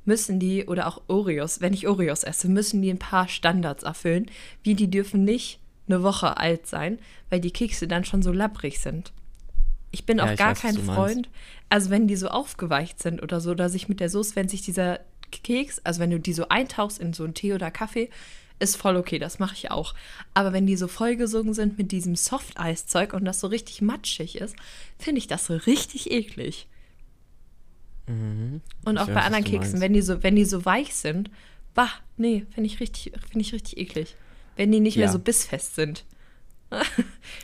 müssen 0.03 0.39
die, 0.39 0.65
oder 0.65 0.88
auch 0.88 1.01
Oreos, 1.07 1.62
wenn 1.62 1.73
ich 1.73 1.88
Oreos 1.88 2.23
esse, 2.23 2.49
müssen 2.49 2.81
die 2.81 2.89
ein 2.89 2.97
paar 2.99 3.27
Standards 3.27 3.84
erfüllen, 3.84 4.25
wie 4.63 4.73
die 4.73 4.89
dürfen 4.89 5.23
nicht 5.23 5.60
eine 5.88 6.01
Woche 6.03 6.38
alt 6.38 6.65
sein, 6.65 6.97
weil 7.29 7.39
die 7.39 7.51
Kekse 7.51 7.88
dann 7.88 8.03
schon 8.03 8.21
so 8.23 8.31
labbrig 8.31 8.79
sind. 8.79 9.13
Ich 9.91 10.06
bin 10.06 10.17
Ja, 10.19 10.25
auch 10.25 10.32
ich 10.32 10.38
gar 10.38 10.51
weiß, 10.51 10.62
kein. 10.62 10.77
Freund, 10.77 11.30
also 11.69 11.89
wenn 11.89 12.08
die 12.08 12.15
so 12.15 12.27
aufgeweicht 12.30 13.01
sind 13.01 13.21
oder 13.21 13.41
so, 13.41 13.51
oder 13.51 13.69
sich 13.69 13.89
mit 13.89 13.99
der 13.99 14.10
Soße, 14.10 14.36
wenn 14.36 14.47
sich 14.49 14.62
dieser 14.62 14.99
Keks, 15.32 15.80
also 15.84 15.99
wenn 15.99 16.12
du 16.12 16.19
die 16.19 16.34
so 16.34 16.47
eintauchst 16.49 16.99
in 16.99 17.13
so 17.13 17.23
einen 17.23 17.34
Tee 17.34 17.54
oder 17.54 17.71
Kaffee, 17.71 18.10
ist 18.60 18.77
voll 18.77 18.95
okay, 18.95 19.17
das 19.19 19.39
mache 19.39 19.56
ich 19.56 19.71
auch. 19.71 19.95
Aber 20.34 20.54
wenn 20.54 20.67
die 20.67 20.75
so 20.75 20.88
vollgesogen 20.88 21.54
sind 21.54 21.77
mit 21.77 21.91
diesem 21.91 22.15
Soft-Eis-Zeug 22.15 23.13
und 23.13 23.25
das 23.25 23.39
so 23.39 23.47
richtig 23.47 23.82
matschig 23.82 24.36
ist, 24.38 24.56
finde 24.99 25.19
ich 25.19 25.27
das 25.27 25.45
so 25.45 25.56
richtig 25.56 26.12
eklig. 26.12 26.67
Und 28.08 28.62
Ich 28.86 28.97
auch 28.99 29.08
weiß, 29.08 29.13
bei 29.13 29.21
anderen 29.21 29.43
Keksen, 29.45 29.80
wenn 29.82 29.93
die 29.93 30.01
so, 30.01 30.21
wenn 30.21 30.36
die 30.36 30.45
so 30.45 30.65
weich 30.65 30.93
sind, 30.95 31.30
bah, 31.73 31.89
nee, 32.17 32.45
finde 32.54 32.67
ich 32.67 32.80
richtig, 32.80 33.13
finde 33.30 33.39
ich 33.41 33.54
richtig 33.54 33.77
eklig. 33.77 34.15
Wenn 34.58 34.71
die 34.71 34.80
nicht 34.82 34.97
mehr 34.97 35.06
Ja. 35.08 35.12
so 35.12 35.19
bissfest 35.19 35.75
sind. 35.75 36.04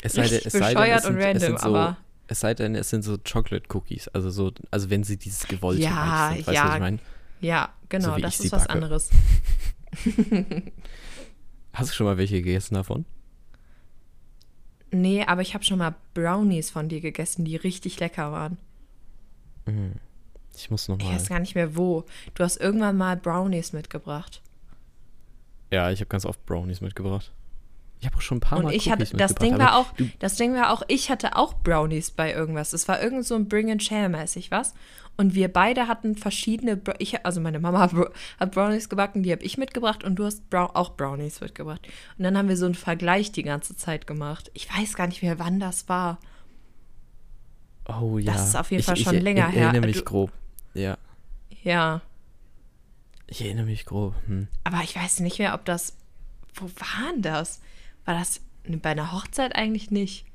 Es 0.02 0.14
sei 0.14 0.28
denn, 0.28 0.42
es 0.44 0.54
sei 0.54 0.60
denn, 0.60 0.74
bescheuert 0.74 0.98
es 1.00 1.04
sind, 1.06 1.14
und 1.16 1.20
es 1.20 1.26
random, 1.26 1.42
sind 1.42 1.60
so, 1.60 1.68
aber- 1.68 1.98
Es 2.28 2.42
sei 2.42 2.54
denn, 2.54 2.76
es 2.76 2.90
sind 2.90 3.04
so 3.04 3.18
Chocolate 3.18 3.66
Cookies. 3.76 4.08
Also 4.10 4.30
so, 4.30 4.52
also 4.72 4.90
wenn 4.90 5.04
sie 5.04 5.18
dieses 5.18 5.48
gewollte 5.48 5.82
Ja, 5.82 6.32
sind. 6.34 6.40
Weißt 6.40 6.48
du, 6.50 6.54
ja. 6.54 6.66
was 6.68 6.74
ich 6.76 6.80
meine? 6.80 7.00
Ja, 7.40 7.70
genau, 7.90 8.16
wie 8.18 8.22
das 8.22 8.40
ich 8.40 8.46
ist 8.48 8.52
was 8.52 8.64
backe. 8.64 8.74
anderes. 8.74 9.10
Hast 11.74 11.92
du 11.92 11.94
schon 11.96 12.06
mal 12.08 12.18
welche 12.18 12.38
gegessen 12.42 12.74
davon? 12.76 13.06
Nee, 14.92 15.24
aber 15.26 15.42
ich 15.42 15.54
habe 15.54 15.64
schon 15.64 15.78
mal 15.80 15.96
Brownies 16.14 16.70
von 16.70 16.90
dir 16.90 17.02
gegessen, 17.02 17.46
die 17.46 17.56
richtig 17.56 18.00
lecker 18.00 18.32
waren. 18.32 18.58
Ich 20.56 20.72
muss 20.72 20.88
noch 20.88 20.98
Ich 20.98 21.06
mal. 21.06 21.14
weiß 21.16 21.28
gar 21.30 21.40
nicht 21.40 21.56
mehr 21.56 21.76
wo. 21.76 22.06
Du 22.34 22.44
hast 22.44 22.58
irgendwann 22.58 22.98
mal 22.98 23.18
Brownies 23.18 23.74
mitgebracht. 23.74 24.42
Ja, 25.72 25.92
ich 25.92 26.00
habe 26.00 26.08
ganz 26.08 26.26
oft 26.26 26.44
Brownies 26.46 26.80
mitgebracht. 26.82 27.32
Ich 28.00 28.06
habe 28.06 28.16
auch 28.18 28.22
schon 28.22 28.38
ein 28.38 28.42
paar 28.42 28.60
Und 28.60 28.66
Mal 28.66 28.74
ich 28.76 28.92
hatte, 28.92 29.06
das 29.18 29.34
Ding 29.36 29.58
war 29.58 29.76
auch, 29.78 29.88
das 30.20 30.36
Ding 30.36 30.54
war 30.54 30.72
auch, 30.72 30.84
ich 30.88 31.10
hatte 31.10 31.36
auch 31.36 31.56
Brownies 31.56 32.12
bei 32.12 32.32
irgendwas. 32.32 32.74
Es 32.74 32.88
war 32.88 33.02
irgend 33.02 33.26
so 33.26 33.34
ein 33.36 33.48
Bring 33.48 33.72
and 33.72 33.82
Share 33.84 34.08
mäßig 34.10 34.52
was. 34.52 34.74
Und 35.20 35.34
wir 35.34 35.48
beide 35.52 35.88
hatten 35.88 36.16
verschiedene, 36.16 36.80
ich, 37.00 37.26
also 37.26 37.42
meine 37.42 37.60
Mama 37.60 37.80
hat 37.80 37.92
Br- 37.94 38.12
hat 38.40 38.52
Brownies 38.52 38.88
gebacken, 38.88 39.24
die 39.24 39.32
habe 39.32 39.42
ich 39.42 39.58
mitgebracht 39.58 40.04
und 40.04 40.16
du 40.18 40.26
hast 40.26 40.48
Brow 40.52 40.70
auch 40.76 40.92
Brownies 40.96 41.42
mitgebracht. 41.42 41.88
Und 42.20 42.24
dann 42.24 42.38
haben 42.38 42.50
wir 42.50 42.56
so 42.58 42.66
einen 42.68 42.76
Vergleich 42.76 43.32
die 43.32 43.42
ganze 43.42 43.76
Zeit 43.76 44.06
gemacht. 44.06 44.52
Ich 44.54 44.70
weiß 44.72 44.94
gar 44.96 45.08
nicht 45.08 45.24
mehr, 45.24 45.40
wann 45.40 45.60
das 45.60 45.90
war. 45.90 46.20
oh 47.88 48.18
ja. 48.20 48.36
ist 48.36 48.56
auf 48.56 48.70
jeden 48.70 48.82
ich, 48.82 48.86
Fall 48.86 48.98
ich, 48.98 49.04
schon 49.06 49.16
ich, 49.16 49.24
länger 49.24 49.50
ich 49.50 49.56
her. 49.56 49.64
erinnere 49.64 49.88
mich 49.88 49.98
Du- 49.98 50.04
grob. 50.04 50.32
Ja, 50.76 50.98
Ja, 51.64 52.02
ich 53.26 53.42
erinnere 53.44 53.66
mich 53.66 53.86
grob. 53.86 54.14
Hm. 54.28 54.48
aber 54.64 54.82
ich 54.84 54.96
weiß 54.96 55.22
nicht 55.22 55.40
mehr, 55.40 55.56
ob 55.56 55.66
das, 55.66 55.96
wo 56.54 56.66
war 56.66 57.12
denn 57.14 57.24
das? 57.24 57.60
War 58.08 58.14
das 58.18 58.40
bei 58.66 58.92
einer 58.92 59.12
Hochzeit 59.12 59.54
eigentlich 59.58 59.92
nicht? 59.92 60.26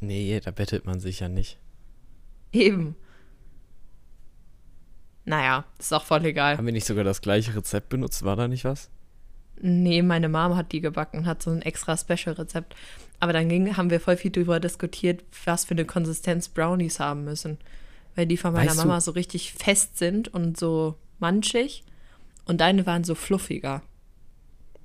Nee, 0.00 0.40
da 0.40 0.50
bettet 0.50 0.84
man 0.84 0.98
sich 0.98 1.20
ja 1.20 1.28
nicht. 1.28 1.58
Eben. 2.50 2.96
Naja, 5.24 5.64
ist 5.78 5.92
auch 5.94 6.04
voll 6.04 6.24
egal. 6.26 6.58
Haben 6.58 6.66
wir 6.66 6.72
nicht 6.72 6.86
sogar 6.86 7.04
das 7.04 7.22
gleiche 7.22 7.54
Rezept 7.54 7.88
benutzt? 7.88 8.24
War 8.24 8.34
da 8.34 8.48
nicht 8.48 8.64
was? 8.64 8.90
Nee, 9.60 10.02
meine 10.02 10.28
Mom 10.28 10.56
hat 10.56 10.72
die 10.72 10.80
gebacken 10.80 11.18
und 11.18 11.26
hat 11.26 11.40
so 11.40 11.50
ein 11.50 11.62
extra 11.62 11.96
Special-Rezept. 11.96 12.74
Aber 13.20 13.32
dann 13.32 13.48
ging, 13.48 13.76
haben 13.76 13.90
wir 13.90 14.00
voll 14.00 14.16
viel 14.16 14.32
darüber 14.32 14.58
diskutiert, 14.58 15.22
was 15.44 15.64
für 15.64 15.74
eine 15.74 15.84
Konsistenz 15.84 16.48
Brownies 16.48 16.98
haben 16.98 17.22
müssen. 17.22 17.58
Weil 18.16 18.26
die 18.26 18.36
von 18.36 18.52
meiner 18.52 18.70
Weißt 18.72 18.80
du- 18.82 18.86
Mama 18.88 19.00
so 19.00 19.12
richtig 19.12 19.52
fest 19.52 19.98
sind 19.98 20.26
und 20.34 20.58
so 20.58 20.96
manchig. 21.20 21.84
Und 22.44 22.60
deine 22.60 22.84
waren 22.86 23.04
so 23.04 23.14
fluffiger. 23.14 23.82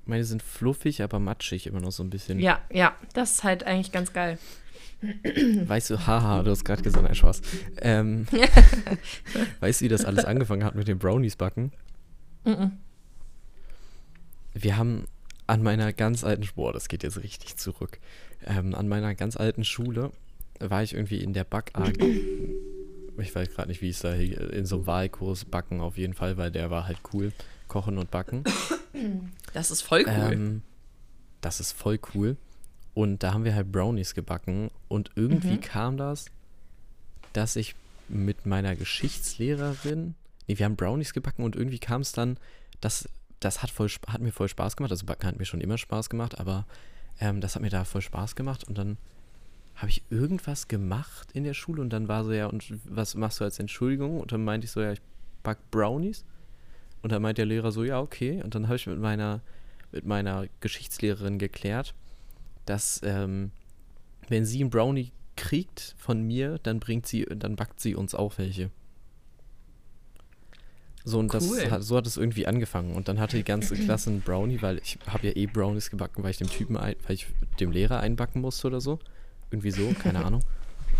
Meine 0.09 0.23
sind 0.23 0.41
fluffig, 0.41 1.03
aber 1.03 1.19
matschig 1.19 1.67
immer 1.67 1.79
noch 1.79 1.91
so 1.91 2.03
ein 2.03 2.09
bisschen. 2.09 2.39
Ja, 2.39 2.59
ja, 2.71 2.95
das 3.13 3.33
ist 3.33 3.43
halt 3.43 3.63
eigentlich 3.63 3.91
ganz 3.91 4.11
geil. 4.11 4.39
Weißt 5.01 5.91
du, 5.91 6.07
haha, 6.07 6.41
du 6.41 6.49
hast 6.49 6.65
gerade 6.65 6.81
gesagt, 6.81 7.07
ein 7.07 7.15
Spaß. 7.15 7.41
Ähm, 7.81 8.27
weißt 9.59 9.79
du, 9.79 9.85
wie 9.85 9.89
das 9.89 10.03
alles 10.03 10.25
angefangen 10.25 10.63
hat 10.63 10.73
mit 10.73 10.87
den 10.87 10.97
Brownies 10.97 11.35
backen? 11.35 11.71
Wir 14.53 14.77
haben 14.77 15.05
an 15.45 15.61
meiner 15.61 15.93
ganz 15.93 16.23
alten 16.23 16.47
Boah, 16.55 16.73
das 16.73 16.87
geht 16.87 17.03
jetzt 17.03 17.21
richtig 17.21 17.57
zurück. 17.57 17.99
Ähm, 18.45 18.73
an 18.73 18.87
meiner 18.87 19.13
ganz 19.13 19.37
alten 19.37 19.63
Schule 19.63 20.11
war 20.59 20.81
ich 20.81 20.93
irgendwie 20.93 21.23
in 21.23 21.33
der 21.33 21.43
Back 21.43 21.71
AG. 21.73 22.03
Ich 23.19 23.35
weiß 23.35 23.51
gerade 23.51 23.69
nicht, 23.69 23.81
wie 23.81 23.89
es 23.89 23.99
da 23.99 24.13
in 24.13 24.65
so 24.65 24.77
einem 24.77 24.87
Wahlkurs 24.87 25.45
backen 25.45 25.81
auf 25.81 25.97
jeden 25.97 26.13
Fall, 26.13 26.37
weil 26.37 26.51
der 26.51 26.71
war 26.71 26.87
halt 26.87 26.97
cool. 27.13 27.31
Kochen 27.69 27.97
und 27.97 28.11
backen. 28.11 28.43
Das 29.53 29.71
ist 29.71 29.81
voll 29.81 30.01
cool. 30.05 30.33
Ähm, 30.33 30.61
das 31.41 31.61
ist 31.61 31.71
voll 31.71 31.99
cool. 32.13 32.35
Und 32.93 33.23
da 33.23 33.33
haben 33.33 33.45
wir 33.45 33.55
halt 33.55 33.71
Brownies 33.71 34.13
gebacken. 34.13 34.69
Und 34.89 35.11
irgendwie 35.15 35.53
Mhm. 35.55 35.61
kam 35.61 35.97
das, 35.97 36.25
dass 37.31 37.55
ich 37.55 37.75
mit 38.09 38.45
meiner 38.45 38.75
Geschichtslehrerin, 38.75 40.15
nee, 40.47 40.57
wir 40.57 40.65
haben 40.65 40.75
Brownies 40.75 41.13
gebacken 41.13 41.43
und 41.43 41.55
irgendwie 41.55 41.79
kam 41.79 42.01
es 42.01 42.11
dann, 42.11 42.37
dass 42.81 43.07
das 43.39 43.61
hat, 43.63 43.69
voll, 43.69 43.87
hat 44.07 44.19
mir 44.21 44.31
voll 44.33 44.49
Spaß 44.49 44.75
gemacht. 44.75 44.91
Also 44.91 45.05
Backen 45.05 45.27
hat 45.27 45.37
mir 45.39 45.45
schon 45.45 45.61
immer 45.61 45.77
Spaß 45.77 46.09
gemacht, 46.09 46.39
aber 46.39 46.65
ähm, 47.21 47.39
das 47.39 47.55
hat 47.55 47.61
mir 47.61 47.69
da 47.69 47.85
voll 47.85 48.01
Spaß 48.01 48.35
gemacht. 48.35 48.65
Und 48.65 48.77
dann 48.77 48.97
habe 49.75 49.89
ich 49.91 50.03
irgendwas 50.09 50.67
gemacht 50.67 51.31
in 51.31 51.45
der 51.45 51.53
Schule 51.53 51.81
und 51.81 51.91
dann 51.91 52.07
war 52.09 52.25
so, 52.25 52.33
ja, 52.33 52.47
und 52.47 52.65
was 52.83 53.15
machst 53.15 53.39
du 53.39 53.45
als 53.45 53.59
Entschuldigung? 53.59 54.19
Und 54.19 54.31
dann 54.33 54.43
meinte 54.43 54.65
ich 54.65 54.71
so, 54.71 54.81
ja, 54.81 54.91
ich 54.91 55.01
back 55.43 55.57
Brownies. 55.71 56.25
Und 57.01 57.11
dann 57.11 57.21
meint 57.21 57.37
der 57.37 57.45
Lehrer 57.45 57.71
so, 57.71 57.83
ja, 57.83 57.99
okay. 57.99 58.41
Und 58.43 58.55
dann 58.55 58.67
habe 58.67 58.75
ich 58.75 58.87
mit 58.87 58.99
meiner, 58.99 59.41
mit 59.91 60.05
meiner 60.05 60.47
Geschichtslehrerin 60.59 61.39
geklärt, 61.39 61.93
dass 62.65 63.01
ähm, 63.03 63.51
wenn 64.27 64.45
sie 64.45 64.61
einen 64.61 64.69
Brownie 64.69 65.11
kriegt 65.35 65.95
von 65.97 66.21
mir, 66.21 66.59
dann 66.63 66.79
bringt 66.79 67.07
sie, 67.07 67.25
dann 67.25 67.55
backt 67.55 67.79
sie 67.79 67.95
uns 67.95 68.13
auch 68.13 68.37
welche. 68.37 68.69
So, 71.05 71.17
und 71.17 71.33
Cool. 71.33 71.39
das 71.39 71.71
hat, 71.71 71.83
so 71.83 71.95
hat 71.97 72.05
es 72.05 72.17
irgendwie 72.17 72.45
angefangen. 72.45 72.93
Und 72.93 73.07
dann 73.07 73.19
hatte 73.19 73.37
die 73.37 73.43
ganze 73.43 73.75
Klasse 73.85 74.09
einen 74.09 74.21
Brownie, 74.21 74.61
weil 74.61 74.79
ich 74.79 74.99
habe 75.07 75.27
ja 75.27 75.35
eh 75.35 75.45
Brownies 75.47 75.89
gebacken, 75.89 76.23
weil 76.23 76.31
ich 76.31 76.37
dem 76.37 76.49
Typen, 76.49 76.77
ein, 76.77 76.95
weil 77.07 77.15
ich 77.15 77.27
dem 77.59 77.71
Lehrer 77.71 78.01
einbacken 78.01 78.41
musste 78.41 78.67
oder 78.67 78.81
so. 78.81 78.99
Irgendwie 79.49 79.71
so, 79.71 79.93
keine 79.97 80.23
Ahnung. 80.25 80.41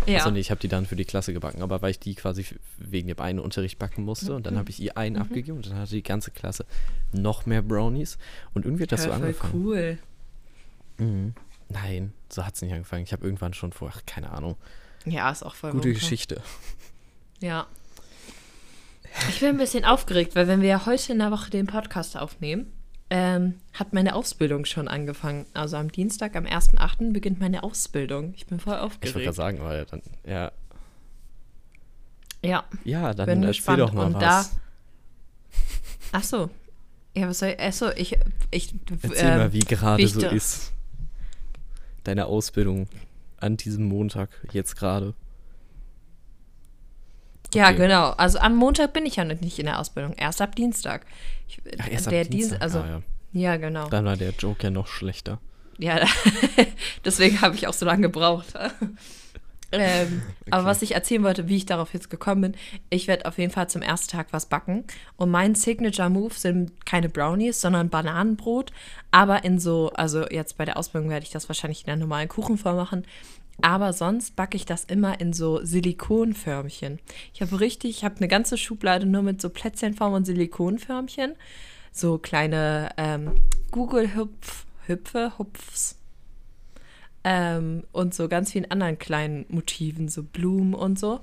Ja. 0.06 0.18
Also 0.18 0.30
nee, 0.30 0.40
ich 0.40 0.50
habe 0.50 0.60
die 0.60 0.68
dann 0.68 0.86
für 0.86 0.96
die 0.96 1.04
Klasse 1.04 1.32
gebacken, 1.32 1.62
aber 1.62 1.82
weil 1.82 1.90
ich 1.90 1.98
die 2.00 2.14
quasi 2.14 2.44
wegen 2.78 3.08
dem 3.08 3.18
einen 3.20 3.38
Unterricht 3.38 3.78
backen 3.78 4.04
musste 4.04 4.34
und 4.34 4.46
dann 4.46 4.56
habe 4.58 4.70
ich 4.70 4.80
ihr 4.80 4.96
einen 4.96 5.16
abgegeben 5.16 5.56
und 5.58 5.66
dann 5.66 5.76
hatte 5.78 5.92
die 5.92 6.02
ganze 6.02 6.30
Klasse 6.30 6.64
noch 7.12 7.46
mehr 7.46 7.62
Brownies 7.62 8.18
und 8.54 8.64
irgendwie 8.64 8.84
hat 8.84 8.92
das 8.92 9.02
so 9.02 9.08
Ja, 9.10 9.14
voll 9.16 9.22
angefangen. 9.26 9.52
cool. 9.64 9.98
Mhm. 10.98 11.34
Nein, 11.68 12.12
so 12.28 12.44
hat 12.44 12.54
es 12.56 12.62
nicht 12.62 12.72
angefangen. 12.72 13.04
Ich 13.04 13.12
habe 13.12 13.24
irgendwann 13.24 13.54
schon 13.54 13.72
vor, 13.72 13.92
ach, 13.94 14.02
keine 14.06 14.30
Ahnung. 14.30 14.56
Ja, 15.04 15.30
ist 15.30 15.42
auch 15.44 15.54
voll 15.54 15.70
Gute 15.70 15.84
Wumpe. 15.88 16.00
Geschichte. 16.00 16.42
Ja. 17.40 17.66
Ich 19.28 19.40
bin 19.40 19.48
ein 19.50 19.56
bisschen 19.56 19.84
aufgeregt, 19.84 20.34
weil 20.36 20.46
wenn 20.46 20.60
wir 20.62 20.68
ja 20.68 20.86
heute 20.86 21.12
in 21.12 21.18
der 21.18 21.30
Woche 21.30 21.50
den 21.50 21.66
Podcast 21.66 22.16
aufnehmen, 22.16 22.72
ähm, 23.10 23.54
hat 23.74 23.92
meine 23.92 24.14
Ausbildung 24.14 24.64
schon 24.64 24.86
angefangen. 24.88 25.46
Also 25.52 25.76
am 25.76 25.90
Dienstag, 25.90 26.36
am 26.36 26.44
1.8. 26.46 27.12
beginnt 27.12 27.40
meine 27.40 27.62
Ausbildung. 27.62 28.32
Ich 28.36 28.46
bin 28.46 28.60
voll 28.60 28.74
Ich 28.74 28.80
wollte 28.80 28.98
gerade 29.00 29.12
aufgeregt. 29.18 29.34
sagen, 29.34 29.60
weil 29.60 29.84
dann, 29.86 30.02
ja, 30.24 30.52
Ja, 32.42 32.64
ja, 32.84 33.12
dann 33.12 33.26
bin 33.26 33.42
erzähl 33.42 33.48
gespannt. 33.48 33.80
doch 33.80 33.92
mal 33.92 34.06
Und 34.06 34.14
was. 34.14 34.20
da. 34.52 34.56
Ach 36.12 36.22
so. 36.24 36.50
Ja, 37.16 37.28
was 37.28 37.40
soll 37.40 37.50
ich. 37.50 37.60
Achso, 37.60 37.90
ich. 37.96 38.16
ich 38.50 38.74
Erzähl 39.02 39.28
ähm, 39.30 39.38
mal, 39.38 39.52
wie 39.52 39.58
gerade 39.60 40.06
so 40.06 40.20
ist. 40.28 40.72
Deine 42.04 42.26
Ausbildung 42.26 42.86
an 43.38 43.56
diesem 43.56 43.84
Montag, 43.86 44.30
jetzt 44.52 44.76
gerade. 44.76 45.14
Ja, 47.54 47.66
Okay. 47.68 47.76
genau. 47.76 48.10
Also 48.10 48.38
am 48.38 48.54
Montag 48.56 48.92
bin 48.92 49.06
ich 49.06 49.16
ja 49.16 49.24
noch 49.24 49.40
nicht 49.40 49.58
in 49.58 49.66
der 49.66 49.78
Ausbildung. 49.80 50.14
Erst 50.16 50.40
ab 50.40 50.54
Dienstag. 50.56 51.04
Ich, 51.48 51.60
Ach, 51.80 51.88
erst 51.90 52.06
ab 52.06 52.12
der 52.12 52.24
Dienst- 52.24 52.32
Dienstag. 52.52 52.62
also, 52.62 52.78
ah, 52.80 53.02
ja. 53.32 53.40
ja, 53.52 53.56
genau. 53.56 53.88
Dann 53.88 54.04
war 54.04 54.16
der 54.16 54.30
Joke 54.38 54.62
ja 54.62 54.70
noch 54.70 54.86
schlechter. 54.86 55.38
Ja, 55.78 55.98
deswegen 57.04 57.40
habe 57.40 57.54
ich 57.56 57.66
auch 57.66 57.72
so 57.72 57.86
lange 57.86 58.02
gebraucht. 58.02 58.52
ähm, 59.72 60.22
Aber 60.50 60.64
was 60.64 60.82
ich 60.82 60.94
erzählen 60.94 61.22
wollte, 61.22 61.48
wie 61.48 61.56
ich 61.56 61.64
darauf 61.66 61.94
jetzt 61.94 62.10
gekommen 62.10 62.40
bin, 62.42 62.54
ich 62.90 63.06
werde 63.08 63.26
auf 63.26 63.38
jeden 63.38 63.52
Fall 63.52 63.68
zum 63.70 63.82
ersten 63.82 64.10
Tag 64.10 64.28
was 64.32 64.46
backen. 64.46 64.84
Und 65.16 65.30
mein 65.30 65.54
Signature-Move 65.54 66.34
sind 66.34 66.84
keine 66.86 67.08
Brownies, 67.08 67.60
sondern 67.60 67.88
Bananenbrot. 67.88 68.72
Aber 69.10 69.44
in 69.44 69.58
so, 69.58 69.90
also 69.94 70.26
jetzt 70.28 70.56
bei 70.58 70.64
der 70.64 70.76
Ausbildung 70.76 71.08
werde 71.10 71.24
ich 71.24 71.30
das 71.32 71.48
wahrscheinlich 71.48 71.84
in 71.86 71.92
einer 71.92 72.00
normalen 72.00 72.28
Kuchenform 72.28 72.76
machen. 72.76 73.04
Aber 73.62 73.92
sonst 73.92 74.36
backe 74.36 74.56
ich 74.56 74.64
das 74.64 74.84
immer 74.84 75.20
in 75.20 75.32
so 75.32 75.64
Silikonförmchen. 75.64 76.98
Ich 77.34 77.42
habe 77.42 77.60
richtig, 77.60 77.90
ich 77.90 78.04
habe 78.04 78.16
eine 78.16 78.28
ganze 78.28 78.56
Schublade 78.56 79.06
nur 79.06 79.22
mit 79.22 79.40
so 79.40 79.50
Plätzchenform 79.50 80.14
und 80.14 80.24
Silikonförmchen. 80.24 81.34
So 81.92 82.18
kleine 82.18 82.90
ähm, 82.96 83.32
Google-Hüpf, 83.70 84.66
Hüpfe, 84.86 85.32
Hupfs. 85.38 85.96
Ähm, 87.22 87.84
und 87.92 88.14
so 88.14 88.28
ganz 88.28 88.52
vielen 88.52 88.70
anderen 88.70 88.98
kleinen 88.98 89.44
Motiven, 89.48 90.08
so 90.08 90.22
Blumen 90.22 90.74
und 90.74 90.98
so. 90.98 91.20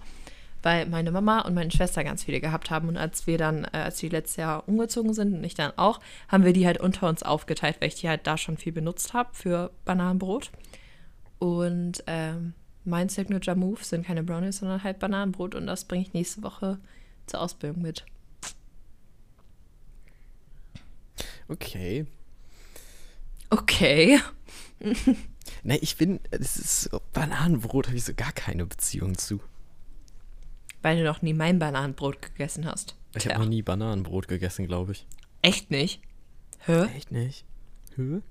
Weil 0.64 0.86
meine 0.88 1.12
Mama 1.12 1.42
und 1.42 1.54
meine 1.54 1.72
Schwester 1.72 2.04
ganz 2.04 2.24
viele 2.24 2.42
gehabt 2.42 2.70
haben. 2.70 2.88
Und 2.90 2.98
als 2.98 3.26
wir 3.26 3.38
dann, 3.38 3.64
äh, 3.66 3.78
als 3.78 4.02
wir 4.02 4.10
letztes 4.10 4.38
Jahr 4.38 4.68
umgezogen 4.68 5.14
sind 5.14 5.34
und 5.34 5.44
ich 5.44 5.56
dann 5.56 5.72
auch, 5.78 6.00
haben 6.28 6.44
wir 6.44 6.54
die 6.54 6.66
halt 6.66 6.80
unter 6.80 7.08
uns 7.08 7.24
aufgeteilt, 7.24 7.78
weil 7.80 7.88
ich 7.88 7.96
die 7.96 8.10
halt 8.10 8.28
da 8.28 8.38
schon 8.38 8.58
viel 8.58 8.74
benutzt 8.74 9.14
habe 9.14 9.30
für 9.34 9.72
Bananenbrot. 9.86 10.52
Und 11.40 12.04
ähm, 12.08 12.54
mein 12.86 13.10
Signature 13.10 13.56
Move 13.56 13.84
sind 13.84 14.06
keine 14.06 14.24
Brownies, 14.24 14.58
sondern 14.58 14.84
halt 14.84 15.00
Bananenbrot. 15.00 15.56
Und 15.56 15.68
das 15.68 15.86
bringe 15.86 16.04
ich 16.04 16.14
nächste 16.14 16.44
Woche 16.44 16.80
zur 17.26 17.42
Ausbildung 17.42 17.82
mit. 17.82 18.06
Okay. 21.48 22.06
Okay. 23.50 24.20
Ne, 25.64 25.78
ich 25.78 25.98
bin, 25.98 26.20
das 26.30 26.58
ist 26.58 26.82
so, 26.84 27.02
Bananenbrot 27.14 27.88
habe 27.88 27.98
ich 27.98 28.04
so 28.04 28.14
gar 28.14 28.32
keine 28.32 28.66
Beziehung 28.66 29.18
zu. 29.18 29.40
Weil 30.82 30.98
du 30.98 31.04
noch 31.04 31.22
nie 31.22 31.34
mein 31.34 31.60
Bananenbrot 31.60 32.22
gegessen 32.22 32.66
hast. 32.66 32.96
Ich 33.16 33.28
habe 33.28 33.40
noch 33.40 33.50
nie 33.50 33.62
Bananenbrot 33.62 34.28
gegessen, 34.28 34.68
glaube 34.68 34.92
ich. 34.92 35.08
Echt 35.42 35.72
nicht? 35.72 36.02
Hä? 36.60 36.84
Echt 36.96 37.12
nicht? 37.12 37.46
Hä? 37.96 38.22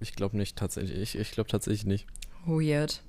Ich 0.00 0.14
glaube 0.14 0.36
nicht, 0.36 0.56
tatsächlich. 0.56 0.98
Ich, 0.98 1.18
ich 1.18 1.30
glaube 1.32 1.48
tatsächlich 1.48 1.86
nicht. 1.86 2.06
Weird. 2.44 3.02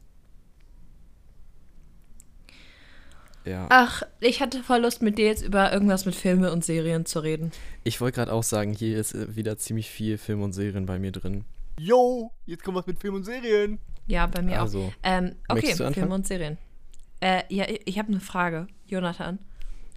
Ja. 3.46 3.68
Ach, 3.70 4.04
ich 4.20 4.42
hatte 4.42 4.62
voll 4.62 4.82
Lust, 4.82 5.02
mit 5.02 5.18
dir 5.18 5.26
jetzt 5.28 5.42
über 5.44 5.72
irgendwas 5.72 6.06
mit 6.06 6.16
Filme 6.16 6.52
und 6.52 6.66
Serien 6.66 7.06
zu 7.06 7.20
reden. 7.20 7.52
Ich 7.86 8.02
wollte 8.02 8.16
gerade 8.16 8.34
auch 8.34 8.44
sagen, 8.44 8.74
hier 8.74 8.98
ist 9.00 9.14
äh, 9.14 9.36
wieder 9.38 9.58
ziemlich 9.58 9.90
viel 9.90 10.18
Film 10.18 10.42
und 10.42 10.52
Serien 10.52 10.86
bei 10.86 11.00
mir 11.00 11.14
drin. 11.14 11.46
Yo, 11.80 12.32
jetzt 12.46 12.64
kommt 12.64 12.78
was 12.78 12.88
mit 12.88 13.00
Film 13.00 13.16
und 13.16 13.24
Serien. 13.24 13.80
Ja, 14.08 14.26
bei 14.28 14.42
mir 14.42 14.60
Also, 14.60 14.82
auch. 14.82 14.94
Ähm, 15.04 15.36
okay? 15.48 15.74
Filme 15.94 16.14
und 16.16 16.28
Serien. 16.28 16.58
Äh, 17.22 17.44
ja, 17.50 17.66
ich- 17.70 17.82
ich 17.86 18.00
habe 18.00 18.10
eine 18.10 18.20
Frage, 18.20 18.68
Jonathan. 18.86 19.40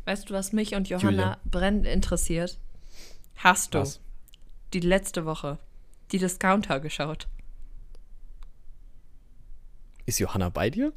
Weißt 0.05 0.31
du, 0.31 0.35
was 0.35 0.53
mich 0.53 0.75
und 0.75 0.89
Johanna 0.89 1.11
Julia. 1.11 1.39
brennend 1.45 1.87
interessiert? 1.87 2.59
Hast 3.37 3.75
du 3.75 3.81
Was? 3.81 4.01
die 4.75 4.81
letzte 4.81 5.25
Woche 5.25 5.59
die 6.12 6.18
Discounter 6.18 6.81
geschaut? 6.81 7.29
Ist 10.07 10.18
Johanna 10.18 10.49
bei 10.49 10.70
dir? 10.70 10.92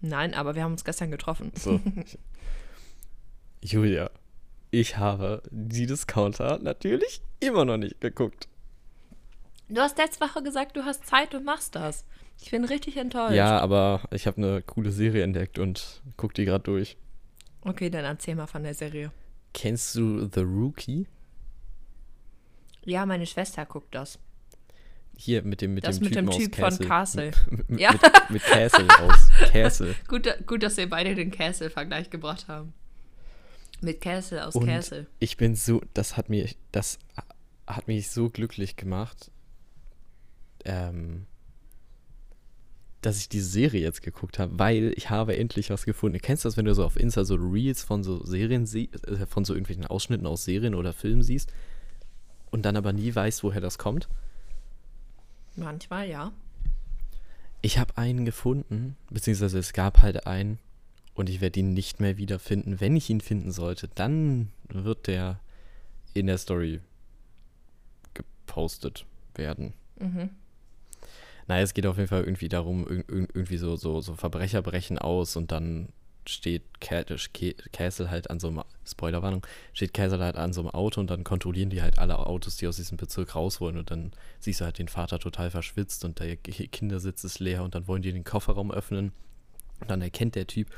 Nein, 0.00 0.34
aber 0.34 0.54
wir 0.54 0.64
haben 0.64 0.72
uns 0.72 0.84
gestern 0.84 1.10
getroffen. 1.10 1.52
So. 1.54 1.80
Julia, 3.62 4.10
ich 4.72 4.96
habe 4.96 5.42
die 5.50 5.86
Discounter 5.86 6.58
natürlich 6.58 7.22
immer 7.38 7.64
noch 7.64 7.76
nicht 7.76 8.00
geguckt. 8.00 8.48
Du 9.68 9.80
hast 9.80 9.96
letzte 9.96 10.24
Woche 10.24 10.42
gesagt, 10.42 10.76
du 10.76 10.84
hast 10.84 11.06
Zeit 11.06 11.34
und 11.34 11.44
machst 11.44 11.76
das. 11.76 12.04
Ich 12.40 12.50
bin 12.50 12.64
richtig 12.64 12.96
enttäuscht. 12.96 13.34
Ja, 13.34 13.60
aber 13.60 14.02
ich 14.10 14.26
habe 14.26 14.38
eine 14.38 14.62
coole 14.62 14.90
Serie 14.90 15.22
entdeckt 15.22 15.58
und 15.58 16.02
guck 16.16 16.34
die 16.34 16.44
gerade 16.44 16.64
durch. 16.64 16.96
Okay, 17.60 17.88
dann 17.88 18.04
erzähl 18.04 18.34
mal 18.34 18.48
von 18.48 18.64
der 18.64 18.74
Serie. 18.74 19.12
Kennst 19.54 19.94
du 19.94 20.28
The 20.32 20.40
Rookie? 20.40 21.06
Ja, 22.84 23.06
meine 23.06 23.26
Schwester 23.26 23.64
guckt 23.64 23.94
das. 23.94 24.18
Hier 25.24 25.42
mit 25.44 25.60
dem 25.60 25.74
mit 25.74 25.86
Das 25.86 26.00
dem 26.00 26.04
mit 26.06 26.14
Typen 26.14 26.26
dem 26.26 26.28
aus 26.30 26.36
Typ 26.36 26.56
von 26.56 26.78
Castle. 26.88 27.30
Mit, 27.68 27.78
Ja. 27.80 27.92
mit, 27.92 28.02
mit 28.30 28.42
Castle 28.42 28.88
aus 28.98 29.28
Castle. 29.52 29.94
Gut, 30.08 30.26
gut, 30.48 30.64
dass 30.64 30.76
wir 30.76 30.90
beide 30.90 31.14
den 31.14 31.30
Castle-Vergleich 31.30 32.10
gebracht 32.10 32.48
haben. 32.48 32.72
Mit 33.80 34.00
Castle 34.00 34.44
aus 34.44 34.56
Und 34.56 34.66
Castle. 34.66 35.06
ich 35.20 35.36
bin 35.36 35.54
so, 35.54 35.80
das 35.94 36.16
hat 36.16 36.28
mir, 36.28 36.48
das 36.72 36.98
hat 37.68 37.86
mich 37.86 38.10
so 38.10 38.30
glücklich 38.30 38.74
gemacht, 38.74 39.30
ähm, 40.64 41.26
dass 43.00 43.18
ich 43.18 43.28
diese 43.28 43.46
Serie 43.48 43.80
jetzt 43.80 44.02
geguckt 44.02 44.40
habe, 44.40 44.58
weil 44.58 44.92
ich 44.96 45.08
habe 45.08 45.36
endlich 45.36 45.70
was 45.70 45.84
gefunden. 45.84 46.18
Kennst 46.20 46.44
du 46.44 46.48
das, 46.48 46.56
wenn 46.56 46.64
du 46.64 46.74
so 46.74 46.84
auf 46.84 46.96
Insta 46.96 47.24
so 47.24 47.36
Reels 47.36 47.84
von 47.84 48.02
so 48.02 48.24
Serien 48.24 48.66
siehst, 48.66 49.06
äh, 49.06 49.24
von 49.26 49.44
so 49.44 49.54
irgendwelchen 49.54 49.86
Ausschnitten 49.86 50.26
aus 50.26 50.44
Serien 50.44 50.74
oder 50.74 50.92
Filmen 50.92 51.22
siehst 51.22 51.52
und 52.50 52.62
dann 52.62 52.76
aber 52.76 52.92
nie 52.92 53.14
weißt, 53.14 53.44
woher 53.44 53.60
das 53.60 53.78
kommt? 53.78 54.08
Manchmal, 55.56 56.08
ja. 56.08 56.32
Ich 57.60 57.78
habe 57.78 57.96
einen 57.96 58.24
gefunden, 58.24 58.96
beziehungsweise 59.10 59.58
es 59.58 59.72
gab 59.72 59.98
halt 60.02 60.26
einen 60.26 60.58
und 61.14 61.28
ich 61.28 61.40
werde 61.40 61.60
ihn 61.60 61.74
nicht 61.74 62.00
mehr 62.00 62.16
wiederfinden. 62.16 62.80
Wenn 62.80 62.96
ich 62.96 63.08
ihn 63.10 63.20
finden 63.20 63.52
sollte, 63.52 63.88
dann 63.94 64.50
wird 64.68 65.06
der 65.06 65.38
in 66.14 66.26
der 66.26 66.38
Story 66.38 66.80
gepostet 68.14 69.06
werden. 69.34 69.74
Mhm. 69.98 70.30
Naja, 71.46 71.62
es 71.62 71.74
geht 71.74 71.86
auf 71.86 71.96
jeden 71.96 72.08
Fall 72.08 72.22
irgendwie 72.24 72.48
darum, 72.48 72.84
irg- 72.86 73.06
irg- 73.08 73.30
irgendwie 73.34 73.56
so, 73.58 73.76
so, 73.76 74.00
so 74.00 74.14
Verbrecher 74.14 74.62
brechen 74.62 74.98
aus 74.98 75.36
und 75.36 75.52
dann 75.52 75.88
steht 76.26 76.62
Ca- 76.80 77.04
Ca- 77.04 77.54
Castle 77.72 78.10
halt 78.10 78.30
an 78.30 78.40
so 78.40 78.48
einem, 78.48 78.62
Spoilerwarnung, 78.84 79.46
steht 79.72 79.94
Castle 79.94 80.20
halt 80.22 80.36
an 80.36 80.52
so 80.52 80.60
einem 80.60 80.70
Auto 80.70 81.00
und 81.00 81.10
dann 81.10 81.24
kontrollieren 81.24 81.70
die 81.70 81.82
halt 81.82 81.98
alle 81.98 82.18
Autos, 82.18 82.56
die 82.56 82.66
aus 82.66 82.76
diesem 82.76 82.96
Bezirk 82.96 83.34
raus 83.34 83.60
wollen 83.60 83.76
und 83.76 83.90
dann 83.90 84.12
siehst 84.40 84.60
du 84.60 84.64
halt 84.64 84.78
den 84.78 84.88
Vater 84.88 85.18
total 85.18 85.50
verschwitzt 85.50 86.04
und 86.04 86.18
der 86.18 86.36
Ki- 86.36 86.68
Kindersitz 86.68 87.24
ist 87.24 87.38
leer 87.38 87.62
und 87.62 87.74
dann 87.74 87.86
wollen 87.88 88.02
die 88.02 88.12
den 88.12 88.24
Kofferraum 88.24 88.70
öffnen 88.70 89.12
und 89.80 89.90
dann 89.90 90.02
erkennt 90.02 90.34
der 90.34 90.46
Typ, 90.46 90.68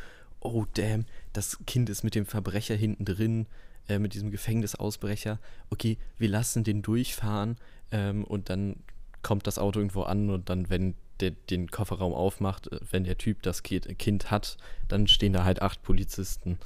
oh 0.40 0.66
damn, 0.74 1.06
das 1.32 1.58
Kind 1.66 1.88
ist 1.90 2.04
mit 2.04 2.14
dem 2.14 2.26
Verbrecher 2.26 2.74
hinten 2.74 3.04
drin, 3.04 3.46
äh, 3.88 3.98
mit 3.98 4.14
diesem 4.14 4.30
Gefängnisausbrecher. 4.30 5.38
Okay, 5.70 5.98
wir 6.18 6.28
lassen 6.28 6.64
den 6.64 6.82
durchfahren 6.82 7.56
ähm, 7.90 8.24
und 8.24 8.50
dann 8.50 8.76
kommt 9.22 9.46
das 9.46 9.58
Auto 9.58 9.80
irgendwo 9.80 10.02
an 10.02 10.30
und 10.30 10.50
dann, 10.50 10.68
wenn 10.68 10.94
der 11.20 11.30
den 11.32 11.70
Kofferraum 11.70 12.12
aufmacht, 12.12 12.70
äh, 12.72 12.80
wenn 12.90 13.04
der 13.04 13.18
Typ 13.18 13.42
das 13.42 13.62
Ki 13.62 13.80
Kind 13.80 14.30
hat, 14.30 14.56
dann 14.88 15.06
stehen 15.06 15.32
da 15.32 15.44
halt 15.44 15.62
acht 15.62 15.82
Polizisten. 15.82 16.58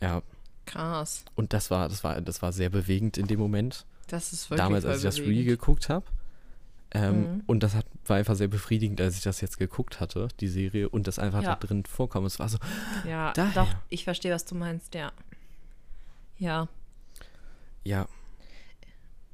Ja, 0.00 0.22
Krass. 0.66 1.24
und 1.34 1.52
das 1.52 1.70
war, 1.70 1.88
das 1.88 2.04
war, 2.04 2.20
das 2.20 2.42
war 2.42 2.52
sehr 2.52 2.70
bewegend 2.70 3.16
in 3.18 3.26
dem 3.26 3.38
Moment. 3.40 3.84
Das 4.08 4.32
ist 4.32 4.50
wirklich 4.50 4.64
Damals, 4.64 4.84
als 4.84 4.98
ich 4.98 5.02
das 5.04 5.18
Re 5.18 5.44
geguckt 5.44 5.88
habe. 5.88 6.04
Ähm, 6.90 7.20
Mhm. 7.34 7.42
Und 7.46 7.62
das 7.62 7.74
hat, 7.74 7.84
war 8.06 8.16
einfach 8.16 8.34
sehr 8.34 8.48
befriedigend, 8.48 8.98
als 9.00 9.16
ich 9.16 9.22
das 9.22 9.40
jetzt 9.42 9.58
geguckt 9.58 10.00
hatte, 10.00 10.28
die 10.40 10.48
Serie, 10.48 10.88
und 10.88 11.06
das 11.06 11.18
einfach 11.18 11.42
Ja. 11.42 11.54
da 11.54 11.66
drin 11.66 11.84
vorkam. 11.84 12.24
Es 12.24 12.38
war 12.38 12.48
so, 12.48 12.56
Ja, 13.06 13.32
Daher. 13.34 13.52
doch, 13.52 13.68
ich 13.90 14.04
verstehe, 14.04 14.32
was 14.32 14.44
du 14.46 14.54
meinst, 14.54 14.94
ja. 14.94 15.12
Ja. 16.38 16.68
ja, 17.84 18.06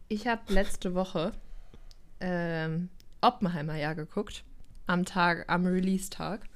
Ich 0.08 0.26
habe 0.26 0.52
letzte 0.52 0.94
Woche 0.94 1.32
ähm, 2.20 2.88
Oppenheimer 3.24 3.76
ja 3.76 3.94
geguckt. 3.94 4.44
Am 4.86 5.04
Tag, 5.04 5.44
am 5.48 5.66
Release-Tag. 5.66 6.46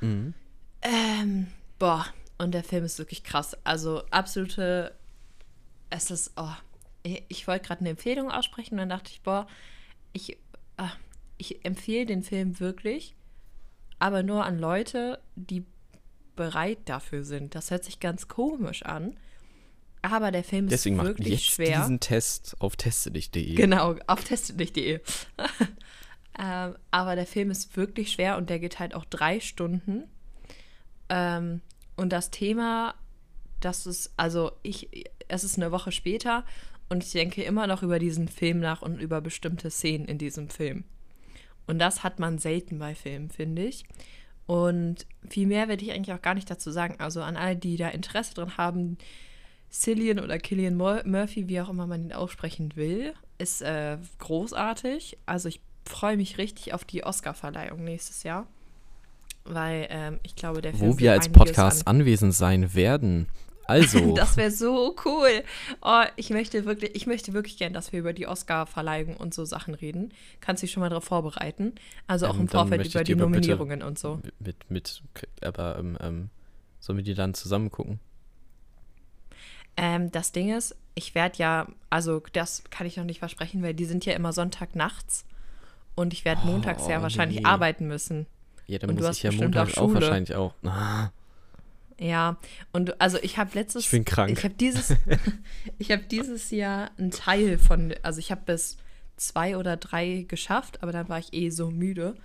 mhm. 0.00 0.34
Ähm, 0.82 1.46
boah, 1.78 2.04
und 2.36 2.52
der 2.52 2.64
Film 2.64 2.84
ist 2.84 2.98
wirklich 2.98 3.24
krass. 3.24 3.56
Also 3.64 4.02
absolute, 4.10 4.94
es 5.88 6.10
ist, 6.10 6.32
oh, 6.36 6.52
ich, 7.02 7.24
ich 7.28 7.46
wollte 7.46 7.66
gerade 7.66 7.80
eine 7.80 7.90
Empfehlung 7.90 8.30
aussprechen 8.30 8.74
und 8.74 8.78
dann 8.78 8.88
dachte 8.90 9.10
ich, 9.10 9.22
boah, 9.22 9.46
ich, 10.12 10.36
ah, 10.76 10.92
ich 11.38 11.64
empfehle 11.64 12.06
den 12.06 12.22
Film 12.22 12.60
wirklich, 12.60 13.14
aber 13.98 14.22
nur 14.22 14.44
an 14.44 14.58
Leute, 14.58 15.20
die 15.36 15.64
bereit 16.36 16.80
dafür 16.86 17.24
sind. 17.24 17.54
Das 17.54 17.70
hört 17.70 17.84
sich 17.84 18.00
ganz 18.00 18.28
komisch 18.28 18.82
an, 18.82 19.16
aber 20.04 20.30
der 20.30 20.44
Film 20.44 20.68
deswegen 20.68 20.96
ist 20.96 21.02
macht 21.02 21.08
wirklich 21.18 21.46
jetzt 21.46 21.54
schwer. 21.54 21.80
diesen 21.80 21.98
Test 21.98 22.56
auf 22.58 22.76
teste.de. 22.76 23.54
Genau, 23.54 23.96
auf 24.06 24.22
teste.de. 24.22 25.00
ähm, 26.38 26.74
aber 26.90 27.16
der 27.16 27.26
Film 27.26 27.50
ist 27.50 27.76
wirklich 27.76 28.12
schwer 28.12 28.36
und 28.36 28.50
der 28.50 28.58
geht 28.58 28.78
halt 28.78 28.94
auch 28.94 29.06
drei 29.06 29.40
Stunden. 29.40 30.04
Ähm, 31.08 31.62
und 31.96 32.12
das 32.12 32.30
Thema, 32.30 32.94
das 33.60 33.86
ist, 33.86 34.12
also 34.16 34.52
ich, 34.62 35.08
es 35.28 35.42
ist 35.42 35.56
eine 35.56 35.72
Woche 35.72 35.90
später 35.90 36.44
und 36.90 37.02
ich 37.02 37.12
denke 37.12 37.42
immer 37.42 37.66
noch 37.66 37.82
über 37.82 37.98
diesen 37.98 38.28
Film 38.28 38.60
nach 38.60 38.82
und 38.82 39.00
über 39.00 39.20
bestimmte 39.22 39.70
Szenen 39.70 40.06
in 40.06 40.18
diesem 40.18 40.50
Film. 40.50 40.84
Und 41.66 41.78
das 41.78 42.02
hat 42.02 42.18
man 42.18 42.38
selten 42.38 42.78
bei 42.78 42.94
Filmen, 42.94 43.30
finde 43.30 43.64
ich. 43.64 43.84
Und 44.46 45.06
viel 45.26 45.46
mehr 45.46 45.68
werde 45.68 45.82
ich 45.82 45.92
eigentlich 45.92 46.14
auch 46.14 46.20
gar 46.20 46.34
nicht 46.34 46.50
dazu 46.50 46.70
sagen. 46.70 46.96
Also 46.98 47.22
an 47.22 47.38
alle, 47.38 47.56
die 47.56 47.78
da 47.78 47.88
Interesse 47.88 48.34
dran 48.34 48.58
haben, 48.58 48.98
Cillian 49.74 50.20
oder 50.20 50.38
Killian 50.38 50.76
Mur- 50.76 51.02
Murphy, 51.04 51.48
wie 51.48 51.60
auch 51.60 51.68
immer 51.68 51.86
man 51.86 52.04
ihn 52.04 52.12
aussprechen 52.12 52.76
will, 52.76 53.12
ist 53.38 53.60
äh, 53.62 53.98
großartig. 54.18 55.18
Also 55.26 55.48
ich 55.48 55.60
freue 55.84 56.16
mich 56.16 56.38
richtig 56.38 56.72
auf 56.74 56.84
die 56.84 57.02
Oscar-Verleihung 57.04 57.82
nächstes 57.84 58.22
Jahr. 58.22 58.46
Weil 59.44 59.88
ähm, 59.90 60.20
ich 60.22 60.36
glaube, 60.36 60.62
der 60.62 60.72
Film 60.74 60.92
Wo 60.94 60.98
wir 60.98 61.12
als 61.12 61.28
Podcast 61.28 61.86
anwesend 61.86 62.34
sein 62.34 62.72
werden. 62.74 63.26
Also, 63.66 64.14
Das 64.16 64.36
wäre 64.38 64.50
so 64.50 64.94
cool. 65.04 65.42
Oh, 65.82 66.02
ich 66.16 66.30
möchte 66.30 66.64
wirklich, 66.64 66.94
ich 66.94 67.06
möchte 67.06 67.32
wirklich 67.34 67.58
gern, 67.58 67.72
dass 67.74 67.92
wir 67.92 68.00
über 68.00 68.12
die 68.14 68.26
Oscar-Verleihung 68.26 69.16
und 69.16 69.34
so 69.34 69.44
Sachen 69.44 69.74
reden. 69.74 70.12
Kannst 70.40 70.62
dich 70.62 70.70
schon 70.72 70.80
mal 70.82 70.88
darauf 70.88 71.04
vorbereiten. 71.04 71.74
Also 72.06 72.26
auch 72.26 72.34
Ähm, 72.36 72.42
im 72.42 72.48
Vorfeld 72.48 72.86
über 72.86 73.04
die 73.04 73.16
Nominierungen 73.16 73.82
und 73.82 73.98
so. 73.98 74.20
mit, 74.38 74.70
mit, 74.70 75.02
aber, 75.42 75.78
ähm, 75.78 75.98
ähm, 76.00 76.30
sollen 76.80 76.98
wir 76.98 77.04
die 77.04 77.14
dann 77.14 77.34
zusammen 77.34 77.70
gucken? 77.70 78.00
Ähm, 79.76 80.10
das 80.12 80.32
Ding 80.32 80.54
ist, 80.56 80.76
ich 80.94 81.14
werde 81.14 81.38
ja, 81.38 81.66
also 81.90 82.22
das 82.32 82.62
kann 82.70 82.86
ich 82.86 82.96
noch 82.96 83.04
nicht 83.04 83.18
versprechen, 83.18 83.62
weil 83.62 83.74
die 83.74 83.84
sind 83.84 84.04
ja 84.06 84.14
immer 84.14 84.32
Sonntagnachts. 84.32 85.24
Und 85.96 86.12
ich 86.12 86.24
werde 86.24 86.46
montags 86.46 86.86
ja 86.88 86.98
Oh, 86.98 87.02
wahrscheinlich 87.02 87.38
nee. 87.40 87.44
arbeiten 87.44 87.86
müssen. 87.86 88.26
Ja, 88.66 88.78
dann 88.78 88.90
Und 88.90 88.96
du 88.96 89.02
muss 89.02 89.10
hast 89.10 89.16
ich 89.18 89.22
ja 89.24 89.30
bestimmt 89.30 89.54
Montag 89.54 89.78
auch 89.78 89.92
wahrscheinlich 89.94 90.34
auch. 90.34 90.54
Ah, 90.64 91.10
Ja, 91.98 92.38
und 92.72 93.00
also 93.00 93.18
ich 93.22 93.38
habe 93.38 93.50
letztes 93.54 93.84
Ich 93.84 93.90
bin 93.92 94.04
krank. 94.04 94.36
Ich 94.36 94.42
habe 94.44 94.54
dieses 94.54 94.94
ich 95.78 95.92
habe 95.92 96.02
dieses 96.02 96.50
Jahr 96.50 96.90
einen 96.98 97.12
Teil 97.12 97.56
von 97.58 97.94
also 98.02 98.18
ich 98.18 98.32
habe 98.32 98.40
bis 98.46 98.76
zwei 99.16 99.56
oder 99.56 99.76
drei 99.76 100.24
geschafft, 100.26 100.82
aber 100.82 100.90
dann 100.90 101.08
war 101.08 101.20
ich 101.20 101.32
eh 101.32 101.50
so 101.50 101.70
müde. 101.70 102.16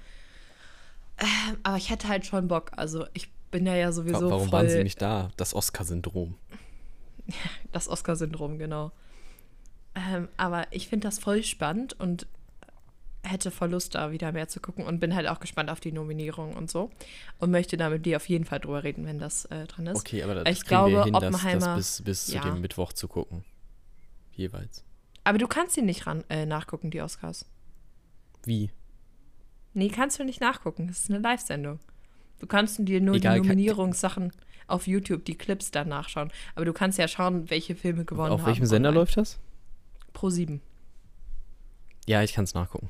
Ähm, 1.20 1.58
aber 1.62 1.78
ich 1.78 1.92
hätte 1.92 2.08
halt 2.08 2.26
schon 2.26 2.48
Bock. 2.48 2.72
Also 2.78 3.06
ich 3.14 3.30
bin 3.52 3.68
ja 3.68 3.76
ja 3.76 3.92
sowieso 3.92 4.32
warum 4.32 4.50
voll 4.50 4.52
waren 4.60 4.70
sie 4.70 4.84
nicht 4.84 5.02
da? 5.02 5.30
Das 5.38 5.54
Oscar-Syndrom. 5.54 6.34
das 7.72 7.88
Oscar-Syndrom, 7.88 8.58
genau. 8.58 8.92
Ähm, 9.96 10.28
aber 10.38 10.68
ich 10.72 10.88
finde 10.88 11.08
das 11.08 11.20
voll 11.20 11.44
spannend 11.44 11.94
und 12.00 12.28
hätte 13.22 13.52
voll 13.52 13.72
Lust, 13.72 13.96
da 13.96 14.12
wieder 14.12 14.32
mehr 14.32 14.48
zu 14.48 14.60
gucken 14.62 14.86
und 14.86 15.00
bin 15.00 15.14
halt 15.14 15.28
auch 15.28 15.40
gespannt 15.42 15.70
auf 15.70 15.80
die 15.82 15.92
Nominierung 15.92 16.54
und 16.56 16.72
so. 16.72 16.90
Und 17.40 17.52
möchte 17.52 17.76
da 17.76 17.90
mit 17.90 18.06
dir 18.06 18.16
auf 18.18 18.30
jeden 18.30 18.46
Fall 18.46 18.60
drüber 18.60 18.84
reden, 18.84 19.06
wenn 19.06 19.20
das 19.20 19.46
äh, 19.46 19.66
dran 19.68 19.88
ist. 19.88 19.98
Okay, 20.00 20.24
aber 20.24 20.36
das 20.36 20.58
Ich 20.58 20.64
glaube, 20.66 20.92
wir 20.92 21.04
hin, 21.04 21.14
das, 21.14 21.24
Oppenheimer- 21.24 21.76
das 21.76 22.02
bis, 22.02 22.28
bis 22.28 22.34
ja. 22.34 22.42
zu 22.42 22.48
dem 22.50 22.62
Mittwoch 22.62 22.94
zu 22.94 23.08
gucken. 23.08 23.44
Jeweils. 24.32 24.86
Aber 25.26 25.38
du 25.38 25.48
kannst 25.48 25.76
ihn 25.78 25.86
nicht 25.86 26.08
ran, 26.08 26.24
äh, 26.30 26.46
nachgucken, 26.46 26.92
die 26.92 27.02
Oscars. 27.02 27.46
Wie? 28.46 28.72
Nee, 29.74 29.90
kannst 29.90 30.18
du 30.18 30.24
nicht 30.24 30.40
nachgucken. 30.40 30.88
Das 30.88 31.00
ist 31.02 31.10
eine 31.10 31.20
Live-Sendung. 31.20 31.80
Du 32.40 32.48
kannst 32.48 32.80
dir 32.80 33.02
nur 33.02 33.16
Egal, 33.16 33.36
die 33.36 33.40
kann- 33.42 33.48
Nominierungssachen 33.50 34.32
auf 34.70 34.88
YouTube, 34.88 35.26
die 35.26 35.36
Clips 35.36 35.72
dann 35.72 35.90
nachschauen. 35.90 36.32
Aber 36.56 36.66
du 36.66 36.74
kannst 36.74 36.98
ja 36.98 37.08
schauen, 37.08 37.50
welche 37.50 37.76
Filme 37.76 38.06
gewonnen 38.06 38.32
haben. 38.32 38.40
Auf 38.42 38.46
welchem 38.48 38.66
Sender 38.66 38.90
online. 38.90 39.02
läuft 39.02 39.18
das? 39.18 39.40
Pro 40.14 40.30
7. 40.30 40.62
Ja, 42.08 42.24
ich 42.24 42.34
kann 42.34 42.44
es 42.44 42.54
nachgucken. 42.54 42.90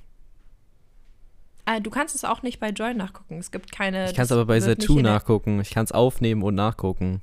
Äh, 1.66 1.82
du 1.82 1.90
kannst 1.90 2.16
es 2.16 2.24
auch 2.24 2.42
nicht 2.42 2.60
bei 2.60 2.70
Join 2.70 2.98
nachgucken. 2.98 3.38
Es 3.38 3.52
gibt 3.52 3.72
keine. 3.72 4.10
Ich 4.10 4.16
kann 4.16 4.26
es 4.26 4.32
aber 4.32 4.46
bei 4.46 4.60
der- 4.60 4.78
nachgucken. 5.02 5.60
Ich 5.60 5.70
kann 5.72 5.86
es 5.86 5.92
aufnehmen 5.92 6.42
und 6.44 6.56
nachgucken. 6.56 7.22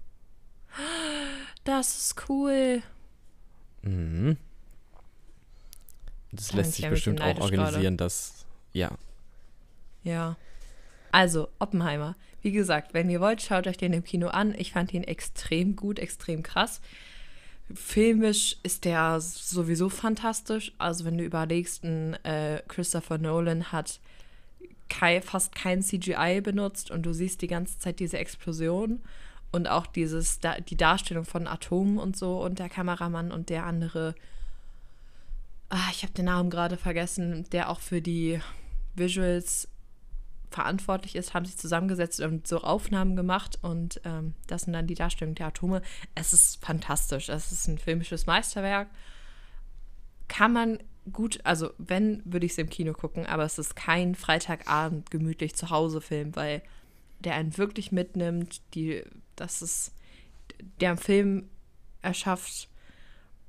Das 1.64 1.96
ist 1.98 2.28
cool. 2.28 2.82
Mhm. 3.82 4.36
Das 6.32 6.48
Da 6.48 6.56
lässt 6.58 6.70
ich 6.70 6.76
sich 6.76 6.88
bestimmt 6.90 7.20
auch 7.22 7.38
organisieren, 7.40 7.96
dass. 7.96 8.44
Ja. 8.72 8.90
Ja. 10.04 10.36
Also, 11.12 11.48
Oppenheimer. 11.58 12.16
Wie 12.42 12.52
gesagt, 12.52 12.94
wenn 12.94 13.10
ihr 13.10 13.20
wollt, 13.20 13.42
schaut 13.42 13.66
euch 13.66 13.76
den 13.76 13.92
im 13.92 14.04
Kino 14.04 14.28
an. 14.28 14.54
Ich 14.56 14.72
fand 14.72 14.92
ihn 14.94 15.04
extrem 15.04 15.76
gut, 15.76 15.98
extrem 15.98 16.42
krass. 16.42 16.80
Filmisch 17.74 18.56
ist 18.62 18.84
der 18.84 19.20
sowieso 19.20 19.88
fantastisch. 19.88 20.72
Also, 20.78 21.04
wenn 21.04 21.18
du 21.18 21.24
überlegst, 21.24 21.84
ein 21.84 22.14
äh, 22.24 22.62
Christopher 22.68 23.18
Nolan 23.18 23.72
hat 23.72 24.00
kei, 24.88 25.20
fast 25.20 25.54
kein 25.54 25.82
CGI 25.82 26.40
benutzt 26.42 26.90
und 26.90 27.02
du 27.02 27.12
siehst 27.12 27.42
die 27.42 27.48
ganze 27.48 27.78
Zeit 27.78 27.98
diese 27.98 28.18
Explosion 28.18 29.00
und 29.52 29.68
auch 29.68 29.86
dieses, 29.86 30.38
die 30.68 30.76
Darstellung 30.76 31.24
von 31.24 31.46
Atomen 31.46 31.98
und 31.98 32.16
so 32.16 32.42
und 32.42 32.58
der 32.58 32.68
Kameramann 32.68 33.32
und 33.32 33.48
der 33.48 33.64
andere, 33.64 34.14
ah, 35.68 35.88
ich 35.90 36.02
habe 36.02 36.12
den 36.12 36.26
Namen 36.26 36.50
gerade 36.50 36.76
vergessen, 36.76 37.46
der 37.50 37.70
auch 37.70 37.80
für 37.80 38.00
die 38.00 38.40
Visuals 38.94 39.68
verantwortlich 40.56 41.16
ist, 41.16 41.34
haben 41.34 41.44
sich 41.44 41.58
zusammengesetzt 41.58 42.18
und 42.20 42.46
so 42.46 42.62
Aufnahmen 42.62 43.14
gemacht 43.14 43.58
und 43.60 44.00
ähm, 44.04 44.32
das 44.46 44.62
sind 44.62 44.72
dann 44.72 44.86
die 44.86 44.94
Darstellung 44.94 45.34
der 45.34 45.48
Atome. 45.48 45.82
Es 46.14 46.32
ist 46.32 46.64
fantastisch. 46.64 47.28
Es 47.28 47.52
ist 47.52 47.68
ein 47.68 47.76
filmisches 47.76 48.24
Meisterwerk. 48.24 48.88
Kann 50.28 50.54
man 50.54 50.78
gut, 51.12 51.40
also 51.44 51.72
wenn, 51.76 52.22
würde 52.24 52.46
ich 52.46 52.52
es 52.52 52.58
im 52.58 52.70
Kino 52.70 52.94
gucken, 52.94 53.26
aber 53.26 53.44
es 53.44 53.58
ist 53.58 53.76
kein 53.76 54.14
Freitagabend 54.14 55.10
gemütlich 55.10 55.54
zu 55.54 55.68
Hause 55.68 56.00
Film, 56.00 56.34
weil 56.34 56.62
der 57.20 57.34
einen 57.34 57.58
wirklich 57.58 57.92
mitnimmt. 57.92 58.62
Die, 58.74 59.02
das 59.36 59.60
ist, 59.60 59.92
der 60.80 60.96
Film 60.96 61.50
erschafft 62.00 62.70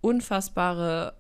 unfassbare 0.02 1.16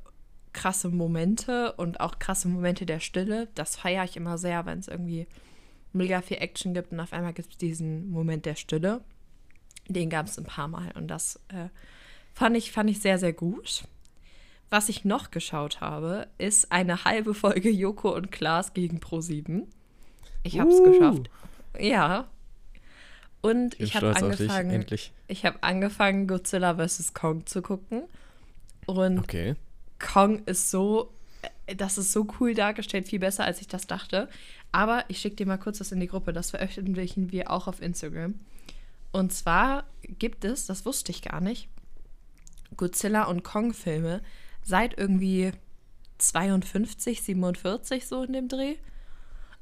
krasse 0.51 0.89
Momente 0.89 1.71
und 1.77 2.01
auch 2.01 2.19
krasse 2.19 2.49
Momente 2.49 2.85
der 2.85 2.99
Stille. 2.99 3.47
Das 3.55 3.77
feiere 3.77 4.03
ich 4.03 4.17
immer 4.17 4.38
sehr, 4.38 4.65
wenn 4.65 4.79
es 4.79 4.89
irgendwie 4.89 5.27
mega 5.98 6.22
viel 6.22 6.38
Action 6.38 6.74
gibt 6.74 6.91
und 6.91 7.00
auf 7.00 7.14
einmal 7.14 7.34
gibt 7.34 7.52
es 7.52 7.58
diesen 7.58 8.10
Moment 8.10 8.45
der 8.45 8.56
Stille. 8.56 9.02
Den 9.88 10.10
gab 10.10 10.28
es 10.28 10.38
ein 10.38 10.45
paar 10.45 10.68
Mal 10.68 10.91
und 10.95 11.08
das 11.08 11.39
äh, 11.50 11.70
fand, 12.34 12.56
ich, 12.58 12.72
fand 12.72 12.89
ich 12.89 13.00
sehr, 13.00 13.18
sehr 13.20 13.34
gut. 13.34 13.84
was 14.70 14.89
ich 14.89 15.06
noch 15.06 15.32
geschaut 15.32 15.80
habe, 15.82 16.28
ist 16.38 16.72
eine 16.74 17.06
halbe 17.06 17.34
Folge 17.34 17.70
Joko 17.70 18.14
und 18.14 18.32
Klaas 18.32 18.74
gegen 18.74 19.00
Pro7. 19.00 19.64
Ich 20.43 20.60
habe 20.60 20.70
es 20.70 20.80
Uh. 20.80 20.91
geschafft. 20.91 21.30
Ja. 21.80 22.28
Und 23.41 23.76
Ich 23.76 23.82
ich 23.82 23.95
habe 23.95 24.16
angefangen, 24.16 24.72
endlich. 24.72 25.14
ich 25.28 25.45
habe 25.45 25.62
angefangen, 25.64 26.28
Godzilla 26.28 26.76
vs. 26.76 27.14
Kong 27.14 27.45
zu 27.45 27.62
gucken. 27.62 28.04
Und 28.86 29.20
Okay. 29.20 29.56
Kong 30.00 30.43
ist 30.45 30.70
so, 30.70 31.14
äh, 31.68 31.76
das 31.76 31.98
ist 31.98 32.12
so 32.12 32.28
cool 32.39 32.54
dargestellt, 32.54 33.08
viel 33.08 33.20
besser, 33.20 33.45
als 33.45 33.62
ich 33.62 33.68
das 33.68 33.88
dachte. 33.88 34.28
Aber 34.72 35.05
ich 35.07 35.20
schicke 35.20 35.38
dir 35.38 35.45
mal 35.45 35.57
kurz 35.57 35.80
das 35.80 35.91
in 35.91 35.99
die 35.99 36.07
Gruppe, 36.07 36.34
das 36.34 36.51
veröffentlichen 36.51 37.32
wir 37.32 37.51
auch 37.51 37.68
auf 37.68 37.82
Instagram. 37.82 38.36
Und 39.11 39.34
zwar 39.34 39.86
gibt 40.20 40.45
es, 40.45 40.65
das 40.65 40.86
wusste 40.86 41.11
ich 41.11 41.22
gar 41.22 41.41
nicht, 41.41 41.70
Godzilla 42.76 43.24
und 43.24 43.43
Kong-Filme 43.43 44.22
seit 44.63 44.97
irgendwie 44.97 45.51
52, 46.18 47.22
47 47.24 48.07
so 48.07 48.24
in 48.24 48.34
dem 48.34 48.47
Dreh. 48.47 48.76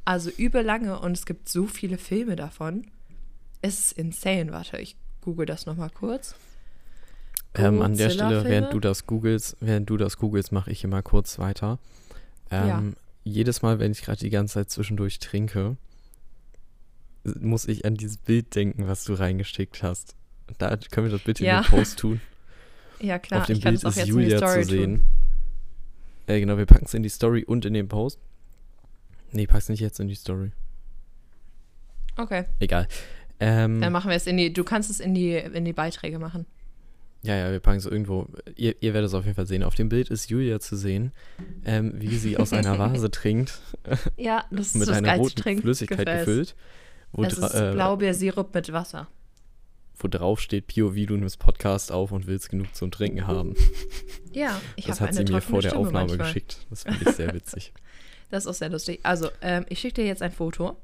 Also 0.03 0.29
übel 0.29 0.63
lange 0.63 0.99
und 0.99 1.13
es 1.13 1.25
gibt 1.25 1.49
so 1.49 1.65
viele 1.65 1.97
Filme 1.97 2.35
davon. 2.35 2.87
Es 3.61 3.79
ist 3.79 3.91
insane. 3.93 4.51
Warte, 4.51 4.77
ich 4.77 4.95
google 5.21 5.45
das 5.45 5.65
nochmal 5.65 5.89
kurz. 5.89 6.35
Ähm, 7.55 7.81
an 7.81 7.95
der 7.95 8.09
Stelle, 8.09 8.43
während 8.43 8.73
du 8.73 8.79
das 8.79 9.07
googelst, 9.07 9.57
während 9.61 9.89
du 9.89 9.97
das 9.97 10.17
googelst, 10.17 10.51
mache 10.51 10.71
ich 10.71 10.81
hier 10.81 10.89
mal 10.89 11.01
kurz 11.03 11.39
weiter. 11.39 11.79
Ähm, 12.51 12.67
Ja. 12.67 12.83
Jedes 13.25 13.61
Mal, 13.61 13.79
wenn 13.79 13.91
ich 13.91 14.01
gerade 14.03 14.19
die 14.19 14.29
ganze 14.29 14.53
Zeit 14.53 14.69
zwischendurch 14.69 15.19
trinke, 15.19 15.75
muss 17.39 17.67
ich 17.67 17.83
an 17.85 17.95
dieses 17.95 18.17
Bild 18.17 18.55
denken, 18.55 18.87
was 18.87 19.03
du 19.03 19.13
reingeschickt 19.13 19.81
hast. 19.83 20.15
Da 20.59 20.77
können 20.77 21.07
wir 21.07 21.11
das 21.11 21.23
bitte 21.23 21.43
Ja. 21.43 21.57
in 21.57 21.63
den 21.63 21.69
Post 21.69 21.99
tun. 21.99 22.21
Ja, 23.01 23.19
klar, 23.19 23.41
Auf 23.41 23.47
dem 23.47 23.57
ich 23.57 23.61
kann 23.61 23.73
Bild 23.73 23.79
es 23.79 23.85
auch 23.85 23.89
ist 23.89 23.95
jetzt 23.97 24.07
in 24.07 24.15
die 24.17 24.21
Julia 24.23 24.37
Story 24.37 24.61
zu 24.63 24.69
sehen. 24.69 24.95
tun. 24.95 25.05
Äh, 26.27 26.39
genau, 26.39 26.57
wir 26.57 26.65
packen 26.65 26.85
es 26.85 26.93
in 26.93 27.03
die 27.03 27.09
Story 27.09 27.43
und 27.43 27.65
in 27.65 27.73
den 27.73 27.89
Post. 27.89 28.19
Nee, 29.33 29.47
pack's 29.47 29.67
nicht 29.67 29.81
jetzt 29.81 29.99
in 29.99 30.07
die 30.07 30.15
Story. 30.15 30.51
Okay, 32.15 32.45
Egal. 32.59 32.87
Ähm, 33.41 33.81
dann 33.81 33.91
machen 33.91 34.09
wir 34.09 34.15
es 34.15 34.27
in 34.27 34.37
die, 34.37 34.53
du 34.53 34.63
kannst 34.63 34.89
es 34.89 35.01
in 35.01 35.13
die, 35.13 35.33
in 35.35 35.65
die 35.65 35.73
Beiträge 35.73 36.19
machen. 36.19 36.45
Ja, 37.25 37.35
ja, 37.35 37.51
wir 37.51 37.59
packen 37.59 37.77
es 37.79 37.85
irgendwo. 37.85 38.27
Ihr, 38.55 38.75
ihr 38.81 38.93
werdet 38.93 39.07
es 39.07 39.13
auf 39.15 39.23
jeden 39.25 39.35
Fall 39.35 39.47
sehen. 39.47 39.63
Auf 39.63 39.73
dem 39.75 39.89
Bild 39.89 40.09
ist 40.09 40.29
Julia 40.29 40.59
zu 40.59 40.75
sehen, 40.77 41.11
ähm, 41.65 41.93
wie 41.95 42.15
sie 42.17 42.37
aus 42.37 42.53
einer 42.53 42.77
Vase 42.79 43.09
trinkt, 43.09 43.59
Ja, 44.15 44.45
das 44.51 44.67
ist 44.67 44.75
mit 44.75 44.87
das 44.87 44.97
einer 44.97 45.15
roten 45.17 45.35
Trink 45.35 45.61
Flüssigkeit 45.61 46.05
Gefäß. 46.05 46.25
gefüllt, 46.25 46.55
wo, 47.11 47.23
Das 47.23 47.35
dra 47.35 47.47
ist 47.47 47.53
äh, 47.55 47.71
Blaubeersirup 47.73 48.53
mit 48.53 48.71
Wasser. 48.71 49.07
wo 49.97 50.07
drauf 50.07 50.39
steht, 50.39 50.67
POV, 50.67 50.93
du 51.07 51.17
nimmst 51.17 51.39
Podcast 51.39 51.91
auf 51.91 52.11
und 52.11 52.27
willst 52.27 52.49
genug 52.49 52.75
zum 52.75 52.91
Trinken 52.91 53.25
haben. 53.25 53.55
Ja, 54.31 54.61
ich 54.75 54.85
das 54.85 54.99
habe 55.01 55.09
hat 55.11 55.17
eine 55.17 55.25
sie 55.27 55.33
mir 55.33 55.41
vor 55.41 55.61
der 55.61 55.69
Stimme 55.69 55.87
Aufnahme 55.87 56.07
manchmal. 56.09 56.27
geschickt. 56.27 56.57
Das 56.69 56.83
finde 56.83 57.09
ich 57.09 57.15
sehr 57.15 57.33
witzig. 57.33 57.73
Das 58.31 58.43
ist 58.43 58.47
auch 58.49 58.55
sehr 58.55 58.69
lustig. 58.69 58.99
Also, 59.03 59.29
ähm, 59.41 59.65
ich 59.69 59.79
schicke 59.79 60.01
dir 60.01 60.07
jetzt 60.07 60.23
ein 60.23 60.31
Foto 60.31 60.75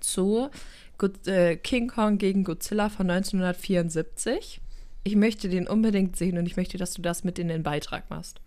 zu 0.00 0.50
Good, 0.98 1.26
äh, 1.28 1.56
King 1.56 1.86
Kong 1.88 2.18
gegen 2.18 2.42
Godzilla 2.42 2.88
von 2.88 3.08
1974. 3.08 4.60
Ich 5.08 5.16
möchte 5.16 5.48
den 5.48 5.66
unbedingt 5.66 6.18
sehen 6.18 6.36
und 6.36 6.44
ich 6.44 6.58
möchte, 6.58 6.76
dass 6.76 6.92
du 6.92 7.00
das 7.00 7.24
mit 7.24 7.38
in 7.38 7.48
den 7.48 7.62
Beitrag 7.62 8.10
machst. 8.10 8.42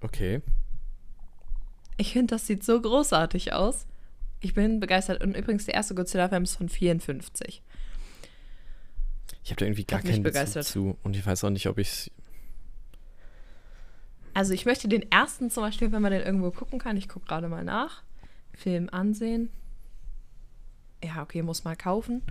Okay. 0.00 0.42
Ich 1.96 2.12
finde, 2.12 2.36
das 2.36 2.46
sieht 2.46 2.62
so 2.62 2.80
großartig 2.80 3.52
aus. 3.52 3.88
Ich 4.38 4.54
bin 4.54 4.78
begeistert. 4.78 5.20
Und 5.20 5.36
übrigens, 5.36 5.64
der 5.64 5.74
erste 5.74 5.96
Godzilla-Film 5.96 6.44
ist 6.44 6.54
von 6.54 6.68
54. 6.68 7.64
Ich 9.42 9.50
habe 9.50 9.58
da 9.58 9.66
irgendwie 9.66 9.82
gar 9.82 9.98
keinen 9.98 10.22
Bezug 10.22 10.34
begeistert. 10.34 10.66
zu. 10.66 10.96
Und 11.02 11.16
ich 11.16 11.26
weiß 11.26 11.42
auch 11.42 11.50
nicht, 11.50 11.66
ob 11.66 11.78
ich 11.78 12.12
Also 14.34 14.54
ich 14.54 14.66
möchte 14.66 14.86
den 14.86 15.10
ersten 15.10 15.50
zum 15.50 15.64
Beispiel, 15.64 15.90
wenn 15.90 16.02
man 16.02 16.12
den 16.12 16.22
irgendwo 16.22 16.52
gucken 16.52 16.78
kann, 16.78 16.96
ich 16.96 17.08
gucke 17.08 17.26
gerade 17.26 17.48
mal 17.48 17.64
nach, 17.64 18.04
Film 18.54 18.88
ansehen. 18.92 19.50
Ja, 21.02 21.22
okay, 21.22 21.42
muss 21.42 21.64
mal 21.64 21.74
kaufen. 21.74 22.22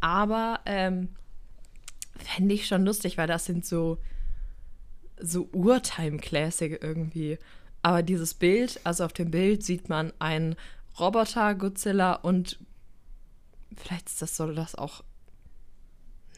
Aber 0.00 0.60
ähm, 0.64 1.08
fände 2.16 2.54
ich 2.54 2.66
schon 2.66 2.84
lustig, 2.84 3.18
weil 3.18 3.26
das 3.26 3.44
sind 3.44 3.64
so, 3.66 3.98
so 5.20 5.48
Urtime-Classic 5.52 6.82
irgendwie. 6.82 7.38
Aber 7.82 8.02
dieses 8.02 8.34
Bild, 8.34 8.80
also 8.84 9.04
auf 9.04 9.12
dem 9.12 9.30
Bild 9.30 9.62
sieht 9.62 9.88
man 9.88 10.12
einen 10.18 10.56
Roboter, 10.98 11.54
Godzilla 11.54 12.14
und 12.14 12.58
vielleicht 13.76 14.08
ist 14.08 14.22
das, 14.22 14.36
soll 14.36 14.54
das 14.54 14.74
auch. 14.74 15.04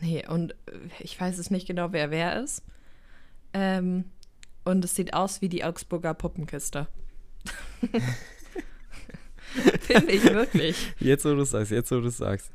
Nee, 0.00 0.26
und 0.26 0.54
ich 0.98 1.18
weiß 1.20 1.38
es 1.38 1.50
nicht 1.50 1.66
genau, 1.66 1.92
wer 1.92 2.10
wer 2.10 2.42
ist. 2.42 2.62
Ähm, 3.52 4.04
und 4.64 4.84
es 4.84 4.94
sieht 4.94 5.14
aus 5.14 5.40
wie 5.40 5.48
die 5.48 5.64
Augsburger 5.64 6.14
Puppenkiste. 6.14 6.88
Finde 9.80 10.12
ich 10.12 10.24
wirklich. 10.24 10.94
Jetzt, 10.98 11.24
wo 11.24 11.34
du 11.34 11.42
es 11.42 11.50
sagst, 11.50 11.70
jetzt, 11.70 11.90
wo 11.92 12.00
du 12.00 12.08
es 12.08 12.16
sagst. 12.16 12.50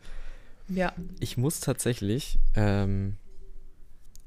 Ja. 0.74 0.93
Ich 1.19 1.38
muss 1.38 1.59
tatsächlich, 1.59 2.39
ähm, 2.55 3.17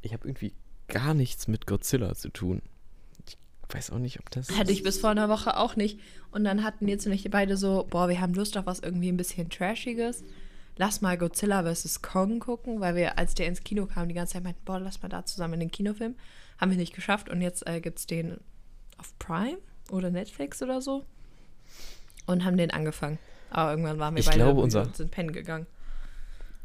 ich 0.02 0.12
habe 0.12 0.26
irgendwie 0.28 0.52
gar 0.88 1.14
nichts 1.14 1.48
mit 1.48 1.66
Godzilla 1.66 2.14
zu 2.14 2.28
tun. 2.28 2.62
Ich 3.26 3.36
weiß 3.74 3.90
auch 3.90 3.98
nicht, 3.98 4.20
ob 4.20 4.30
das. 4.30 4.50
Hatte 4.50 4.72
ich 4.72 4.82
bis 4.82 4.98
vor 4.98 5.10
einer 5.10 5.28
Woche 5.28 5.56
auch 5.56 5.76
nicht. 5.76 5.98
Und 6.30 6.44
dann 6.44 6.62
hatten 6.62 6.86
jetzt 6.88 7.06
nicht 7.06 7.30
beide 7.30 7.56
so, 7.56 7.86
boah, 7.88 8.08
wir 8.08 8.20
haben 8.20 8.34
Lust 8.34 8.56
auf 8.56 8.66
was 8.66 8.80
irgendwie 8.80 9.08
ein 9.08 9.16
bisschen 9.16 9.48
Trashiges. 9.48 10.22
Lass 10.76 11.00
mal 11.00 11.16
Godzilla 11.16 11.62
vs. 11.62 12.02
Kong 12.02 12.40
gucken, 12.40 12.80
weil 12.80 12.96
wir, 12.96 13.16
als 13.18 13.34
der 13.34 13.46
ins 13.46 13.62
Kino 13.62 13.86
kam, 13.86 14.08
die 14.08 14.14
ganze 14.14 14.34
Zeit 14.34 14.44
meinten, 14.44 14.60
boah, 14.64 14.80
lass 14.80 15.00
mal 15.02 15.08
da 15.08 15.24
zusammen 15.24 15.54
in 15.54 15.60
den 15.60 15.70
Kinofilm. 15.70 16.16
Haben 16.58 16.70
wir 16.70 16.78
nicht 16.78 16.94
geschafft 16.94 17.28
und 17.28 17.40
jetzt 17.40 17.66
äh, 17.66 17.80
gibt 17.80 17.98
es 18.00 18.06
den 18.06 18.38
auf 18.98 19.16
Prime 19.18 19.58
oder 19.90 20.10
Netflix 20.10 20.62
oder 20.62 20.82
so. 20.82 21.04
Und 22.26 22.44
haben 22.44 22.56
den 22.56 22.70
angefangen. 22.70 23.18
Aber 23.50 23.70
irgendwann 23.70 23.98
waren 23.98 24.14
wir 24.14 24.20
Ich 24.20 24.26
beide 24.26 24.38
glaube, 24.38 24.60
unser- 24.60 24.82
und 24.82 24.96
sind 24.96 25.10
pennen 25.10 25.32
gegangen. 25.32 25.66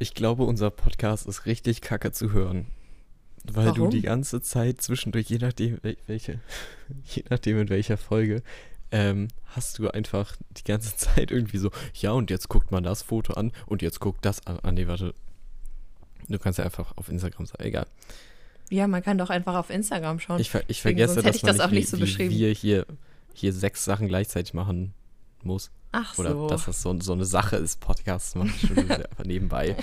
Ich 0.01 0.13
glaube, 0.13 0.43
unser 0.43 0.69
Podcast 0.69 1.27
ist 1.27 1.45
richtig 1.45 1.81
kacke 1.81 2.13
zu 2.13 2.31
hören. 2.31 2.67
Weil 3.43 3.71
du 3.73 3.81
Warum? 3.81 3.89
die 3.89 4.01
ganze 4.01 4.41
Zeit 4.41 4.81
zwischendurch, 4.81 5.29
je 5.29 5.37
nachdem, 5.39 5.77
wel- 5.79 5.97
welche, 6.07 6.39
je 7.05 7.23
nachdem 7.29 7.59
in 7.59 7.69
welcher 7.69 7.97
Folge, 7.97 8.41
ähm, 8.91 9.27
hast 9.45 9.77
du 9.77 9.89
einfach 9.89 10.35
die 10.51 10.63
ganze 10.63 10.95
Zeit 10.97 11.31
irgendwie 11.31 11.57
so, 11.57 11.69
ja, 11.95 12.11
und 12.11 12.29
jetzt 12.29 12.47
guckt 12.47 12.71
man 12.71 12.83
das 12.83 13.01
Foto 13.01 13.33
an 13.33 13.51
und 13.65 13.81
jetzt 13.81 13.99
guckt 13.99 14.23
das 14.23 14.45
an. 14.47 14.59
Ah, 14.63 14.71
nee, 14.71 14.87
warte. 14.87 15.13
Du 16.29 16.39
kannst 16.39 16.59
ja 16.59 16.65
einfach 16.65 16.95
auf 16.95 17.09
Instagram 17.09 17.45
sagen, 17.45 17.63
egal. 17.63 17.87
Ja, 18.69 18.87
man 18.87 19.01
kann 19.03 19.17
doch 19.17 19.29
einfach 19.31 19.55
auf 19.55 19.69
Instagram 19.69 20.19
schauen. 20.19 20.39
Ich, 20.39 20.49
ver 20.49 20.63
ich 20.67 20.81
vergesse, 20.81 21.21
dass 21.23 21.35
ich 21.35 21.43
man 21.43 21.57
das 21.57 21.65
auch 21.65 21.71
nicht, 21.71 21.79
nicht 21.79 21.89
so 21.89 21.97
wie, 21.97 22.01
wie 22.01 22.05
beschrieben. 22.05 22.35
wir 22.35 22.51
hier, 22.53 22.85
hier 23.33 23.51
sechs 23.51 23.83
Sachen 23.83 24.07
gleichzeitig 24.07 24.53
machen 24.53 24.93
muss. 25.43 25.71
Ach 25.91 26.17
Oder 26.19 26.31
so. 26.33 26.47
dass 26.47 26.65
das 26.65 26.81
so, 26.81 26.99
so 27.01 27.13
eine 27.13 27.25
Sache 27.25 27.55
ist, 27.55 27.79
Podcasts 27.79 28.35
mache 28.35 28.49
ich 28.49 28.61
schon 28.67 28.77
einfach 28.91 29.23
nebenbei. 29.25 29.75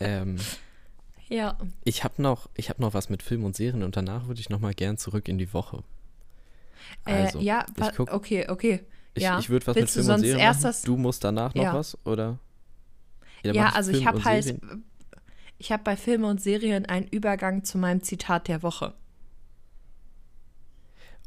ähm, 0.00 0.36
ja. 1.28 1.58
ich 1.84 2.04
habe 2.04 2.22
noch, 2.22 2.48
ich 2.54 2.70
hab 2.70 2.78
noch 2.78 2.94
was 2.94 3.08
mit 3.08 3.22
Film 3.22 3.44
und 3.44 3.56
Serien 3.56 3.82
und 3.82 3.96
danach 3.96 4.26
würde 4.26 4.40
ich 4.40 4.48
noch 4.48 4.60
mal 4.60 4.72
gern 4.74 4.96
zurück 4.96 5.28
in 5.28 5.38
die 5.38 5.52
Woche. 5.52 5.82
Also, 7.04 7.38
äh, 7.40 7.42
ja, 7.42 7.66
ich 7.76 7.94
guck- 7.96 8.12
okay, 8.12 8.48
okay. 8.48 8.84
ich, 9.14 9.22
ja. 9.24 9.38
ich 9.38 9.50
würde 9.50 9.66
was 9.66 9.74
mit 9.74 9.82
Willst 9.82 9.96
du 9.96 10.00
Film 10.00 10.06
und 10.06 10.12
sonst 10.18 10.26
Serien 10.26 10.40
erst 10.40 10.60
machen. 10.62 10.70
das- 10.70 10.82
Du 10.82 10.96
musst 10.96 11.24
danach 11.24 11.54
noch 11.54 11.62
Ja. 11.64 11.74
was, 11.74 11.98
oder? 12.04 12.38
Ja, 13.42 13.52
mach 13.54 13.74
also 13.74 13.90
ich 13.90 13.98
Film 13.98 14.08
habe 14.08 14.16
und 14.18 14.24
halt, 14.24 14.44
Serien. 14.44 14.84
ich 15.58 15.72
habe 15.72 15.82
bei 15.82 15.96
Filmen 15.96 16.24
und 16.24 16.40
Serien 16.40 16.86
einen 16.86 17.06
Übergang 17.08 17.64
zu 17.64 17.76
meinem 17.78 18.02
Zitat 18.02 18.48
der 18.48 18.62
Woche. 18.62 18.94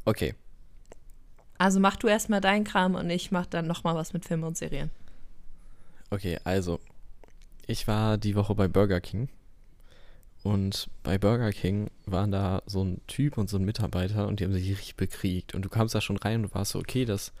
Okay, 0.04 0.34
Also 1.64 1.80
mach 1.80 1.96
du 1.96 2.08
erstmal 2.08 2.42
deinen 2.42 2.64
Kram 2.64 2.94
und 2.94 3.08
ich 3.08 3.30
mach 3.30 3.46
dann 3.46 3.66
nochmal 3.66 3.94
was 3.94 4.12
mit 4.12 4.26
Filmen 4.26 4.44
und 4.44 4.54
Serien. 4.54 4.90
okay, 6.10 6.38
also 6.44 6.78
ich 7.66 7.88
war 7.88 8.18
die 8.18 8.34
Woche 8.34 8.54
bei 8.54 8.68
Burger 8.68 9.00
King 9.00 9.30
und 10.42 10.90
bei 11.02 11.16
Burger 11.16 11.52
King 11.52 11.88
waren 12.04 12.30
da 12.30 12.62
so 12.66 12.84
ein 12.84 13.00
Typ 13.06 13.38
und 13.38 13.48
so 13.48 13.56
ein 13.56 13.64
Mitarbeiter 13.64 14.28
und 14.28 14.40
die 14.40 14.44
haben 14.44 14.52
sich 14.52 14.68
richtig 14.68 14.96
bekriegt 14.96 15.54
und 15.54 15.64
du 15.64 15.70
kamst 15.70 15.94
da 15.94 16.02
schon 16.02 16.18
rein 16.18 16.44
und 16.44 16.54
warst 16.54 16.72
so, 16.72 16.80
okay, 16.80 17.06
das 17.06 17.32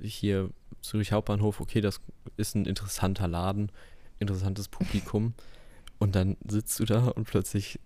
hier 0.00 0.50
Zürich 0.80 1.10
Hauptbahnhof, 1.10 1.58
okay, 1.58 1.80
das 1.80 2.00
ist 2.36 2.54
ein 2.54 2.64
interessanter 2.64 3.26
Laden, 3.26 3.72
interessantes 4.20 4.68
Publikum 4.68 5.34
und 5.98 6.14
dann 6.14 6.36
sitzt 6.46 6.78
du 6.78 6.84
da 6.84 7.08
und 7.08 7.24
plötzlich 7.24 7.80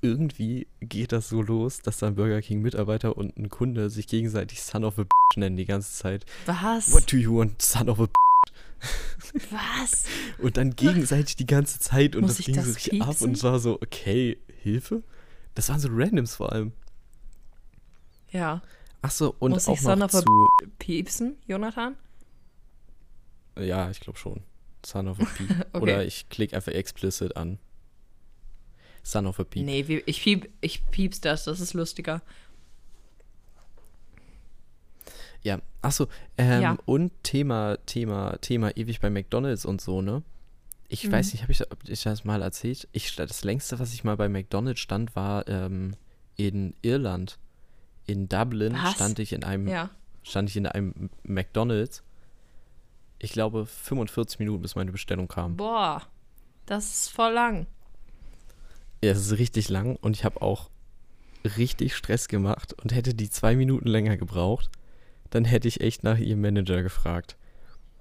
irgendwie 0.00 0.66
geht 0.80 1.12
das 1.12 1.28
so 1.28 1.42
los, 1.42 1.80
dass 1.80 1.98
da 1.98 2.06
ein 2.06 2.14
Burger 2.14 2.40
King 2.40 2.62
Mitarbeiter 2.62 3.16
und 3.16 3.36
ein 3.36 3.48
Kunde 3.48 3.90
sich 3.90 4.06
gegenseitig 4.06 4.62
Son 4.62 4.84
of 4.84 4.98
a 4.98 5.02
Bitch 5.02 5.36
nennen 5.36 5.56
die 5.56 5.64
ganze 5.64 5.92
Zeit. 5.92 6.24
Was? 6.46 6.92
What 6.92 7.12
do 7.12 7.16
you 7.16 7.36
want, 7.36 7.60
Son 7.60 7.88
of 7.88 8.00
a 8.00 8.08
Was? 9.50 10.04
und 10.38 10.56
dann 10.56 10.76
gegenseitig 10.76 11.36
die 11.36 11.46
ganze 11.46 11.80
Zeit 11.80 12.14
und 12.14 12.22
Muss 12.22 12.36
das 12.36 12.46
ging 12.46 12.54
so 12.54 12.60
das 12.60 12.76
richtig 12.76 13.02
ab 13.02 13.20
und 13.20 13.36
es 13.36 13.42
war 13.42 13.58
so, 13.58 13.74
okay, 13.82 14.38
Hilfe? 14.62 15.02
Das 15.54 15.68
waren 15.68 15.80
so 15.80 15.88
Randoms 15.90 16.36
vor 16.36 16.52
allem. 16.52 16.72
Ja. 18.30 18.62
Achso, 19.02 19.34
und 19.38 19.52
Muss 19.52 19.66
auch 19.68 19.74
ich 19.74 19.80
Son 19.80 19.98
noch 19.98 20.06
of 20.06 20.14
a 20.14 20.22
zu, 20.22 20.48
Piepsen, 20.78 21.36
Jonathan? 21.46 21.96
ja, 23.58 23.90
ich 23.90 24.00
glaube 24.00 24.18
schon. 24.18 24.42
Son 24.86 25.08
of 25.08 25.18
a 25.20 25.24
P. 25.24 25.44
Okay. 25.72 25.82
Oder 25.82 26.04
ich 26.04 26.28
klicke 26.28 26.54
einfach 26.54 26.72
explicit 26.72 27.36
an. 27.36 27.58
Son 29.08 29.26
of 29.26 29.40
a 29.40 29.44
Peep. 29.44 29.64
Nee, 29.64 30.02
ich, 30.04 30.22
piep, 30.22 30.50
ich 30.60 30.84
piep's 30.90 31.22
das, 31.22 31.44
das 31.44 31.60
ist 31.60 31.72
lustiger. 31.72 32.20
Ja, 35.42 35.60
achso, 35.80 36.08
ähm, 36.36 36.62
Ja. 36.62 36.78
und 36.84 37.12
Thema, 37.22 37.78
Thema, 37.86 38.36
Thema 38.42 38.76
ewig 38.76 39.00
bei 39.00 39.08
McDonalds 39.08 39.64
und 39.64 39.80
so, 39.80 40.02
ne? 40.02 40.22
Ich 40.88 41.04
Mhm. 41.06 41.12
weiß 41.12 41.32
nicht, 41.32 41.42
habe 41.42 41.52
ich, 41.52 41.62
ob 41.72 41.78
ich 41.88 42.02
das 42.02 42.24
mal 42.24 42.42
erzählt? 42.42 42.86
Ich, 42.92 43.14
das 43.16 43.44
längste, 43.44 43.78
was 43.78 43.94
ich 43.94 44.04
mal 44.04 44.16
bei 44.16 44.28
McDonalds 44.28 44.80
stand, 44.80 45.16
war 45.16 45.46
ähm, 45.48 45.94
in 46.36 46.74
Irland. 46.82 47.38
In 48.06 48.28
Dublin 48.28 48.74
Was? 48.74 48.94
stand 48.94 49.18
ich 49.20 49.32
in 49.32 49.42
einem, 49.44 49.68
Ja. 49.68 49.88
stand 50.22 50.50
ich 50.50 50.56
in 50.56 50.66
einem 50.66 51.08
McDonalds. 51.22 52.02
Ich 53.18 53.32
glaube 53.32 53.64
45 53.64 54.38
Minuten, 54.38 54.60
bis 54.62 54.76
meine 54.76 54.92
Bestellung 54.92 55.28
kam. 55.28 55.56
Boah, 55.56 56.02
das 56.66 56.84
ist 56.90 57.08
voll 57.10 57.32
lang. 57.32 57.66
Ja, 59.02 59.12
es 59.12 59.18
ist 59.18 59.38
richtig 59.38 59.68
lang 59.68 59.96
und 59.96 60.16
ich 60.16 60.24
habe 60.24 60.42
auch 60.42 60.70
richtig 61.56 61.94
Stress 61.94 62.28
gemacht 62.28 62.74
und 62.82 62.92
hätte 62.94 63.14
die 63.14 63.30
zwei 63.30 63.54
Minuten 63.54 63.88
länger 63.88 64.16
gebraucht, 64.16 64.70
dann 65.30 65.44
hätte 65.44 65.68
ich 65.68 65.80
echt 65.80 66.02
nach 66.02 66.18
ihrem 66.18 66.40
Manager 66.40 66.82
gefragt. 66.82 67.36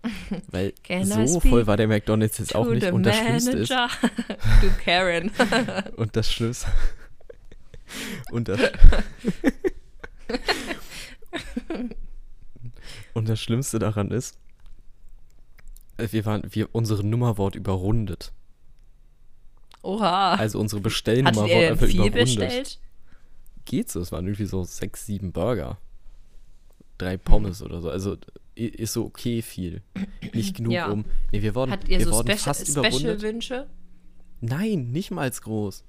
Weil 0.48 0.74
so 1.04 1.40
voll 1.40 1.68
war 1.68 1.78
der 1.78 1.88
McDonalds 1.88 2.38
jetzt 2.38 2.56
auch 2.56 2.68
nicht. 2.68 2.92
Und 2.92 3.04
das 3.04 3.18
Schlimmste 3.18 3.58
ist, 3.58 3.70
manager. 3.70 3.90
du 4.62 4.70
Karen. 4.84 5.32
und 5.98 6.16
das 6.16 6.32
Schlimmste. 6.32 6.68
und 8.32 8.48
das. 8.48 8.60
und 13.14 13.30
das 13.30 13.40
Schlimmste 13.40 13.80
daran 13.80 14.12
ist, 14.12 14.38
wir 15.98 16.26
waren, 16.26 16.44
wir, 16.50 16.74
unsere 16.74 17.04
Nummer 17.04 17.38
wurde 17.38 17.58
überrundet. 17.58 18.32
Oha. 19.88 20.34
Also 20.36 20.60
unsere 20.60 20.82
Bestellnummer 20.82 21.44
wurde 21.44 21.68
einfach 21.70 21.86
viel 21.88 21.96
überrundet. 22.06 22.16
bestellt? 22.38 22.80
geht 23.66 23.90
so. 23.92 24.00
Es 24.02 24.12
waren 24.12 24.26
irgendwie 24.26 24.46
so 24.46 24.64
sechs, 24.64 25.06
sieben 25.06 25.32
Burger. 25.32 25.78
Drei 26.98 27.18
Pommes 27.18 27.62
oder 27.62 27.82
so. 27.82 27.90
Also 27.90 28.18
ist 28.56 28.94
so 28.94 29.06
okay 29.06 29.42
viel. 29.42 29.82
Nicht 30.34 30.58
genug 30.58 30.74
Ja. 30.74 30.88
um. 30.90 31.06
Nee, 31.32 31.42
wir 31.42 31.54
wurden, 31.54 31.72
Hattet 31.72 31.90
ihr 31.90 32.00
wir 32.00 32.06
so 32.06 32.12
wurden 32.14 32.28
Special, 32.28 32.40
fast 32.40 32.70
überrundet. 32.70 33.00
Special-Wünsche? 33.20 33.68
Nein, 34.42 34.92
nicht 34.92 35.12
mal 35.12 35.22
als 35.22 35.42
groß. 35.42 35.84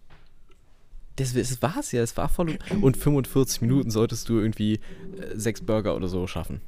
Das, 1.16 1.32
das 1.32 1.60
war's 1.62 1.92
ja, 1.92 2.02
es 2.02 2.16
war 2.16 2.28
voll. 2.28 2.58
Und 2.80 2.96
45 2.96 3.62
Minuten 3.62 3.90
solltest 3.90 4.28
du 4.28 4.38
irgendwie 4.38 4.74
äh, 4.74 4.80
sechs 5.34 5.60
Burger 5.60 5.96
oder 5.96 6.08
so 6.08 6.26
schaffen. 6.26 6.60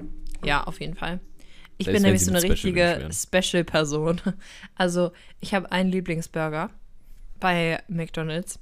Ja, 0.45 0.65
auf 0.65 0.81
jeden 0.81 0.95
Fall. 0.95 1.21
Ich 1.79 1.85
Selbst 1.85 1.97
bin 1.97 2.03
nämlich 2.03 2.25
so 2.25 2.31
eine 2.31 2.41
Special 2.41 2.53
richtige. 2.53 3.11
Special-Person. 3.13 4.21
Also, 4.75 5.13
ich 5.41 5.55
habe 5.55 5.71
einen 5.71 5.91
Lieblingsburger 5.91 6.71
bei 7.41 7.83
McDonald's. 7.89 8.59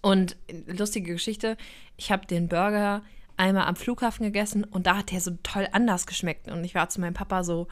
Und 0.00 0.36
lustige 0.66 1.12
Geschichte, 1.12 1.56
ich 1.96 2.10
habe 2.10 2.26
den 2.26 2.48
Burger 2.48 3.02
einmal 3.36 3.66
am 3.66 3.76
Flughafen 3.76 4.24
gegessen 4.24 4.64
und 4.64 4.86
da 4.86 4.98
hat 4.98 5.10
der 5.10 5.20
so 5.20 5.32
toll 5.42 5.68
anders 5.72 6.06
geschmeckt. 6.06 6.48
Und 6.48 6.64
ich 6.64 6.74
war 6.74 6.88
zu 6.88 7.00
meinem 7.00 7.14
Papa 7.14 7.44
so, 7.44 7.68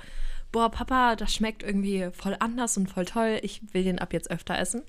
boah, 0.51 0.71
Papa, 0.71 1.17
das 1.17 1.35
schmeckt 1.35 1.63
irgendwie 1.63 2.11
voll 2.13 2.37
anders 2.39 2.77
und 2.77 2.91
voll 2.91 3.05
toll. 3.05 3.39
Ich 3.43 3.63
will 3.73 3.85
den 3.85 3.99
ab 3.99 4.13
jetzt 4.13 4.31
öfter 4.31 4.59
essen. 4.59 4.83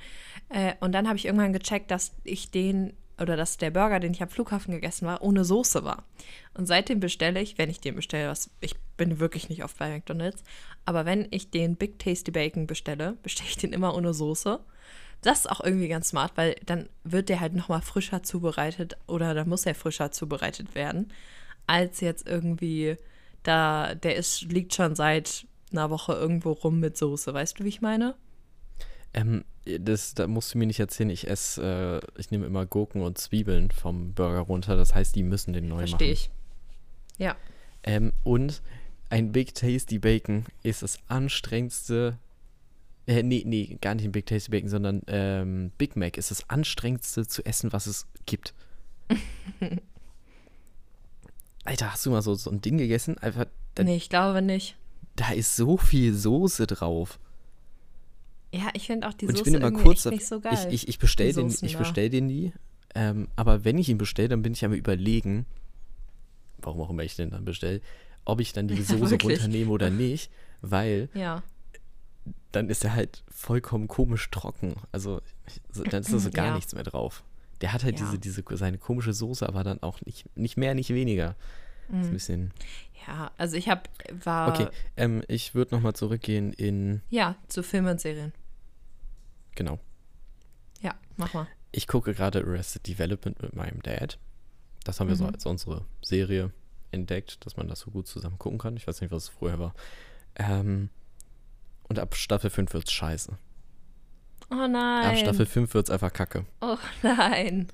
Äh, 0.50 0.74
und 0.80 0.92
dann 0.92 1.08
habe 1.08 1.18
ich 1.18 1.26
irgendwann 1.26 1.54
gecheckt, 1.54 1.92
dass 1.92 2.14
ich 2.24 2.52
den 2.52 2.94
oder 3.20 3.38
dass 3.38 3.58
der 3.58 3.72
Burger, 3.72 4.00
den 4.00 4.14
ich 4.14 4.24
am 4.24 4.30
Flughafen 4.30 4.74
gegessen 4.74 5.06
war, 5.06 5.22
ohne 5.22 5.46
Soße 5.46 5.84
war. 5.84 6.04
Und 6.56 6.66
seitdem 6.66 7.00
bestelle 7.00 7.42
ich, 7.42 7.58
wenn 7.58 7.70
ich 7.70 7.80
den 7.80 7.96
bestelle, 7.96 8.30
was 8.30 8.50
ich 8.60 8.76
bin 8.98 9.20
wirklich 9.20 9.50
nicht 9.50 9.64
oft 9.64 9.78
bei 9.78 9.90
McDonald's, 9.90 10.44
aber 10.86 11.06
wenn 11.06 11.28
ich 11.32 11.52
den 11.52 11.76
Big 11.76 12.00
Tasty 12.00 12.32
Bacon 12.32 12.68
bestelle, 12.68 13.18
bestelle 13.22 13.50
ich 13.50 13.58
den 13.58 13.72
immer 13.72 13.96
ohne 13.96 14.14
Soße. 14.14 14.60
Das 15.24 15.40
ist 15.40 15.50
auch 15.50 15.62
irgendwie 15.62 15.88
ganz 15.88 16.10
smart, 16.10 16.34
weil 16.36 16.56
dann 16.66 16.90
wird 17.04 17.30
der 17.30 17.40
halt 17.40 17.54
nochmal 17.54 17.82
frischer 17.82 18.24
zubereitet 18.24 18.98
oder 19.08 19.34
dann 19.34 19.50
muss 19.50 19.66
er 19.66 19.76
frischer 19.76 20.12
zubereitet 20.12 20.76
werden, 20.76 21.12
als 21.66 22.02
jetzt 22.02 22.28
irgendwie 22.28 22.98
da, 23.44 23.96
der 23.96 24.16
ist, 24.16 24.44
liegt 24.44 24.74
schon 24.74 24.96
seit 24.96 25.46
einer 25.72 25.90
Woche 25.90 26.14
irgendwo 26.14 26.52
rum 26.52 26.80
mit 26.80 26.98
Soße. 26.98 27.34
Weißt 27.34 27.60
du, 27.60 27.64
wie 27.64 27.70
ich 27.70 27.82
meine? 27.82 28.16
Ähm, 29.14 29.44
das, 29.66 30.14
da 30.14 30.28
musst 30.28 30.54
du 30.54 30.58
mir 30.58 30.66
nicht 30.66 30.80
erzählen, 30.80 31.10
ich 31.10 31.28
esse, 31.28 32.02
äh, 32.04 32.20
ich 32.20 32.32
nehme 32.32 32.46
immer 32.46 32.66
Gurken 32.66 33.02
und 33.02 33.18
Zwiebeln 33.18 33.72
vom 33.72 34.14
Burger 34.14 34.42
runter. 34.42 34.76
Das 34.76 34.94
heißt, 34.94 35.16
die 35.16 35.24
müssen 35.24 35.54
den 35.54 35.68
neu 35.68 35.80
Verstehe 35.88 36.14
machen. 36.14 36.14
ich. 36.14 36.30
Ja. 37.18 37.36
Ähm, 37.84 38.14
und 38.24 38.62
ein 39.10 39.32
Big 39.32 39.54
Tasty 39.56 40.00
Bacon 40.00 40.46
ist 40.64 40.84
das 40.84 41.00
anstrengendste. 41.08 42.18
Äh, 43.06 43.24
nee, 43.24 43.44
nee, 43.46 43.78
gar 43.82 43.96
nicht 43.96 44.06
ein 44.06 44.12
Big 44.12 44.26
Tasty 44.26 44.50
Bacon, 44.52 44.70
sondern 44.70 45.02
ähm, 45.08 45.72
Big 45.78 45.96
Mac 45.96 46.18
ist 46.18 46.32
das 46.32 46.50
anstrengendste 46.50 47.28
zu 47.28 47.46
essen, 47.46 47.74
was 47.74 47.88
es 47.88 48.08
gibt. 48.26 48.54
Alter, 51.66 51.92
hast 51.94 52.06
du 52.06 52.12
mal 52.12 52.22
so, 52.22 52.34
so 52.36 52.50
ein 52.50 52.62
Ding 52.62 52.78
gegessen? 52.78 53.18
Einfach, 53.18 53.46
da, 53.76 53.84
Nee, 53.84 53.96
ich 53.96 54.10
glaube 54.10 54.42
nicht. 54.42 54.76
da 55.16 55.32
ist 55.32 55.56
so 55.56 55.78
viel 55.78 56.14
Soße 56.14 56.68
drauf. 56.68 57.20
Ja, 58.54 58.70
ich 58.74 58.88
finde 58.88 59.08
auch 59.08 59.14
die 59.14 59.26
Soße 59.26 59.38
ich 59.38 59.44
bin 59.44 59.54
immer 59.56 59.66
irgendwie 59.66 59.84
kurz, 59.84 60.06
nicht 60.06 60.26
so 60.28 60.40
geil. 60.40 60.54
ich, 60.68 60.74
ich, 60.84 60.88
ich 60.88 61.00
bestell 61.00 61.30
Die 61.34 61.42
den, 61.42 61.56
ich 61.62 61.78
bestell 61.78 62.10
den 62.10 62.28
nie. 62.28 62.54
Ähm, 62.96 63.28
aber 63.36 63.66
wenn 63.66 63.78
ich 63.78 63.90
ihn 63.90 63.98
bestelle, 63.98 64.30
dann 64.30 64.44
bin 64.44 64.54
ich 64.54 64.64
am 64.64 64.74
überlegen, 64.74 65.46
warum 66.60 66.82
auch 66.82 66.90
immer 66.92 67.04
ich 67.04 67.16
den 67.16 67.32
dann 67.32 67.46
bestelle, 67.46 67.82
ob 68.26 68.40
ich 68.40 68.54
dann 68.54 68.68
die 68.68 68.82
Soße 68.84 69.18
runternehme 69.22 69.72
oder 69.72 69.90
nicht, 69.90 70.30
weil 70.62 71.10
ja. 71.14 71.42
Dann 72.52 72.70
ist 72.70 72.84
er 72.84 72.94
halt 72.94 73.24
vollkommen 73.30 73.88
komisch 73.88 74.30
trocken. 74.32 74.76
Also 74.92 75.22
so- 75.72 75.84
dann 75.84 76.02
ist 76.02 76.14
da 76.14 76.20
so 76.20 76.30
gar 76.34 76.48
Ja. 76.48 76.56
nichts 76.56 76.74
mehr 76.76 76.84
drauf. 76.84 77.24
Der 77.62 77.74
hat 77.74 77.84
halt 77.84 78.00
Ja. 78.00 78.06
diese, 78.06 78.20
diese, 78.20 78.44
seine 78.58 78.78
komische 78.78 79.14
Soße, 79.14 79.48
aber 79.48 79.64
dann 79.64 79.82
auch 79.84 80.02
nicht, 80.02 80.26
nicht 80.38 80.58
mehr, 80.58 80.74
nicht 80.76 80.90
weniger. 80.90 81.36
Mhm. 81.90 82.02
Ist 82.02 82.08
ein 82.08 82.14
bisschen. 82.14 82.54
Ja, 83.08 83.32
also 83.38 83.58
ich 83.58 83.68
habe, 83.70 83.82
war, 84.24 84.50
Okay, 84.54 84.68
ähm, 84.98 85.24
ich 85.28 85.56
würde 85.56 85.76
nochmal 85.76 85.94
zurückgehen 85.94 86.54
in, 86.54 87.02
ja, 87.10 87.36
zu 87.48 87.62
Filmen 87.64 87.90
und 87.90 88.00
Serien. 88.02 88.32
genau. 89.56 89.80
Ja, 90.82 90.96
mach 91.18 91.34
mal. 91.34 91.48
Ich 91.72 91.88
gucke 91.88 92.14
gerade 92.14 92.40
Arrested 92.44 92.88
Development 92.88 93.42
mit 93.42 93.56
meinem 93.56 93.82
Dad. 93.82 94.20
Das 94.84 95.00
haben 95.00 95.08
wir 95.10 95.16
so 95.16 95.24
Mhm. 95.26 95.34
als 95.34 95.46
unsere 95.46 95.86
Serie 96.02 96.52
entdeckt, 96.92 97.46
dass 97.46 97.58
man 97.58 97.68
das 97.68 97.80
so 97.80 97.92
gut 97.92 98.08
zusammen 98.08 98.38
gucken 98.38 98.60
kann. 98.60 98.78
Ich 98.78 98.86
weiß 98.88 99.02
nicht, 99.02 99.12
was 99.12 99.24
es 99.24 99.30
früher 99.30 99.58
war. 99.60 99.74
Ähm, 100.36 100.90
und 101.94 102.00
ab 102.00 102.16
Staffel 102.16 102.50
5 102.50 102.74
wird's 102.74 102.92
scheiße. 102.92 103.38
Oh 104.52 104.56
Ab 104.56 104.70
nein. 104.72 105.18
Staffel 105.18 105.46
5 105.46 105.74
wird's 105.74 105.90
einfach 105.90 106.12
kacke. 106.12 106.46
oh 106.62 106.78
nein. 107.04 107.68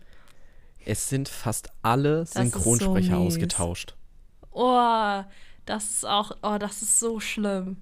Es 0.86 1.10
sind 1.10 1.30
fast 1.30 1.70
alle 1.82 2.26
so 2.26 2.40
Synchronsprecher 2.40 3.18
mies. 3.20 3.34
ausgetauscht. 3.36 3.96
Oh, 4.52 5.24
das 5.66 5.90
ist 5.92 6.06
auch, 6.06 6.32
oh, 6.42 6.58
das 6.58 6.82
ist 6.82 7.00
so 7.00 7.20
schlimm. 7.20 7.78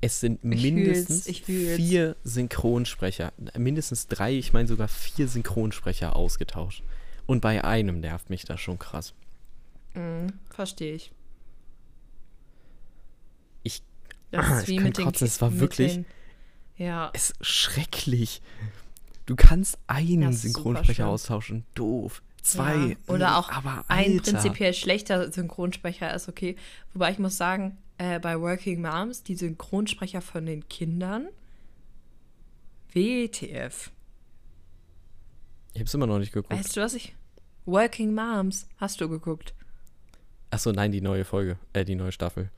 Es 0.00 0.20
sind 0.20 0.40
Ich 0.44 0.62
fühl's, 0.62 0.62
mindestens 0.74 1.26
ich 1.26 1.42
fühl's. 1.44 1.76
vier 1.76 2.16
Synchronsprecher, 2.24 3.32
mindestens 3.56 4.08
drei, 4.08 4.32
ich 4.36 4.52
meine 4.52 4.68
sogar 4.68 4.88
vier 4.88 5.28
Synchronsprecher 5.28 6.14
ausgetauscht. 6.16 6.82
Und 7.26 7.40
bei 7.40 7.62
einem 7.64 8.00
nervt 8.00 8.28
mich 8.30 8.44
das 8.44 8.60
schon 8.60 8.78
krass. 8.78 9.14
Mhm, 9.94 10.32
Verstehe 10.50 10.94
ich. 10.94 11.12
Ich, 13.62 13.82
Das 14.32 14.44
Ah, 14.46 14.56
ist 14.58 14.62
ich 14.64 14.68
wie 14.70 14.76
kann 14.76 14.84
mit 14.84 14.98
den 14.98 15.04
kotzen, 15.04 15.26
es 15.28 15.40
war 15.40 15.58
wirklich- 15.60 15.92
Den, 15.94 16.06
ja, 16.76 17.10
es 17.14 17.30
ist 17.30 17.46
schrecklich. 17.46 18.42
Du 19.26 19.36
kannst 19.36 19.78
einen 19.86 20.32
Synchronsprecher 20.32 21.06
austauschen, 21.06 21.64
doof. 21.74 22.22
Zwei, 22.42 22.74
Ja, 22.74 22.96
oder 23.14 23.36
auch 23.38 23.50
aber 23.52 23.84
ein 23.86 24.14
Alter. 24.14 24.32
prinzipiell 24.32 24.74
schlechter 24.74 25.30
Synchronsprecher 25.30 26.12
ist 26.12 26.28
okay. 26.28 26.56
Wobei 26.92 27.12
ich 27.12 27.20
muss 27.20 27.36
sagen, 27.36 27.78
äh, 27.98 28.18
bei 28.18 28.40
Working 28.40 28.82
Moms, 28.82 29.22
die 29.22 29.36
Synchronsprecher 29.36 30.20
von 30.20 30.44
den 30.46 30.68
Kindern, 30.68 31.28
WTF. 32.92 33.90
Ich 35.74 35.80
hab's 35.80 35.94
immer 35.94 36.06
noch 36.06 36.18
nicht 36.18 36.32
geguckt. 36.32 36.52
Weißt 36.52 36.76
du, 36.76 36.80
was 36.80 36.94
ich. 36.94 37.14
Working 37.64 38.12
Moms, 38.14 38.66
hast 38.78 39.00
du 39.00 39.08
geguckt? 39.08 39.54
Achso, 40.50 40.72
nein, 40.72 40.90
die 40.92 41.00
neue 41.00 41.24
Folge, 41.24 41.56
äh, 41.72 41.84
die 41.84 41.94
neue 41.94 42.12
Staffel. 42.12 42.50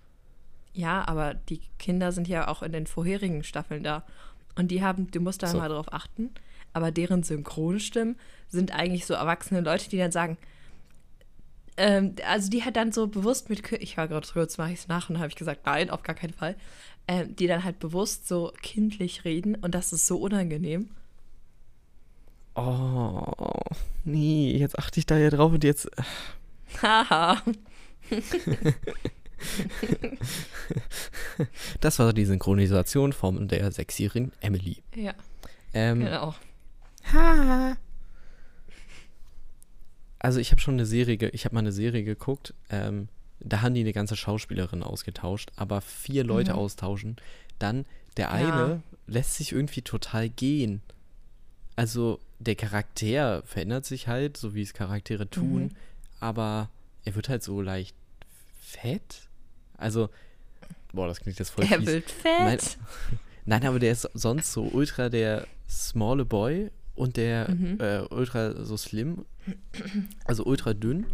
Ja, 0.75 1.07
aber 1.07 1.35
die 1.35 1.61
Kinder 1.79 2.12
sind 2.12 2.29
ja 2.29 2.49
auch 2.49 2.62
in 2.62 2.72
den 2.72 2.87
vorherigen 2.87 3.45
Staffeln 3.45 3.83
da. 3.83 4.05
Und 4.57 4.68
die 4.70 4.83
haben, 4.83 5.11
du 5.11 5.20
musst 5.20 5.43
da 5.43 5.49
So. 5.49 5.59
mal 5.59 5.68
drauf 5.68 5.93
achten, 5.93 6.31
aber 6.72 6.91
deren 6.91 7.22
Synchronstimmen 7.22 8.16
sind 8.49 8.72
eigentlich 8.75 9.07
so 9.07 9.14
erwachsene 9.14 9.61
Leute, 9.61 9.89
die 9.89 9.99
dann 9.99 10.12
sagen, 10.12 10.37
ähm, 11.77 12.14
also 12.29 12.51
die 12.51 12.64
halt 12.64 12.77
dann 12.77 12.93
so 12.93 13.07
bewusst 13.07 13.51
mit, 13.51 13.70
ich 13.72 13.97
war 13.97 14.09
gerade 14.09 14.27
kurz, 14.33 14.59
mache 14.59 14.72
ich 14.72 14.81
es 14.81 14.89
nach 14.89 15.11
und 15.11 15.18
habe 15.18 15.29
ich 15.29 15.37
gesagt, 15.37 15.66
nein, 15.66 15.91
auf 15.91 16.03
gar 16.03 16.14
keinen 16.14 16.33
Fall, 16.35 16.57
ähm, 17.09 17.35
die 17.37 17.47
dann 17.47 17.64
halt 17.64 17.79
bewusst 17.81 18.29
so 18.29 18.53
kindlich 18.62 19.25
reden 19.25 19.55
und 19.57 19.75
das 19.75 19.93
ist 19.93 20.07
so 20.07 20.18
unangenehm. 20.18 20.91
Oh, 22.57 23.33
nee, 24.05 24.57
jetzt 24.57 24.79
achte 24.79 25.01
ich 25.01 25.07
da 25.07 25.18
ja 25.18 25.31
drauf 25.31 25.53
und 25.53 25.64
jetzt. 25.64 25.89
Haha. 26.83 27.43
Das 31.81 31.99
war 31.99 32.13
die 32.13 32.25
Synchronisation 32.25 33.13
von 33.13 33.49
der 33.49 33.71
sechsjährigen 33.73 34.33
Emily. 34.41 34.83
ja, 34.95 35.15
Ähm, 35.73 36.01
genau. 36.01 36.35
Ha. 37.13 37.77
Also 40.19 40.39
ich 40.41 40.51
habe 40.53 40.61
schon 40.61 40.75
eine 40.75 40.87
Serie, 40.87 41.17
ich 41.31 41.45
habe 41.45 41.55
mal 41.55 41.61
eine 41.61 41.73
Serie 41.73 42.03
geguckt, 42.05 42.55
ähm, 42.71 43.09
da 43.41 43.61
haben 43.61 43.75
die 43.75 43.81
eine 43.81 43.93
ganze 43.93 44.17
Schauspielerin 44.17 44.83
ausgetauscht, 44.83 45.51
aber 45.57 45.81
vier 45.83 46.25
Leute 46.25 46.53
Mhm. 46.53 46.59
austauschen, 46.59 47.17
dann 47.59 47.85
der 48.17 48.27
Ja. 48.29 48.33
eine 48.33 48.83
lässt 49.07 49.35
sich 49.35 49.53
irgendwie 49.53 49.83
total 49.83 50.31
gehen. 50.31 50.81
Also 51.77 52.21
der 52.39 52.55
Charakter 52.55 53.43
verändert 53.45 53.85
sich 53.85 54.09
halt, 54.09 54.37
so 54.37 54.55
wie 54.55 54.63
es 54.63 54.73
Charaktere 54.73 55.29
tun, 55.29 55.65
Mhm. 55.65 55.71
aber 56.21 56.71
er 57.05 57.15
wird 57.17 57.29
halt 57.29 57.43
so 57.43 57.61
leicht 57.61 57.95
fett. 58.63 59.29
Also, 59.77 60.09
boah, 60.93 61.07
das 61.09 61.20
klingt 61.20 61.39
jetzt 61.39 61.51
voll 61.51 61.64
Er 61.70 61.79
fies. 61.79 61.87
wird 61.87 62.11
fett. 62.11 62.77
Nein, 63.47 63.61
nein, 63.61 63.66
aber 63.66 63.79
der 63.79 63.93
ist 63.93 64.09
sonst 64.14 64.53
so 64.53 64.62
ultra 64.64 65.09
der 65.09 65.47
smalle 65.68 66.25
Boy 66.25 66.70
und 66.95 67.16
der 67.16 67.51
Mhm. 67.51 67.81
äh, 67.81 68.01
ultra 68.11 68.64
so 68.64 68.77
slim, 68.77 69.25
also 70.25 70.45
ultra 70.45 70.75
dünn 70.75 71.07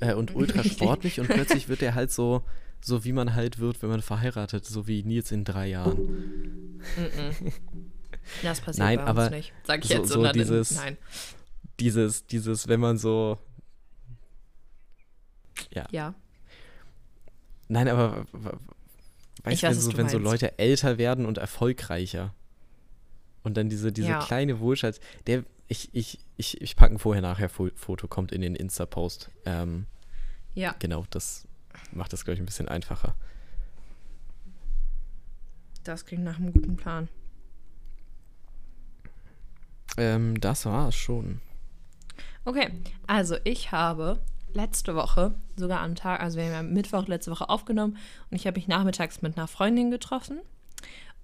äh, 0.00 0.12
und 0.14 0.34
ultra 0.36 0.62
sportlich 0.62 1.18
und 1.20 1.28
plötzlich 1.28 1.68
wird 1.68 1.82
er 1.82 1.94
halt 1.94 2.12
so, 2.12 2.42
so 2.82 3.04
wie 3.04 3.12
man 3.12 3.34
halt 3.34 3.58
wird, 3.58 3.80
wenn 3.82 3.88
man 3.88 4.02
verheiratet, 4.02 4.66
so 4.66 4.86
wie 4.86 5.02
Nils 5.02 5.32
in 5.32 5.44
drei 5.44 5.68
Jahren. 5.68 5.96
Mhm. 6.76 7.52
Das 8.42 8.60
passiert 8.60 8.84
Nein, 8.86 8.96
bei 8.98 9.02
uns 9.02 9.10
aber 9.10 9.30
nicht. 9.30 9.52
Sag 9.64 9.82
ich 9.84 9.88
so- 9.90 9.94
jetzt 9.96 10.08
so 10.08 10.14
sondern 10.14 10.32
dieses- 10.34 10.74
Nein. 10.76 10.96
Dieses, 11.80 12.26
dieses, 12.26 12.68
wenn 12.68 12.80
man 12.80 12.98
so, 12.98 13.38
Ja. 15.90 16.14
Nein, 17.68 17.88
aber 17.88 18.26
weißt 19.42 19.54
Ich 19.54 19.60
du, 19.60 19.66
wenn, 19.66 19.76
weiß, 19.76 19.82
so, 19.84 19.96
wenn 19.96 20.08
so 20.08 20.18
meinst. 20.18 20.30
Leute 20.32 20.58
älter 20.58 20.98
werden 20.98 21.26
und 21.26 21.38
erfolgreicher 21.38 22.34
und 23.42 23.56
dann 23.56 23.68
diese, 23.68 23.92
diese 23.92 24.08
Ja. 24.10 24.18
kleine 24.18 24.60
Wohlstand, 24.60 25.00
der, 25.26 25.44
ich, 25.68 25.90
ich, 25.92 26.18
ich, 26.36 26.60
ich 26.60 26.76
packe 26.76 26.94
ein 26.94 26.98
Vorher-Nachher-Foto, 26.98 28.08
kommt 28.08 28.32
in 28.32 28.40
den 28.40 28.54
Insta-Post. 28.56 29.30
Ähm, 29.44 29.86
Ja. 30.54 30.74
Genau, 30.78 31.04
das 31.10 31.46
macht 31.92 32.12
das, 32.12 32.24
glaube 32.24 32.34
ich, 32.36 32.40
ein 32.42 32.46
bisschen 32.46 32.68
einfacher. 32.68 33.14
Das 35.84 36.04
klingt 36.04 36.24
nach 36.24 36.38
einem 36.38 36.52
guten 36.52 36.76
Plan. 36.76 37.08
Ähm, 39.96 40.40
das 40.40 40.66
war 40.66 40.88
es 40.88 40.96
schon. 40.96 41.40
Okay, 42.44 42.70
also 43.06 43.36
ich 43.44 43.72
habe 43.72 44.20
letzte 44.56 44.94
Woche, 44.94 45.34
sogar 45.56 45.80
am 45.80 45.94
Tag, 45.94 46.20
also 46.20 46.38
wir 46.38 46.46
haben 46.46 46.52
ja 46.52 46.62
Mittwoch 46.62 47.06
letzte 47.06 47.30
Woche 47.30 47.48
aufgenommen 47.48 47.96
und 48.30 48.36
ich 48.36 48.46
habe 48.46 48.58
mich 48.58 48.68
nachmittags 48.68 49.22
mit 49.22 49.36
einer 49.36 49.46
Freundin 49.46 49.90
getroffen 49.90 50.40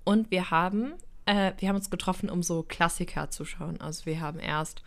und 0.04 0.30
wir 0.30 0.50
haben, 0.50 0.92
äh, 1.26 1.52
wir 1.58 1.68
haben 1.68 1.76
uns 1.76 1.90
getroffen, 1.90 2.30
um 2.30 2.42
so 2.42 2.62
Klassiker 2.62 3.30
zu 3.30 3.44
schauen. 3.44 3.80
Also 3.80 4.06
wir 4.06 4.20
haben 4.20 4.38
erst 4.38 4.82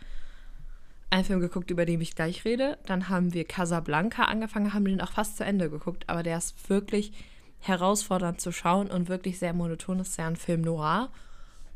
einen 1.10 1.24
Film 1.24 1.40
geguckt, 1.40 1.70
über 1.70 1.84
den 1.84 2.00
ich 2.00 2.14
gleich 2.14 2.44
rede, 2.44 2.78
dann 2.86 3.08
haben 3.08 3.34
wir 3.34 3.44
Casablanca 3.44 4.24
angefangen, 4.24 4.72
haben 4.72 4.84
den 4.84 5.00
auch 5.00 5.12
fast 5.12 5.36
zu 5.36 5.44
Ende 5.44 5.68
geguckt, 5.68 6.08
aber 6.08 6.22
der 6.22 6.38
ist 6.38 6.70
wirklich 6.70 7.12
herausfordernd 7.60 8.40
zu 8.40 8.52
schauen 8.52 8.90
und 8.90 9.08
wirklich 9.08 9.38
sehr 9.38 9.52
monoton. 9.52 10.00
Ist 10.00 10.18
ja 10.18 10.26
ein 10.26 10.36
Film 10.36 10.62
noir. 10.62 11.10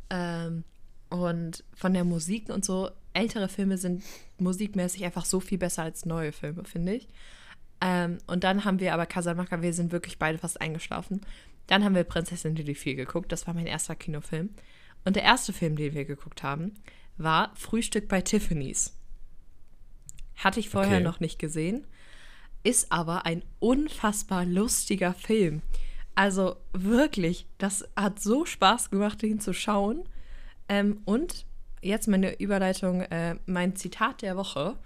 Ähm, 0.08 0.64
und 1.08 1.64
von 1.74 1.92
der 1.92 2.04
Musik 2.04 2.48
und 2.48 2.64
so, 2.64 2.90
ältere 3.12 3.48
Filme 3.48 3.78
sind 3.78 4.02
musikmäßig 4.38 5.04
einfach 5.04 5.24
so 5.24 5.40
viel 5.40 5.58
besser 5.58 5.82
als 5.82 6.04
neue 6.04 6.32
Filme, 6.32 6.64
finde 6.64 6.94
ich. 6.94 7.08
Ähm, 7.80 8.18
und 8.26 8.44
dann 8.44 8.64
haben 8.64 8.80
wir 8.80 8.92
aber 8.94 9.06
Casablanca, 9.06 9.62
wir 9.62 9.72
sind 9.72 9.92
wirklich 9.92 10.18
beide 10.18 10.38
fast 10.38 10.60
eingeschlafen. 10.60 11.20
Dann 11.66 11.84
haben 11.84 11.94
wir 11.94 12.04
Prinzessin 12.04 12.54
Lily 12.56 12.74
4 12.74 12.94
geguckt, 12.94 13.32
das 13.32 13.46
war 13.46 13.54
mein 13.54 13.66
erster 13.66 13.94
Kinofilm. 13.94 14.50
Und 15.04 15.16
der 15.16 15.22
erste 15.22 15.52
Film, 15.52 15.76
den 15.76 15.94
wir 15.94 16.04
geguckt 16.04 16.42
haben, 16.42 16.74
war 17.16 17.52
Frühstück 17.54 18.08
bei 18.08 18.20
Tiffany's. 18.20 18.94
Hatte 20.36 20.60
ich 20.60 20.68
vorher 20.68 20.96
Okay. 20.96 21.04
noch 21.04 21.20
nicht 21.20 21.38
gesehen, 21.38 21.86
ist 22.62 22.92
aber 22.92 23.24
ein 23.26 23.42
unfassbar 23.58 24.44
lustiger 24.44 25.14
Film. 25.14 25.62
Also 26.14 26.56
wirklich, 26.72 27.46
das 27.58 27.88
hat 27.96 28.20
so 28.20 28.44
Spaß 28.44 28.90
gemacht, 28.90 29.22
ihn 29.22 29.40
zu 29.40 29.54
schauen. 29.54 30.06
Ähm, 30.68 31.00
und 31.04 31.46
jetzt 31.82 32.08
meine 32.08 32.38
Überleitung, 32.40 33.02
äh, 33.02 33.36
mein 33.46 33.76
Zitat 33.76 34.22
der 34.22 34.36
Woche 34.36 34.76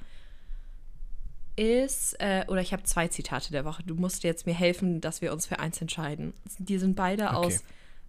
ist, 1.57 2.15
äh, 2.21 2.45
oder 2.49 2.61
ich 2.61 2.73
habe 2.73 2.83
zwei 2.83 3.09
Zitate 3.09 3.53
der 3.53 3.65
Woche. 3.65 3.83
Du 3.85 3.95
musst 3.95 4.25
jetzt 4.25 4.47
mir 4.47 4.55
helfen, 4.55 5.01
dass 5.01 5.21
wir 5.21 5.33
uns 5.33 5.47
für 5.47 5.61
eins 5.61 5.81
entscheiden. 5.81 6.35
Die 6.59 6.79
sind 6.79 6.97
beide 6.97 7.27
Okay. 7.29 7.37
aus 7.37 7.65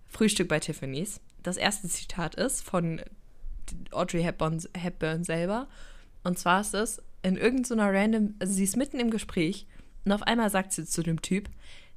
Frühstück 0.07 0.47
bei 0.47 0.59
Tiffany's. 0.59 1.19
Das 1.43 1.57
erste 1.57 1.87
Zitat 1.87 2.35
ist 2.35 2.63
von 2.63 3.01
Audrey 3.91 4.23
Hepburn, 4.23 4.63
Hepburn 4.75 5.23
selber. 5.23 5.67
Und 6.23 6.39
zwar 6.39 6.61
ist 6.61 6.73
es 6.73 7.01
in 7.21 7.37
irgendeiner 7.37 7.93
random, 7.93 8.35
also 8.39 8.53
sie 8.53 8.63
ist 8.63 8.77
mitten 8.77 8.99
im 8.99 9.11
Gespräch 9.11 9.67
und 10.05 10.11
auf 10.11 10.23
einmal 10.23 10.49
sagt 10.49 10.73
sie 10.73 10.85
zu 10.85 11.03
dem 11.03 11.21
Typ, 11.21 11.49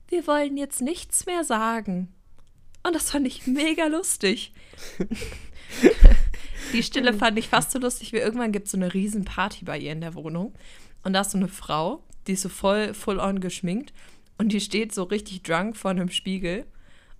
wir 0.08 0.26
wollen 0.26 0.56
jetzt 0.56 0.80
nichts 0.80 1.26
mehr 1.26 1.44
sagen. 1.44 2.08
Und 2.82 2.94
das 2.94 3.10
fand 3.10 3.26
ich 3.26 3.46
mega 3.46 3.86
lustig. 3.86 4.52
Die 6.72 6.82
Stille 6.82 7.14
fand 7.14 7.38
ich 7.38 7.48
fast 7.48 7.70
so 7.70 7.78
lustig, 7.78 8.12
wie 8.12 8.18
irgendwann 8.18 8.52
gibt 8.52 8.66
es 8.66 8.72
so 8.72 8.76
eine 8.76 8.92
riesen 8.92 9.24
Party 9.24 9.64
bei 9.64 9.78
ihr 9.78 9.92
in 9.92 10.02
der 10.02 10.14
Wohnung. 10.14 10.52
Und 11.02 11.14
da 11.14 11.22
ist 11.22 11.30
so 11.30 11.38
eine 11.38 11.48
Frau, 11.48 12.02
die 12.26 12.32
ist 12.32 12.42
so 12.42 12.48
voll, 12.48 12.92
full 12.92 13.18
on 13.18 13.40
geschminkt 13.40 13.92
und 14.36 14.52
die 14.52 14.60
steht 14.60 14.94
so 14.94 15.04
richtig 15.04 15.42
drunk 15.42 15.76
vor 15.76 15.92
einem 15.92 16.10
Spiegel 16.10 16.66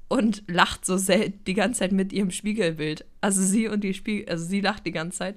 und 0.08 0.42
lacht 0.48 0.84
so 0.84 0.98
die 0.98 1.54
ganze 1.54 1.80
Zeit 1.80 1.92
mit 1.92 2.12
ihrem 2.12 2.30
Spiegelbild. 2.30 3.04
Also 3.20 3.42
sie 3.42 3.68
und 3.68 3.84
die 3.84 3.94
Spiegel, 3.94 4.28
also 4.28 4.44
sie 4.44 4.60
lacht 4.60 4.84
die 4.86 4.92
ganze 4.92 5.18
Zeit 5.18 5.36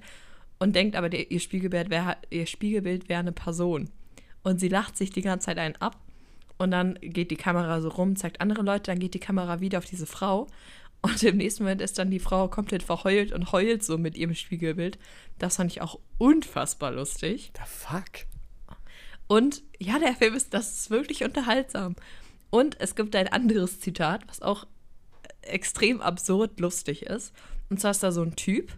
und 0.59 0.75
denkt 0.75 0.95
aber, 0.95 1.11
ihr 1.13 1.39
Spiegelbild 1.39 1.89
wäre 1.89 2.17
ihr 2.29 2.45
Spiegelbild 2.45 3.07
wäre 3.09 3.19
eine 3.21 3.31
Person. 3.31 3.89
Und 4.43 4.59
sie 4.59 4.69
lacht 4.69 4.97
sich 4.97 5.11
die 5.11 5.21
ganze 5.21 5.47
Zeit 5.47 5.57
einen 5.57 5.75
ab 5.77 5.97
und 6.57 6.71
dann 6.71 6.97
geht 7.01 7.31
die 7.31 7.37
Kamera 7.37 7.81
so 7.81 7.89
rum, 7.89 8.15
zeigt 8.15 8.41
andere 8.41 8.61
Leute, 8.61 8.91
dann 8.91 8.99
geht 8.99 9.13
die 9.13 9.19
Kamera 9.19 9.61
wieder 9.61 9.77
auf 9.77 9.85
diese 9.85 10.05
Frau 10.05 10.47
und 11.01 11.23
im 11.23 11.37
nächsten 11.37 11.63
Moment 11.63 11.81
ist 11.81 11.97
dann 11.97 12.11
die 12.11 12.19
Frau 12.19 12.47
komplett 12.47 12.83
verheult 12.83 13.31
und 13.31 13.51
heult 13.51 13.83
so 13.83 13.97
mit 13.97 14.15
ihrem 14.15 14.35
Spiegelbild. 14.35 14.99
Das 15.39 15.55
fand 15.55 15.71
ich 15.71 15.81
auch 15.81 15.99
unfassbar 16.17 16.91
lustig. 16.91 17.51
The 17.55 17.63
fuck? 17.65 18.27
Und 19.27 19.63
ja, 19.79 19.97
der 19.97 20.13
Film 20.13 20.35
ist, 20.35 20.53
das 20.53 20.75
ist 20.75 20.89
wirklich 20.89 21.23
unterhaltsam. 21.23 21.95
Und 22.49 22.79
es 22.79 22.95
gibt 22.95 23.15
ein 23.15 23.29
anderes 23.29 23.79
Zitat, 23.79 24.27
was 24.27 24.41
auch 24.41 24.67
extrem 25.41 26.01
absurd 26.01 26.59
lustig 26.59 27.03
ist. 27.03 27.33
Und 27.69 27.79
zwar 27.79 27.91
ist 27.91 28.03
da 28.03 28.11
so 28.11 28.21
ein 28.21 28.35
Typ 28.35 28.73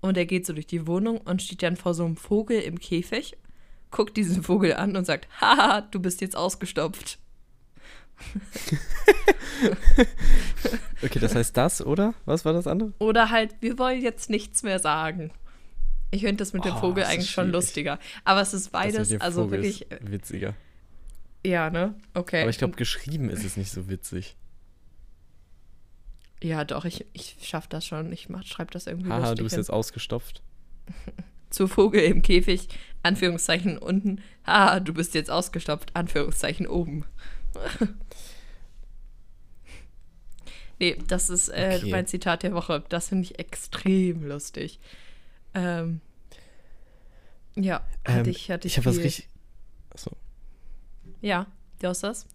und 0.00 0.16
der 0.16 0.26
geht 0.26 0.46
so 0.46 0.52
durch 0.52 0.66
die 0.66 0.86
Wohnung 0.86 1.18
und 1.18 1.42
steht 1.42 1.62
dann 1.62 1.76
vor 1.76 1.92
so 1.92 2.04
einem 2.04 2.16
Vogel 2.16 2.60
im 2.60 2.78
Käfig, 2.78 3.36
guckt 3.90 4.16
diesen 4.16 4.42
Vogel 4.42 4.74
an 4.74 4.96
und 4.96 5.04
sagt, 5.04 5.28
haha, 5.40 5.82
du 5.82 6.00
bist 6.00 6.20
jetzt 6.20 6.36
ausgestopft. 6.36 7.18
Okay, 11.02 11.18
das 11.18 11.34
heißt 11.34 11.56
das, 11.56 11.84
oder? 11.84 12.14
Was 12.24 12.44
war 12.44 12.52
das 12.52 12.66
andere? 12.66 12.92
Oder 12.98 13.30
halt, 13.30 13.54
wir 13.60 13.78
wollen 13.78 14.02
jetzt 14.02 14.30
nichts 14.30 14.62
mehr 14.62 14.78
sagen. 14.78 15.30
Ich 16.10 16.22
finde 16.22 16.36
das 16.36 16.52
mit 16.52 16.64
dem 16.64 16.74
Oh, 16.74 16.80
Vogel 16.80 17.04
eigentlich 17.04 17.30
schon 17.30 17.50
lustiger. 17.50 17.98
Aber 18.24 18.40
es 18.40 18.52
ist 18.52 18.70
beides, 18.72 19.18
also 19.20 19.44
Vogel 19.44 19.62
wirklich, 19.62 19.86
witziger. 20.00 20.54
ja, 21.44 21.70
ne? 21.70 21.94
Okay. 22.14 22.42
Aber 22.42 22.50
ich 22.50 22.58
glaube, 22.58 22.76
geschrieben 22.76 23.30
ist 23.30 23.44
es 23.44 23.56
nicht 23.56 23.70
so 23.70 23.88
witzig. 23.88 24.36
Ja, 26.42 26.64
doch, 26.64 26.84
ich, 26.84 27.06
ich 27.12 27.36
schaff 27.42 27.66
das 27.68 27.84
schon. 27.86 28.12
Ich 28.12 28.28
schreibe 28.46 28.70
das 28.72 28.86
irgendwie 28.86 29.10
Haha, 29.10 29.34
du 29.34 29.42
bist 29.44 29.54
hin. 29.54 29.60
jetzt 29.60 29.70
ausgestopft. 29.70 30.42
Zu 31.50 31.66
Vogel 31.68 32.02
im 32.02 32.22
Käfig, 32.22 32.68
Anführungszeichen 33.02 33.78
unten. 33.78 34.20
Haha, 34.46 34.80
du 34.80 34.92
bist 34.94 35.14
jetzt 35.14 35.30
ausgestopft, 35.30 35.90
Anführungszeichen 35.94 36.66
oben. 36.66 37.04
Nee, 40.78 40.96
das 41.08 41.30
ist 41.30 41.48
äh, 41.48 41.76
Okay. 41.78 41.90
mein 41.90 42.06
Zitat 42.06 42.42
der 42.42 42.52
Woche. 42.54 42.82
Das 42.88 43.08
finde 43.08 43.24
ich 43.24 43.38
extrem 43.38 44.24
lustig. 44.26 44.80
Ähm, 45.54 46.00
ja, 47.56 47.84
hatte 48.06 48.20
Ähm, 48.20 48.28
ich, 48.28 48.50
hatte 48.50 48.66
ich 48.66 48.74
Ich 48.74 48.78
habe 48.78 48.86
was 48.86 49.02
richtig. 49.02 49.28
Achso. 49.90 50.10
Ja, 51.20 51.46
du 51.80 51.88
hast 51.88 52.02
das? 52.02 52.26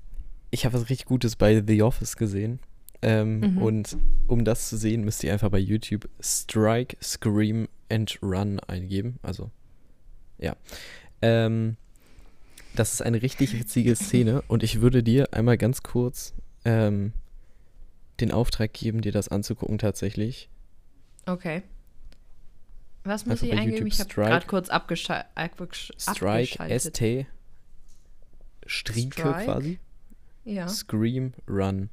Ich 0.51 0.65
habe 0.65 0.75
was 0.79 0.89
richtig 0.89 1.05
Gutes 1.05 1.35
bei 1.35 1.63
The 1.65 1.81
Office 1.81 2.17
gesehen. 2.17 2.59
Ähm, 3.01 3.39
Mhm. 3.39 3.57
Und 3.61 3.97
um 4.27 4.45
das 4.45 4.69
zu 4.69 4.77
sehen, 4.77 5.03
müsst 5.03 5.23
ihr 5.23 5.31
einfach 5.33 5.49
bei 5.49 5.59
YouTube 5.59 6.07
Strike, 6.19 6.97
Scream 7.01 7.67
and 7.89 8.17
Run 8.21 8.59
eingeben. 8.61 9.19
Also, 9.21 9.51
ja. 10.37 10.55
Ähm, 11.21 11.77
das 12.75 12.93
ist 12.93 13.01
eine 13.01 13.21
richtig 13.21 13.57
witzige 13.59 13.95
Szene 13.95 14.41
und 14.47 14.63
ich 14.63 14.81
würde 14.81 15.01
dir 15.03 15.33
einmal 15.33 15.57
ganz 15.57 15.83
kurz 15.83 16.33
ähm, 16.63 17.13
den 18.19 18.31
Auftrag 18.31 18.73
geben, 18.73 19.01
dir 19.01 19.11
das 19.11 19.27
anzugucken 19.29 19.77
tatsächlich. 19.77 20.49
Okay. 21.25 21.63
Was 23.03 23.25
muss 23.25 23.41
Einfach 23.43 23.53
ich 23.55 23.59
eingeben? 23.61 23.87
Ich 23.87 23.99
habe 23.99 24.09
gerade 24.09 24.47
kurz 24.47 24.69
abgeschal 24.69 25.25
abgesch 25.35 25.91
Strike, 25.97 26.59
abgeschaltet. 26.59 26.95
ST, 26.95 27.25
Strieke 28.65 29.19
Strike? 29.21 29.43
quasi. 29.45 29.79
Ja, 30.43 30.67
Scream, 30.67 31.33
Run. 31.47 31.89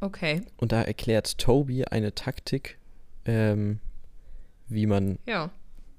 okay. 0.00 0.42
Und 0.56 0.72
da 0.72 0.82
erklärt 0.82 1.38
Toby 1.38 1.84
eine 1.84 2.14
Taktik, 2.14 2.78
ähm, 3.24 3.80
wie 4.68 4.86
man 4.86 5.18
Ja. 5.26 5.50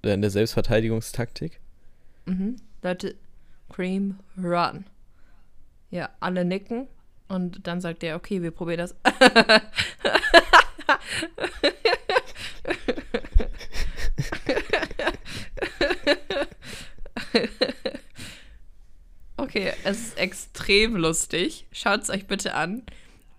eine 0.03 0.30
Selbstverteidigungstaktik. 0.30 1.59
Mhm. 2.28 2.57
Leute, 2.82 3.15
Cream, 3.69 4.19
run. 4.38 4.86
Ja, 5.89 6.09
alle 6.19 6.43
nicken 6.45 6.88
und 7.28 7.65
dann 7.67 7.82
sagt 7.82 8.03
er, 8.03 8.15
okay, 8.15 8.41
wir 8.41 8.51
probieren 8.51 8.80
das. 8.80 8.95
okay, 19.38 19.73
es 19.84 19.99
ist 19.99 20.17
extrem 20.17 20.95
lustig. 20.97 21.67
Schaut 21.71 22.03
es 22.03 22.09
euch 22.09 22.28
bitte 22.28 22.53
an. 22.53 22.84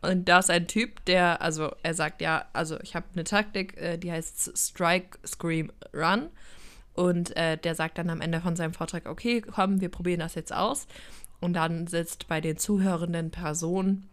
Und 0.01 0.27
da 0.29 0.39
ist 0.39 0.51
ein 0.51 0.69
Typ, 0.69 1.05
der, 1.07 1.43
also 1.43 1.75
er 1.83 1.93
sagt 1.95 2.21
ja, 2.21 2.47
also 2.53 2.79
ich 2.81 2.95
habe 2.95 3.07
eine 3.15 3.25
Taktik, 3.25 3.77
äh, 3.77 3.99
die 3.99 4.13
heißt 4.13 4.57
Strike, 4.57 5.19
Scream, 5.27 5.73
Run. 5.93 6.31
Und 6.99 7.37
äh, 7.37 7.57
der 7.57 7.77
sagt 7.77 7.97
dann 7.99 8.11
am 8.11 8.21
Ende 8.21 8.41
von 8.41 8.57
seinem 8.57 8.75
Vortrag, 8.75 9.07
okay, 9.07 9.41
komm, 9.41 9.81
wir 9.81 9.89
probieren 9.89 10.19
das 10.19 10.35
jetzt 10.35 10.53
aus. 10.53 10.89
Und 11.39 11.53
dann 11.53 11.87
sitzt 11.87 12.27
bei 12.27 12.41
den 12.41 12.57
zuhörenden 12.57 13.31
Personen 13.31 14.09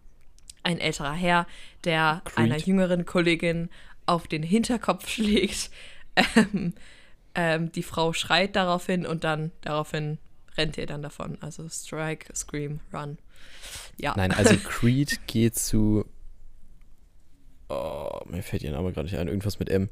ein 0.61 0.77
älterer 0.77 1.13
Herr, 1.13 1.47
der 1.83 2.21
Creed. 2.25 2.37
einer 2.37 2.59
jüngeren 2.59 3.07
Kollegin 3.07 3.69
auf 4.05 4.27
den 4.27 4.43
Hinterkopf 4.43 5.09
schlägt. 5.15 5.71
Ähm, 6.35 6.75
ähm, 7.33 7.71
die 7.71 7.81
Frau 7.81 8.13
schreit 8.13 8.55
daraufhin 8.55 9.07
und 9.07 9.23
dann 9.23 9.51
daraufhin 9.61 10.19
rennt 10.55 10.77
er 10.77 10.85
dann 10.85 11.01
davon. 11.01 11.39
Also 11.41 11.67
Strike, 11.67 12.35
Scream, 12.35 12.81
Run. 12.93 13.17
Ja. 13.97 14.13
Nein, 14.15 14.31
also 14.31 14.55
Creed 14.63 15.25
geht 15.25 15.55
zu. 15.55 16.05
Oh, 17.67 18.19
mir 18.27 18.43
fällt 18.43 18.61
ihr 18.61 18.71
Name 18.71 18.93
gerade 18.93 19.07
nicht 19.07 19.17
ein, 19.17 19.27
irgendwas 19.27 19.57
mit 19.57 19.71
M. 19.71 19.89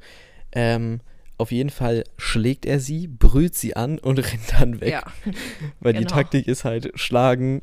Ähm, 0.51 1.01
auf 1.43 1.51
jeden 1.51 1.69
Fall 1.69 2.05
schlägt 2.17 2.65
er 2.65 2.79
sie, 2.79 3.07
brüllt 3.07 3.53
sie 3.53 3.75
an 3.75 3.99
und 3.99 4.17
rennt 4.31 4.53
dann 4.57 4.79
weg. 4.79 4.91
ja. 4.91 5.03
Weil 5.81 5.91
die 5.91 5.99
genau. 5.99 6.15
Taktik 6.15 6.47
ist 6.47 6.63
halt 6.63 6.91
schlagen, 6.95 7.61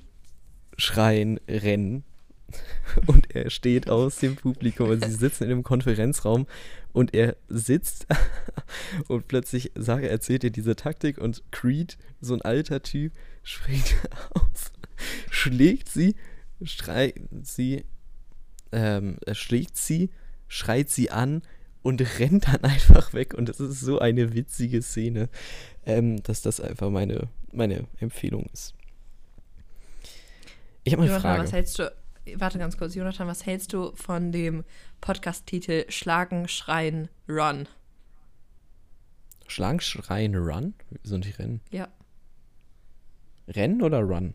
schreien, 0.77 1.41
rennen. 1.49 2.05
Und 3.07 3.35
er 3.35 3.49
steht 3.49 3.89
aus 3.89 4.17
dem 4.17 4.35
Publikum 4.35 4.91
und 4.91 5.05
sie 5.05 5.13
sitzen 5.13 5.45
in 5.45 5.53
einem 5.53 5.63
Konferenzraum 5.63 6.49
und 6.93 7.15
er 7.15 7.37
sitzt 7.49 8.09
und 9.07 9.29
plötzlich 9.29 9.71
sagt, 9.77 10.03
er 10.03 10.11
erzählt 10.11 10.43
ihr 10.43 10.51
diese 10.51 10.75
Taktik 10.75 11.19
und 11.19 11.45
Creed, 11.53 11.97
so 12.21 12.35
ein 12.35 12.43
alter 12.43 12.83
Typ, 12.83 13.13
springt 13.45 13.95
auf, 14.31 14.73
schlägt 15.31 15.89
sie, 15.89 16.17
schreit 16.65 17.15
sie, 17.43 17.85
ähm, 18.73 19.19
schlägt 19.31 19.77
sie, 19.77 20.11
schreit 20.49 20.91
sie 20.91 21.13
an 21.13 21.43
und 21.83 22.01
rennt 22.19 22.49
dann 22.49 22.63
einfach 22.65 23.13
weg 23.15 23.35
und 23.35 23.49
das 23.49 23.61
ist 23.61 23.81
so 23.81 23.99
eine 23.99 24.35
witzige 24.35 24.83
Szene, 24.83 25.29
ähm, 25.87 26.23
dass 26.23 26.43
das 26.43 26.61
einfach 26.61 26.91
meine, 26.91 27.29
meine 27.53 27.87
Empfehlung 27.99 28.47
ist. 28.53 28.75
Ich 30.85 30.93
habe 30.93 31.03
eine 31.03 31.11
Jonathan, 31.11 31.37
Frage. 31.37 31.43
was 31.45 31.53
hältst 31.53 31.79
du? 31.79 31.93
Warte 32.37 32.59
ganz 32.59 32.77
kurz, 32.77 32.95
Jonathan, 32.95 33.27
was 33.27 33.47
hältst 33.47 33.73
du 33.73 33.93
von 33.97 34.31
dem 34.31 34.65
Podcast-Titel 35.01 35.85
Schlagen, 35.89 36.49
Schreien, 36.49 37.09
Run? 37.29 37.67
Schlagen, 39.47 39.81
schreien, 39.81 40.37
run? 40.37 40.75
Wieso 41.03 41.19
nicht 41.19 41.39
rennen? 41.41 41.61
Ja. 41.71 41.89
Rennen 43.49 43.83
oder 43.83 44.01
run? 44.01 44.35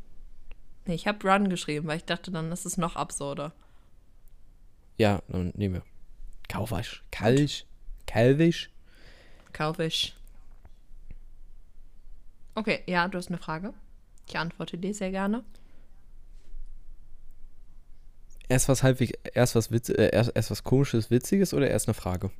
Nee, 0.85 0.95
ich 0.95 1.07
habe 1.07 1.25
Run 1.27 1.49
geschrieben, 1.49 1.87
weil 1.87 1.97
ich 1.97 2.05
dachte, 2.05 2.31
dann 2.31 2.51
ist 2.51 2.65
es 2.65 2.77
noch 2.77 2.95
absurder. 2.97 3.53
Ja, 4.97 5.21
dann 5.29 5.53
nehmen 5.55 5.75
wir. 5.75 5.83
Kaufisch. 6.47 7.03
Kalch. 7.11 7.65
Kalvisch. 8.05 8.69
Kaufisch. 9.53 10.15
Okay, 12.55 12.81
ja, 12.87 13.07
du 13.07 13.17
hast 13.17 13.27
eine 13.27 13.37
Frage. 13.37 13.73
Ich 14.27 14.37
antworte 14.37 14.77
dir 14.77 14.93
sehr 14.93 15.11
gerne. 15.11 15.43
Erst 18.47 18.69
was 18.69 18.83
halbwegs, 18.83 19.13
erst 19.33 19.55
was 19.55 19.71
Witz, 19.71 19.89
äh, 19.89 20.09
erst, 20.11 20.31
erst 20.35 20.51
was 20.51 20.63
komisches, 20.63 21.09
witziges 21.09 21.53
oder 21.53 21.69
erst 21.69 21.87
eine 21.87 21.95
Frage? 21.95 22.31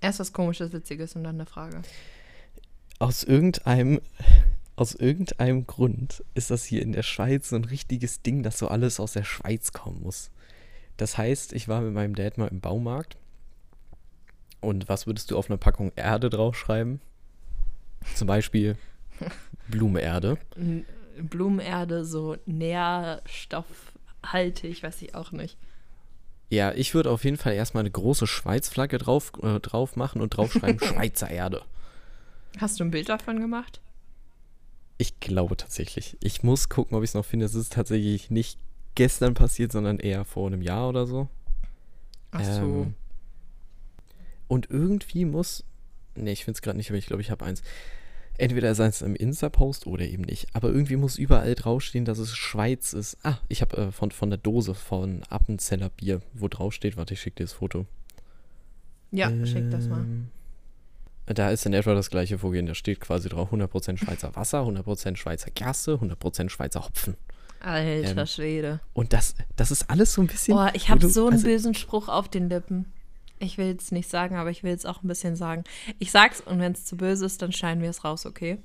Erst 0.00 0.18
was 0.18 0.32
komisches, 0.32 0.72
witziges 0.72 1.14
und 1.14 1.24
dann 1.24 1.36
eine 1.36 1.46
Frage. 1.46 1.82
Aus 2.98 3.22
irgendeinem, 3.22 4.00
aus 4.76 4.94
irgendeinem 4.94 5.66
Grund 5.66 6.24
ist 6.34 6.50
das 6.50 6.64
hier 6.64 6.82
in 6.82 6.92
der 6.92 7.02
Schweiz 7.02 7.50
so 7.50 7.56
ein 7.56 7.64
richtiges 7.64 8.22
Ding, 8.22 8.42
dass 8.42 8.58
so 8.58 8.68
alles 8.68 8.98
aus 8.98 9.12
der 9.12 9.24
Schweiz 9.24 9.72
kommen 9.72 10.02
muss. 10.02 10.30
Das 10.96 11.18
heißt, 11.18 11.52
ich 11.52 11.68
war 11.68 11.80
mit 11.80 11.94
meinem 11.94 12.14
Dad 12.14 12.38
mal 12.38 12.48
im 12.48 12.60
Baumarkt. 12.60 13.16
Und 14.60 14.88
was 14.88 15.06
würdest 15.06 15.30
du 15.30 15.36
auf 15.36 15.50
einer 15.50 15.56
Packung 15.56 15.92
Erde 15.96 16.30
draufschreiben? 16.30 17.00
Zum 18.14 18.28
Beispiel 18.28 18.76
Blumenerde. 19.68 20.38
Blumenerde, 21.18 22.04
so 22.04 22.36
nährstoffhaltig, 22.46 24.82
weiß 24.82 25.02
ich 25.02 25.14
auch 25.14 25.32
nicht. 25.32 25.56
Ja, 26.50 26.72
ich 26.72 26.94
würde 26.94 27.10
auf 27.10 27.24
jeden 27.24 27.38
Fall 27.38 27.54
erstmal 27.54 27.82
eine 27.82 27.90
große 27.90 28.26
Schweiz-Flagge 28.26 28.98
drauf, 28.98 29.32
äh, 29.42 29.58
drauf 29.60 29.96
machen 29.96 30.20
und 30.20 30.36
draufschreiben 30.36 30.80
Schweizer 30.86 31.30
Erde. 31.30 31.62
Hast 32.58 32.78
du 32.78 32.84
ein 32.84 32.90
Bild 32.90 33.08
davon 33.08 33.40
gemacht? 33.40 33.80
Ich 34.98 35.18
glaube 35.18 35.56
tatsächlich. 35.56 36.18
Ich 36.20 36.42
muss 36.42 36.68
gucken, 36.68 36.96
ob 36.96 37.02
ich 37.02 37.10
es 37.10 37.14
noch 37.14 37.24
finde. 37.24 37.46
Es 37.46 37.54
ist 37.54 37.72
tatsächlich 37.72 38.30
nicht 38.30 38.58
gestern 38.94 39.34
passiert, 39.34 39.72
sondern 39.72 39.98
eher 39.98 40.24
vor 40.24 40.46
einem 40.46 40.62
Jahr 40.62 40.88
oder 40.88 41.06
so. 41.06 41.28
Ach 42.30 42.44
so. 42.44 42.60
Ähm, 42.62 42.94
und 44.48 44.70
irgendwie 44.70 45.24
muss. 45.24 45.64
Nee, 46.14 46.32
ich 46.32 46.44
finde 46.44 46.56
es 46.56 46.62
gerade 46.62 46.76
nicht, 46.76 46.90
aber 46.90 46.98
ich 46.98 47.06
glaube, 47.06 47.22
ich 47.22 47.30
habe 47.30 47.44
eins. 47.44 47.62
Entweder 48.38 48.74
sei 48.74 48.86
es 48.86 49.02
im 49.02 49.14
Insta-Post 49.14 49.86
oder 49.86 50.06
eben 50.06 50.22
nicht. 50.24 50.46
Aber 50.54 50.68
irgendwie 50.68 50.96
muss 50.96 51.18
überall 51.18 51.54
draufstehen, 51.54 52.06
dass 52.06 52.18
es 52.18 52.34
Schweiz 52.34 52.94
ist. 52.94 53.18
Ah, 53.22 53.38
ich 53.48 53.60
habe 53.60 53.76
äh, 53.76 53.92
von, 53.92 54.10
von 54.10 54.30
der 54.30 54.38
Dose 54.38 54.74
von 54.74 55.22
Appenzeller 55.28 55.90
Bier, 55.90 56.22
wo 56.32 56.48
draufsteht. 56.48 56.96
Warte, 56.96 57.14
ich 57.14 57.20
schicke 57.20 57.36
dir 57.36 57.44
das 57.44 57.52
Foto. 57.52 57.86
ja, 59.10 59.30
schick 59.46 59.70
das 59.70 59.86
mal. 59.86 60.00
Ähm, 60.00 60.28
Da 61.26 61.50
ist 61.50 61.66
in 61.66 61.74
etwa 61.74 61.94
das 61.94 62.10
gleiche 62.10 62.38
Vorgehen. 62.38 62.66
Da 62.66 62.74
steht 62.74 63.00
quasi 63.00 63.28
drauf 63.28 63.52
100% 63.52 63.98
Schweizer 63.98 64.34
Wasser, 64.34 64.62
100% 64.62 65.16
Schweizer 65.16 65.50
Gerste, 65.50 65.94
100% 65.94 66.48
Schweizer 66.48 66.84
Hopfen. 66.84 67.16
Alter 67.62 68.20
ähm, 68.22 68.26
Schwede. 68.26 68.80
Und 68.92 69.12
das, 69.12 69.34
das 69.56 69.70
ist 69.70 69.88
alles 69.88 70.12
so 70.12 70.20
ein 70.20 70.26
bisschen. 70.26 70.54
Boah, 70.54 70.70
ich 70.74 70.88
habe 70.88 71.08
so 71.08 71.26
einen 71.26 71.34
also, 71.34 71.46
bösen 71.46 71.74
Spruch 71.74 72.08
auf 72.08 72.28
den 72.28 72.48
Lippen. 72.48 72.92
Ich 73.38 73.58
will 73.58 73.76
es 73.76 73.90
nicht 73.90 74.08
sagen, 74.08 74.36
aber 74.36 74.50
ich 74.50 74.62
will 74.62 74.72
es 74.72 74.86
auch 74.86 75.02
ein 75.02 75.08
bisschen 75.08 75.34
sagen. 75.36 75.64
Ich 75.98 76.10
sag's 76.12 76.40
und 76.40 76.60
wenn 76.60 76.72
es 76.72 76.84
zu 76.84 76.96
böse 76.96 77.26
ist, 77.26 77.42
dann 77.42 77.52
schneiden 77.52 77.82
wir 77.82 77.90
es 77.90 78.04
raus, 78.04 78.24
okay? 78.26 78.58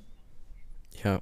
Ja, 1.02 1.20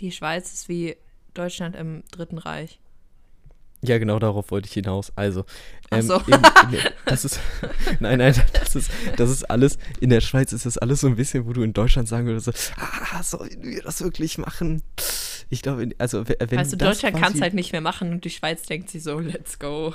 Die 0.00 0.12
Schweiz 0.12 0.52
ist 0.52 0.68
wie 0.68 0.96
Deutschland 1.34 1.76
im 1.76 2.02
Dritten 2.10 2.38
Reich. 2.38 2.78
ja, 3.82 3.98
genau 3.98 4.18
darauf 4.18 4.50
wollte 4.50 4.66
ich 4.68 4.74
hinaus. 4.74 5.12
Also, 5.16 5.44
ähm, 5.90 6.02
so. 6.02 6.16
in, 6.26 6.34
in, 6.34 6.80
das 7.06 7.24
ist. 7.24 7.38
Nein, 8.00 8.18
nein, 8.18 8.34
das 8.52 8.74
ist, 8.74 8.90
das 9.16 9.30
ist 9.30 9.44
alles. 9.50 9.78
In 10.00 10.10
der 10.10 10.20
Schweiz 10.20 10.52
ist 10.52 10.66
das 10.66 10.78
alles 10.78 11.00
so 11.00 11.06
ein 11.06 11.16
bisschen, 11.16 11.46
wo 11.46 11.52
du 11.52 11.62
in 11.62 11.72
Deutschland 11.72 12.08
sagen 12.08 12.26
würdest: 12.26 12.72
Ah, 12.76 13.22
sollen 13.22 13.62
wir 13.62 13.82
das 13.82 14.02
wirklich 14.02 14.38
machen? 14.38 14.82
Ich 15.50 15.62
glaube, 15.62 15.90
also, 15.98 16.26
wenn. 16.28 16.38
du, 16.48 16.56
das 16.56 16.70
Deutschland 16.70 17.16
kann 17.20 17.32
es 17.34 17.40
halt 17.40 17.54
nicht 17.54 17.72
mehr 17.72 17.80
machen 17.80 18.10
und 18.12 18.24
die 18.24 18.30
Schweiz 18.30 18.62
denkt 18.62 18.90
sich 18.90 19.02
so, 19.02 19.18
let's 19.20 19.58
go. 19.58 19.94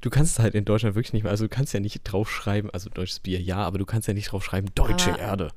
Du 0.00 0.10
kannst 0.10 0.32
es 0.32 0.38
halt 0.38 0.54
in 0.54 0.64
Deutschland 0.64 0.94
wirklich 0.94 1.12
nicht 1.12 1.22
mehr. 1.24 1.30
Also, 1.32 1.44
du 1.44 1.48
kannst 1.48 1.72
ja 1.74 1.80
nicht 1.80 2.00
draufschreiben, 2.04 2.70
also 2.70 2.88
deutsches 2.90 3.20
Bier, 3.20 3.40
ja, 3.40 3.56
aber 3.58 3.78
du 3.78 3.86
kannst 3.86 4.06
ja 4.08 4.14
nicht 4.14 4.30
draufschreiben, 4.30 4.70
deutsche 4.74 5.10
Aber- 5.14 5.18
Erde. 5.18 5.50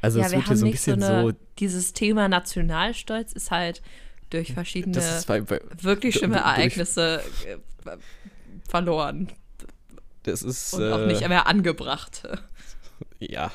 Also, 0.00 0.18
ja, 0.20 0.26
es 0.26 0.32
wir 0.32 0.38
wird 0.38 0.46
hier 0.46 0.50
haben 0.50 0.56
so 0.58 0.66
ein 0.66 0.70
nicht 0.70 0.80
so 0.82 0.92
bisschen 0.92 1.02
eine, 1.02 1.30
so. 1.30 1.36
dieses 1.58 1.92
Thema 1.94 2.28
Nationalstolz 2.28 3.32
ist 3.32 3.50
halt 3.50 3.80
durch 4.30 4.52
verschiedene 4.52 5.00
bei, 5.26 5.40
bei, 5.40 5.60
wirklich 5.80 6.16
schlimme 6.16 6.34
durch- 6.36 6.44
Ereignisse 6.46 7.22
äh, 7.46 7.96
verloren 8.68 9.28
das 10.24 10.42
ist. 10.42 10.74
und 10.74 10.82
äh, 10.82 10.92
auch 10.92 11.06
nicht 11.06 11.26
mehr 11.28 11.46
angebracht. 11.46 12.22
Ja. 13.18 13.50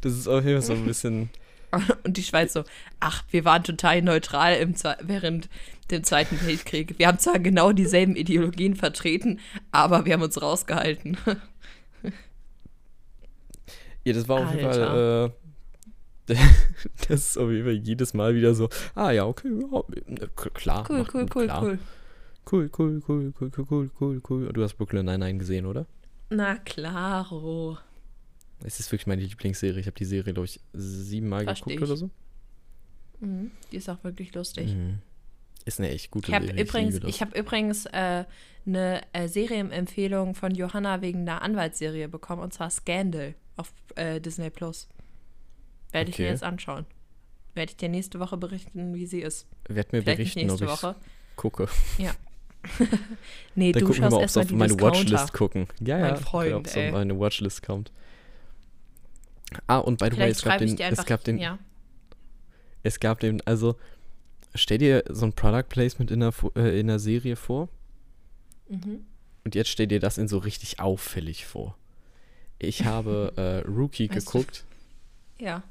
Das 0.00 0.12
ist 0.14 0.26
auf 0.28 0.44
jeden 0.44 0.60
Fall 0.60 0.66
so 0.66 0.72
ein 0.74 0.84
bisschen. 0.84 1.30
Und 2.04 2.16
die 2.16 2.22
Schweiz 2.22 2.52
so, 2.52 2.64
ach, 3.00 3.24
wir 3.30 3.44
waren 3.44 3.64
total 3.64 4.02
neutral 4.02 4.56
im 4.56 4.74
während 5.00 5.48
dem 5.90 6.04
Zweiten 6.04 6.40
Weltkrieg. 6.46 6.98
Wir 6.98 7.08
haben 7.08 7.18
zwar 7.18 7.38
genau 7.38 7.72
dieselben 7.72 8.16
Ideologien 8.16 8.76
vertreten, 8.76 9.40
aber 9.70 10.04
wir 10.04 10.14
haben 10.14 10.22
uns 10.22 10.40
rausgehalten. 10.40 11.16
Ja, 14.04 14.12
das 14.14 14.28
war 14.28 14.40
auf 14.40 14.52
jeden 14.52 14.72
Fall. 14.72 15.32
Äh, 16.28 16.34
das 17.08 17.28
ist 17.28 17.38
auf 17.38 17.50
jeden 17.50 17.64
Fall 17.64 17.74
jedes 17.74 18.14
Mal 18.14 18.34
wieder 18.34 18.52
so. 18.52 18.68
Ah, 18.96 19.12
ja, 19.12 19.26
okay, 19.26 19.48
ja, 19.48 20.26
klar. 20.54 20.84
Cool, 20.88 21.06
cool, 21.14 21.26
cool, 21.32 21.46
klar. 21.46 21.62
cool. 21.62 21.78
Cool, 22.50 22.70
cool, 22.76 23.02
cool, 23.06 23.32
cool, 23.40 23.52
cool, 23.56 23.66
cool, 23.70 23.90
cool, 24.00 24.22
cool. 24.28 24.52
Du 24.52 24.62
hast 24.64 24.74
Brooklyn 24.74 25.06
Nine-Nine 25.06 25.38
gesehen, 25.38 25.66
oder? 25.66 25.86
Na 26.30 26.56
klaro. 26.56 27.78
Es 28.64 28.80
ist 28.80 28.90
wirklich 28.92 29.06
meine 29.06 29.22
Lieblingsserie. 29.22 29.80
Ich 29.80 29.86
habe 29.86 29.96
die 29.96 30.04
Serie, 30.04 30.32
glaube 30.32 30.46
ich, 30.46 30.60
siebenmal 30.72 31.44
Versteh 31.44 31.64
geguckt 31.74 31.82
ich. 31.82 31.88
oder 31.90 31.96
so. 31.96 32.10
Mhm. 33.20 33.50
Die 33.70 33.76
ist 33.76 33.88
auch 33.88 34.02
wirklich 34.04 34.34
lustig. 34.34 34.74
Mhm. 34.74 34.98
Ist 35.64 35.78
eine 35.78 35.90
echt 35.90 36.10
gute 36.10 36.32
Ich 36.32 36.38
Serie. 36.38 36.62
übrigens, 36.62 36.98
das. 37.00 37.08
ich 37.10 37.20
habe 37.20 37.38
übrigens 37.38 37.86
äh, 37.86 38.24
eine 38.66 39.00
äh, 39.12 39.28
Serienempfehlung 39.28 40.34
von 40.34 40.54
Johanna 40.54 41.02
wegen 41.02 41.20
einer 41.20 41.42
Anwaltsserie 41.42 42.08
bekommen 42.08 42.42
und 42.42 42.52
zwar 42.52 42.70
Scandal 42.70 43.34
auf 43.56 43.72
äh, 43.94 44.20
Disney 44.20 44.50
Plus. 44.50 44.88
Werde 45.92 46.10
ich 46.10 46.18
mir 46.18 46.24
Okay. 46.24 46.32
jetzt 46.32 46.42
anschauen. 46.42 46.86
Werde 47.54 47.70
ich 47.70 47.76
dir 47.76 47.88
nächste 47.88 48.18
Woche 48.18 48.36
berichten, 48.38 48.94
wie 48.94 49.06
sie 49.06 49.20
ist. 49.20 49.46
Werd 49.68 49.92
mir 49.92 50.02
Vielleicht 50.02 50.16
berichten, 50.34 50.50
ob 50.50 50.60
ich 50.62 50.68
Woche. 50.68 50.96
gucke. 51.36 51.68
Nee, 53.54 53.72
Dann 53.72 53.80
du 53.80 53.86
gucken 53.88 54.02
wir 54.04 54.10
mal, 54.10 54.16
ob 54.18 54.22
es 54.24 54.36
auf 54.36 54.50
meine 54.52 54.68
Discounter. 54.72 54.98
Watchlist 55.00 55.32
gucken. 55.32 55.66
Ja, 55.80 55.98
Mein 55.98 56.08
ja. 56.10 56.16
Freund, 56.16 56.54
ob 56.54 56.66
es 56.66 56.76
auf 56.76 56.92
meine 56.92 57.18
Watchlist 57.18 57.62
kommt. 57.62 57.92
Ah, 59.66 59.78
und 59.78 59.98
by 59.98 60.08
the 60.10 60.18
way, 60.18 60.30
es 60.30 60.42
gab 60.42 60.58
den, 60.58 60.78
es 60.78 61.04
gab 61.06 61.24
den, 61.24 61.38
ja. 61.38 61.58
es 62.82 63.00
gab 63.00 63.20
den, 63.20 63.40
also 63.46 63.76
stell 64.54 64.78
dir 64.78 65.04
so 65.08 65.26
ein 65.26 65.32
Product 65.32 65.68
Placement 65.68 66.10
in 66.10 66.22
einer, 66.22 66.32
Fu- 66.32 66.50
äh, 66.56 66.78
in 66.78 66.88
einer 66.90 66.98
Serie 66.98 67.36
vor 67.36 67.68
Mhm. 68.68 69.04
und 69.44 69.54
jetzt 69.54 69.68
stell 69.70 69.86
dir 69.86 70.00
das 70.00 70.18
in 70.18 70.28
so 70.28 70.38
richtig 70.38 70.80
auffällig 70.80 71.46
vor. 71.46 71.76
Ich 72.58 72.84
habe 72.84 73.32
äh, 73.36 73.68
Rookie 73.68 74.08
Weißt 74.10 74.26
du- 74.28 74.32
geguckt 74.32 74.64
ja. 75.38 75.62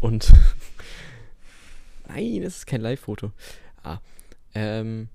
und 0.00 0.32
nein, 2.08 2.42
es 2.42 2.58
ist 2.58 2.66
kein 2.66 2.80
Live-Foto. 2.80 3.32
Ah, 3.82 3.98
ähm, 4.54 5.08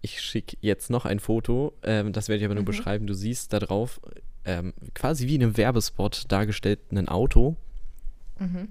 ich 0.00 0.20
schicke 0.20 0.56
jetzt 0.60 0.90
noch 0.90 1.04
ein 1.04 1.18
Foto, 1.20 1.74
ähm, 1.82 2.12
das 2.12 2.28
werde 2.28 2.38
ich 2.38 2.44
aber 2.44 2.54
nur 2.54 2.62
Mhm. 2.62 2.66
beschreiben. 2.66 3.06
Du 3.06 3.14
siehst 3.14 3.52
da 3.52 3.58
drauf 3.58 4.00
ähm, 4.44 4.72
quasi 4.94 5.26
wie 5.26 5.34
in 5.36 5.42
einem 5.42 5.56
Werbespot 5.56 6.24
dargestellt 6.28 6.80
ein 6.92 7.08
Auto, 7.08 7.56
Mhm. 8.38 8.68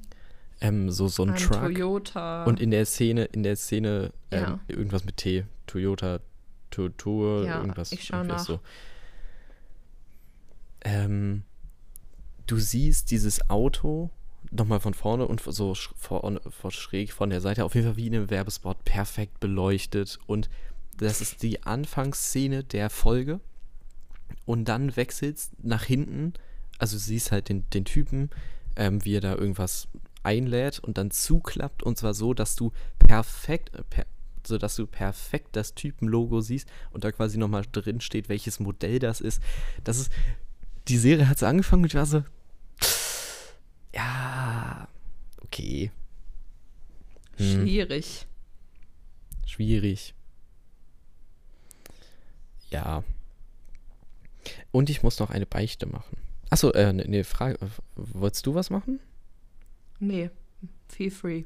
ähm, 0.61 0.89
so 0.89 1.07
so 1.07 1.24
ein, 1.24 1.32
Ein 1.32 1.36
Truck. 1.36 1.59
Toyota. 1.61 2.45
Und 2.45 2.59
in 2.59 2.72
der 2.72 2.86
Szene, 2.86 3.26
in 3.26 3.43
der 3.43 3.55
Szene 3.55 4.11
ähm, 4.32 4.41
Ja. 4.43 4.59
irgendwas 4.68 5.03
mit 5.05 5.18
T, 5.18 5.45
Toyota, 5.68 6.20
Tour, 6.70 7.45
Ja, 7.45 7.59
irgendwas. 7.59 7.91
ich 7.91 8.03
schau 8.05 8.24
nach. 8.24 8.39
So. 8.39 8.59
Ähm, 10.82 11.43
du 12.45 12.57
siehst 12.57 13.11
dieses 13.11 13.49
Auto 13.49 14.09
nochmal 14.51 14.80
von 14.80 14.93
vorne 14.93 15.28
und 15.28 15.41
so 15.41 15.74
vorne, 15.95 16.39
vor 16.49 16.72
schräg 16.72 17.11
von 17.11 17.30
der 17.30 17.41
Seite, 17.41 17.65
auf 17.65 17.76
jeden 17.76 17.88
Fall 17.88 17.97
wie 17.97 18.07
in 18.07 18.15
einem 18.15 18.30
Werbespot, 18.30 18.84
perfekt 18.86 19.39
beleuchtet. 19.39 20.20
Und 20.28 20.49
das 20.97 21.20
ist 21.22 21.43
die 21.43 21.63
Anfangsszene 21.63 22.63
der 22.63 22.89
Folge. 22.89 23.39
Und 24.45 24.65
dann 24.65 24.95
wechselst 24.95 25.51
nach 25.63 25.84
hinten, 25.84 26.34
also 26.78 26.95
du 26.95 26.99
siehst 26.99 27.32
halt 27.32 27.49
den, 27.49 27.69
den 27.71 27.86
Typen, 27.86 28.30
ähm, 28.75 29.03
wie 29.03 29.15
er 29.15 29.21
da 29.21 29.36
irgendwas 29.36 29.88
einlädt 30.23 30.80
und 30.80 30.97
dann 30.97 31.11
zuklappt 31.11 31.84
und 31.84 31.97
zwar 31.97 32.13
so, 32.13 32.34
dass 32.34 32.55
du 32.55 32.71
perfekt, 32.99 33.73
äh, 33.75 33.84
per, 33.84 34.05
so 34.45 34.57
dass 34.57 34.75
du 34.75 34.88
perfekt 34.88 35.55
das 35.55 35.73
Typenlogo 35.75 36.41
siehst 36.41 36.67
und 36.91 37.03
da 37.03 37.11
quasi 37.11 37.38
nochmal 37.38 37.65
drin 37.71 38.01
steht, 38.01 38.30
welches 38.30 38.59
Modell 38.59 38.99
das 38.99 39.21
ist. 39.21 39.41
Das 39.84 39.99
ist, 39.99 40.11
die 40.88 40.97
Serie 40.97 41.28
hat 41.28 41.39
so 41.39 41.45
angefangen 41.45 41.84
und 41.84 41.88
ich 41.88 41.95
war 41.95 42.05
so, 42.05 42.23
ja, 43.93 44.88
okay, 45.43 45.91
Hm. 47.38 47.61
Schwierig. 47.61 48.25
schwierig. 49.45 50.13
Ja. 52.69 53.03
Und 54.78 54.91
ich 54.91 55.01
muss 55.01 55.17
noch 55.17 55.32
eine 55.32 55.47
Beichte 55.47 55.88
machen. 55.88 56.17
Achso, 56.51 56.69
äh, 56.69 56.93
ne, 56.93 57.03
ne 57.07 57.23
Frage. 57.23 57.55
äh, 57.55 57.67
Wolltest 57.95 58.45
du 58.45 58.53
was 58.53 58.69
machen? 58.69 58.99
Nee. 59.99 60.30
Feel 60.88 61.09
free. 61.09 61.45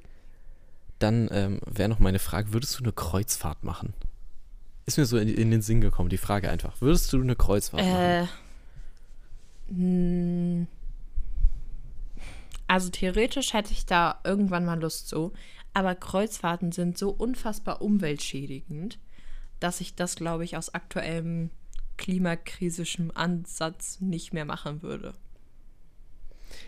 Dann 1.00 1.30
ähm, 1.32 1.62
wäre 1.66 1.88
noch 1.88 2.00
meine 2.00 2.20
Frage, 2.20 2.52
würdest 2.52 2.78
du 2.78 2.84
eine 2.84 2.92
Kreuzfahrt 2.92 3.64
machen? 3.64 3.94
Ist 4.86 4.98
mir 4.98 5.06
so 5.06 5.18
in, 5.18 5.30
in 5.30 5.50
den 5.50 5.62
Sinn 5.62 5.80
gekommen, 5.80 6.10
die 6.10 6.18
Frage 6.18 6.50
einfach. 6.50 6.82
Würdest 6.82 7.14
du 7.14 7.22
eine 7.22 7.38
Kreuzfahrt 7.38 7.86
machen? 7.86 8.28
Äh. 9.70 10.62
mh. 10.62 10.68
Also 12.68 12.90
theoretisch 12.90 13.54
hätte 13.54 13.72
ich 13.72 13.86
da 13.86 14.20
irgendwann 14.26 14.66
mal 14.66 14.82
Lust 14.82 15.08
zu, 15.08 15.32
aber 15.74 15.96
Kreuzfahrten 15.96 16.74
sind 16.74 16.98
so 16.98 17.12
unfassbar 17.12 17.82
umweltschädigend, 17.82 19.00
dass 19.62 19.80
ich 19.80 19.96
das, 19.96 20.18
glaube 20.18 20.44
ich, 20.44 20.58
aus 20.58 20.74
aktuellem 20.74 21.50
klimakrisischen 22.02 23.16
Ansatz 23.16 24.02
nicht 24.02 24.34
mehr 24.34 24.46
machen 24.46 24.82
würde. 24.82 25.14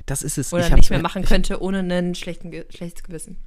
Das 0.06 0.22
ist 0.22 0.38
es. 0.38 0.54
Oder 0.54 0.70
nicht 0.76 0.90
mehr 0.92 1.02
machen 1.02 1.26
könnte 1.26 1.62
ohne 1.62 1.80
ein 1.80 2.16
schlechten, 2.16 2.52
schlechtes 2.70 3.04
Gewissen. 3.04 3.38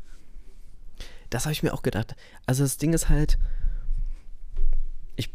Das 1.31 1.45
habe 1.45 1.53
ich 1.53 1.63
mir 1.63 1.73
auch 1.73 1.83
gedacht. 1.83 2.15
Also 2.47 2.63
das 2.65 2.77
Ding 2.77 2.93
ist 2.93 3.09
halt, 3.09 3.39
ich 5.17 5.31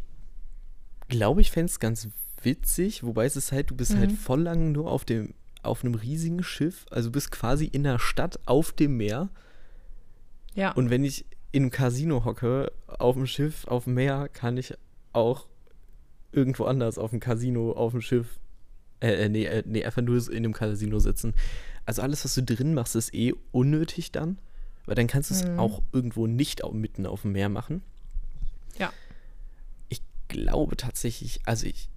glaube, 1.08 1.40
ich 1.40 1.50
fände 1.50 1.70
es 1.70 1.80
ganz 1.80 2.08
witzig, 2.42 3.02
wobei 3.02 3.24
es 3.24 3.36
ist 3.36 3.50
halt, 3.52 3.70
du 3.70 3.74
bist 3.76 3.96
halt 3.96 4.10
Mhm. 4.10 4.16
voll 4.16 4.42
lang 4.42 4.72
nur 4.72 4.90
auf 4.90 5.04
dem, 5.04 5.34
auf 5.62 5.84
einem 5.84 5.94
riesigen 5.94 6.42
Schiff, 6.42 6.86
also 6.90 7.08
du 7.08 7.12
bist 7.12 7.30
quasi 7.30 7.64
in 7.66 7.82
der 7.84 7.98
Stadt 7.98 8.38
auf 8.46 8.72
dem 8.72 8.96
Meer 8.96 9.28
Ja. 10.54 10.72
und 10.72 10.90
wenn 10.90 11.04
ich 11.04 11.24
in 11.52 11.62
einem 11.64 11.70
Casino 11.70 12.24
hocke, 12.24 12.72
auf 12.86 13.14
dem 13.14 13.26
Schiff, 13.26 13.66
auf 13.66 13.84
dem 13.84 13.94
Meer, 13.94 14.28
kann 14.28 14.56
ich 14.56 14.74
auch 15.12 15.46
irgendwo 16.32 16.64
anders 16.64 16.98
auf 16.98 17.10
dem 17.10 17.20
Casino, 17.20 17.72
auf 17.72 17.92
dem 17.92 18.00
Schiff, 18.00 18.38
äh, 19.00 19.24
äh, 19.24 19.28
nee, 19.28 19.44
äh, 19.44 19.62
nee, 19.66 19.84
einfach 19.84 20.02
nur 20.02 20.16
in 20.30 20.36
einem 20.38 20.52
Casino 20.52 20.98
sitzen. 20.98 21.34
Also 21.84 22.02
alles, 22.02 22.24
was 22.24 22.34
du 22.34 22.42
drin 22.42 22.74
machst, 22.74 22.94
ist 22.96 23.12
eh 23.14 23.34
unnötig 23.50 24.12
dann, 24.12 24.38
weil 24.86 24.94
dann 24.94 25.06
kannst 25.08 25.30
du 25.30 25.34
es 25.34 25.44
Mhm. 25.44 25.58
auch 25.58 25.82
irgendwo 25.92 26.26
nicht 26.26 26.64
au- 26.64 26.72
mitten 26.72 27.06
auf 27.06 27.22
dem 27.22 27.32
Meer 27.32 27.48
machen. 27.48 27.82
Ja. 28.78 28.92
Ich 29.88 30.00
glaube 30.28 30.76
tatsächlich, 30.76 31.40
also 31.44 31.66
ich, 31.66 31.88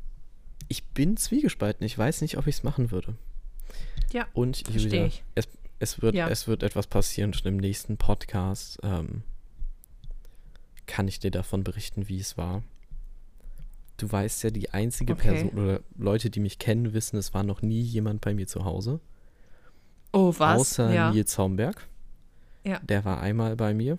ich 0.68 0.84
bin 0.90 1.16
zwiegespalten. 1.18 1.86
Ich 1.86 1.98
weiß 1.98 2.22
nicht, 2.22 2.38
ob 2.38 2.48
ich 2.48 2.56
es 2.58 2.64
machen 2.64 2.92
würde. 2.92 3.16
Ja, 4.12 4.28
Und 4.34 4.68
Julia, 4.70 5.06
ich. 5.06 5.24
es, 5.36 5.48
es, 5.80 6.02
wird, 6.02 6.16
Ja. 6.16 6.28
es 6.30 6.48
wird 6.48 6.64
etwas 6.64 6.88
passieren 6.88 7.34
schon 7.34 7.48
im 7.48 7.58
nächsten 7.58 7.98
Podcast. 7.98 8.80
Ähm, 8.84 9.22
kann 10.88 11.08
ich 11.08 11.20
dir 11.20 11.32
davon 11.32 11.64
berichten, 11.64 12.08
wie 12.10 12.20
es 12.20 12.38
war. 12.38 12.64
Du 13.98 14.12
weißt 14.12 14.44
ja, 14.44 14.50
die 14.50 14.72
einzige 14.72 15.14
Okay. 15.14 15.30
Person 15.30 15.50
oder 15.52 15.80
Leute, 15.98 16.30
die 16.30 16.40
mich 16.40 16.60
kennen, 16.60 16.94
wissen, 16.94 17.18
es 17.18 17.34
war 17.34 17.44
noch 17.44 17.62
nie 17.62 17.82
jemand 17.82 18.22
bei 18.22 18.34
mir 18.34 18.48
zu 18.48 18.66
Hause. 18.66 19.00
Oh, 20.12 20.34
was? 20.38 20.60
Außer 20.60 20.94
ja. 20.94 21.12
Nils 21.12 21.38
Homberg. 21.38 21.88
Ja. 22.64 22.80
Der 22.80 23.06
war 23.06 23.22
einmal 23.22 23.56
bei 23.56 23.74
mir. 23.74 23.98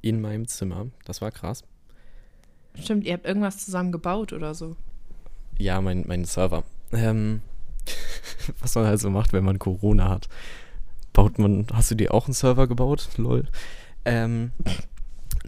In 0.00 0.20
meinem 0.20 0.48
Zimmer. 0.48 0.86
Das 1.04 1.20
war 1.20 1.30
krass. 1.30 1.64
Stimmt, 2.80 3.04
ihr 3.04 3.12
habt 3.14 3.26
irgendwas 3.26 3.64
zusammen 3.64 3.92
gebaut 3.92 4.32
oder 4.32 4.54
so. 4.54 4.76
Ja, 5.58 5.80
mein, 5.80 6.04
mein 6.06 6.24
Server. 6.24 6.64
Ähm, 6.92 7.42
was 8.60 8.74
man 8.74 8.86
halt 8.86 9.00
so 9.00 9.10
macht, 9.10 9.32
wenn 9.32 9.44
man 9.44 9.58
Corona 9.58 10.08
hat. 10.08 10.28
Baut 11.12 11.38
man, 11.38 11.66
hast 11.72 11.90
du 11.90 11.94
dir 11.94 12.12
auch 12.12 12.26
einen 12.26 12.34
Server 12.34 12.66
gebaut? 12.66 13.08
Lol. 13.16 13.46
Ähm, 14.04 14.50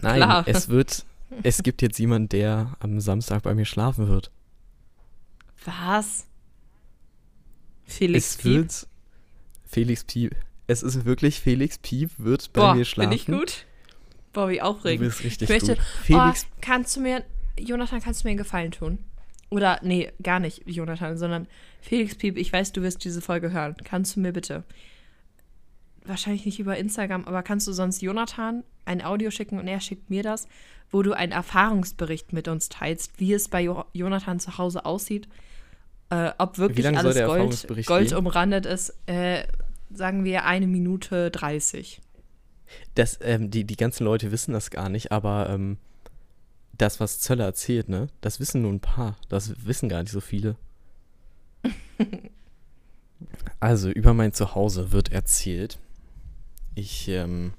nein, 0.01 0.17
Klar. 0.21 0.43
es 0.47 0.69
wird, 0.69 1.05
es 1.43 1.63
gibt 1.63 1.81
jetzt 1.81 1.99
jemand, 1.99 2.31
der 2.31 2.75
am 2.79 2.99
Samstag 2.99 3.43
bei 3.43 3.53
mir 3.53 3.65
schlafen 3.65 4.07
wird. 4.07 4.31
Was? 5.65 6.25
Felix 7.85 8.31
es 8.31 8.37
Piep? 8.37 8.55
wird 8.55 8.87
Felix 9.65 10.03
Piep. 10.03 10.35
Es 10.67 10.83
ist 10.83 11.05
wirklich 11.05 11.39
Felix 11.39 11.77
Piep 11.77 12.11
wird 12.17 12.51
bei 12.53 12.61
Boah, 12.61 12.75
mir 12.75 12.85
schlafen. 12.85 13.09
Bin 13.09 13.17
ich 13.17 13.25
gut? 13.25 13.65
Boah, 14.33 14.49
wie 14.49 14.57
Du 14.57 14.63
aufregend. 14.63 15.07
bist 15.07 15.23
richtig 15.23 15.49
Ich 15.49 15.49
möchte, 15.49 15.75
gut. 15.75 15.83
Felix, 16.03 16.45
oh, 16.49 16.55
kannst 16.61 16.95
du 16.95 17.01
mir, 17.01 17.23
Jonathan, 17.57 18.01
kannst 18.01 18.23
du 18.23 18.27
mir 18.27 18.31
einen 18.31 18.37
Gefallen 18.37 18.71
tun? 18.71 18.99
Oder, 19.49 19.79
nee, 19.81 20.11
gar 20.21 20.39
nicht 20.39 20.63
Jonathan, 20.67 21.17
sondern 21.17 21.47
Felix 21.81 22.15
Piep, 22.15 22.37
ich 22.37 22.51
weiß, 22.51 22.73
du 22.73 22.81
wirst 22.81 23.03
diese 23.05 23.21
Folge 23.21 23.51
hören. 23.51 23.75
Kannst 23.83 24.15
du 24.15 24.19
mir 24.19 24.33
bitte, 24.33 24.63
wahrscheinlich 26.07 26.45
nicht 26.45 26.59
über 26.59 26.77
Instagram, 26.77 27.25
aber 27.25 27.43
kannst 27.43 27.67
du 27.67 27.73
sonst 27.73 28.01
Jonathan 28.01 28.63
ein 28.85 29.03
Audio 29.03 29.31
schicken 29.31 29.59
und 29.59 29.67
er 29.67 29.79
schickt 29.79 30.09
mir 30.09 30.23
das, 30.23 30.47
wo 30.89 31.01
du 31.03 31.13
einen 31.13 31.31
Erfahrungsbericht 31.31 32.33
mit 32.33 32.47
uns 32.47 32.69
teilst, 32.69 33.19
wie 33.19 33.33
es 33.33 33.49
bei 33.49 33.61
jo 33.61 33.85
Jonathan 33.93 34.39
zu 34.39 34.57
Hause 34.57 34.85
aussieht, 34.85 35.27
äh, 36.09 36.31
ob 36.37 36.57
wirklich 36.57 36.87
alles 36.87 37.17
Gold, 37.17 37.85
Gold 37.85 38.13
umrandet 38.13 38.65
ist, 38.65 38.93
äh, 39.07 39.43
sagen 39.91 40.23
wir 40.23 40.45
eine 40.45 40.67
Minute 40.67 41.31
30. 41.31 42.01
das, 42.95 43.19
ähm, 43.21 43.51
die, 43.51 43.65
die 43.65 43.77
ganzen 43.77 44.03
Leute 44.03 44.31
wissen 44.31 44.53
das 44.53 44.69
gar 44.69 44.89
nicht, 44.89 45.11
aber 45.11 45.49
ähm, 45.49 45.77
das, 46.77 46.99
was 46.99 47.19
Zöller 47.19 47.45
erzählt, 47.45 47.89
ne, 47.89 48.07
das 48.21 48.39
wissen 48.39 48.61
nur 48.61 48.71
ein 48.71 48.79
paar. 48.79 49.17
Das 49.29 49.65
wissen 49.65 49.89
gar 49.89 50.03
nicht 50.03 50.11
so 50.11 50.21
viele. 50.21 50.55
also, 53.59 53.89
über 53.89 54.13
mein 54.13 54.33
Zuhause 54.33 54.91
wird 54.91 55.11
erzählt. 55.11 55.79
Ich, 56.77 57.07
ähm, 57.07 57.53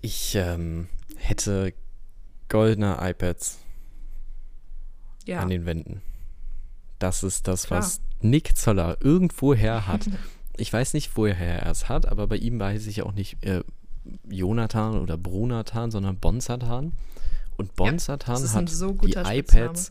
ich, 0.00 0.36
ähm, 0.36 0.86
hätte 1.16 1.74
goldene 2.48 2.98
iPads 3.00 3.58
Ja. 5.24 5.40
an 5.40 5.48
den 5.48 5.66
Wänden. 5.66 6.02
Das 7.00 7.24
ist 7.24 7.48
das, 7.48 7.64
Klar. 7.64 7.80
was 7.80 8.00
Nick 8.20 8.56
Zoller 8.56 8.96
irgendwoher 9.00 9.86
hat. 9.88 10.08
Ich 10.56 10.72
weiß 10.72 10.94
nicht, 10.94 11.16
woher 11.16 11.36
er 11.64 11.66
es 11.66 11.88
hat, 11.88 12.06
aber 12.06 12.28
bei 12.28 12.36
ihm 12.36 12.60
weiß 12.60 12.86
ich 12.86 13.02
auch 13.02 13.12
nicht 13.12 13.44
äh, 13.44 13.64
Jonathan 14.28 15.00
oder 15.00 15.18
Brunathan, 15.18 15.90
sondern 15.90 16.18
Bonsatan. 16.18 16.92
Und 17.56 17.74
Bonsatan 17.74 18.36
ein 18.36 18.48
hat 18.52 18.68
so 18.68 18.92
die 18.92 19.14
iPads, 19.14 19.90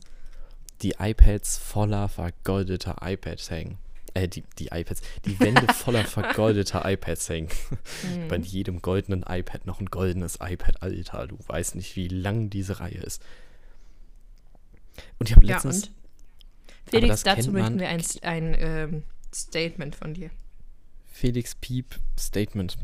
die 0.81 0.95
iPads 0.97 1.57
voller 1.57 2.07
vergoldeter 2.07 2.95
iPads 3.01 3.51
hängen. 3.51 3.77
Äh, 4.13 4.27
die, 4.27 4.43
die 4.59 4.67
iPads, 4.67 5.01
die 5.25 5.39
Wände 5.39 5.61
voller 5.73 6.03
vergoldeter 6.05 6.83
iPads 6.89 7.29
hängen. 7.29 7.49
Mhm. 8.03 8.27
Bei 8.27 8.37
jedem 8.37 8.81
goldenen 8.81 9.23
iPad 9.27 9.65
noch 9.65 9.79
ein 9.79 9.87
goldenes 9.87 10.39
iPad, 10.41 10.81
Alter. 10.81 11.27
Du 11.27 11.37
weißt 11.47 11.75
nicht, 11.75 11.95
wie 11.95 12.07
lang 12.07 12.49
diese 12.49 12.79
Reihe 12.79 12.97
ist. 12.97 13.21
Und 15.19 15.29
ich 15.29 15.35
habe 15.35 15.45
Ja, 15.45 15.55
letztens. 15.55 15.83
und? 15.87 15.91
Felix, 16.89 17.23
dazu 17.23 17.51
möchten 17.51 17.79
wir 17.79 17.89
ein, 17.89 18.01
ein 18.21 18.55
ähm, 18.57 19.03
Statement 19.33 19.95
von 19.95 20.13
dir. 20.13 20.29
Felix 21.11 21.55
Piep 21.55 21.99
Statement. 22.17 22.77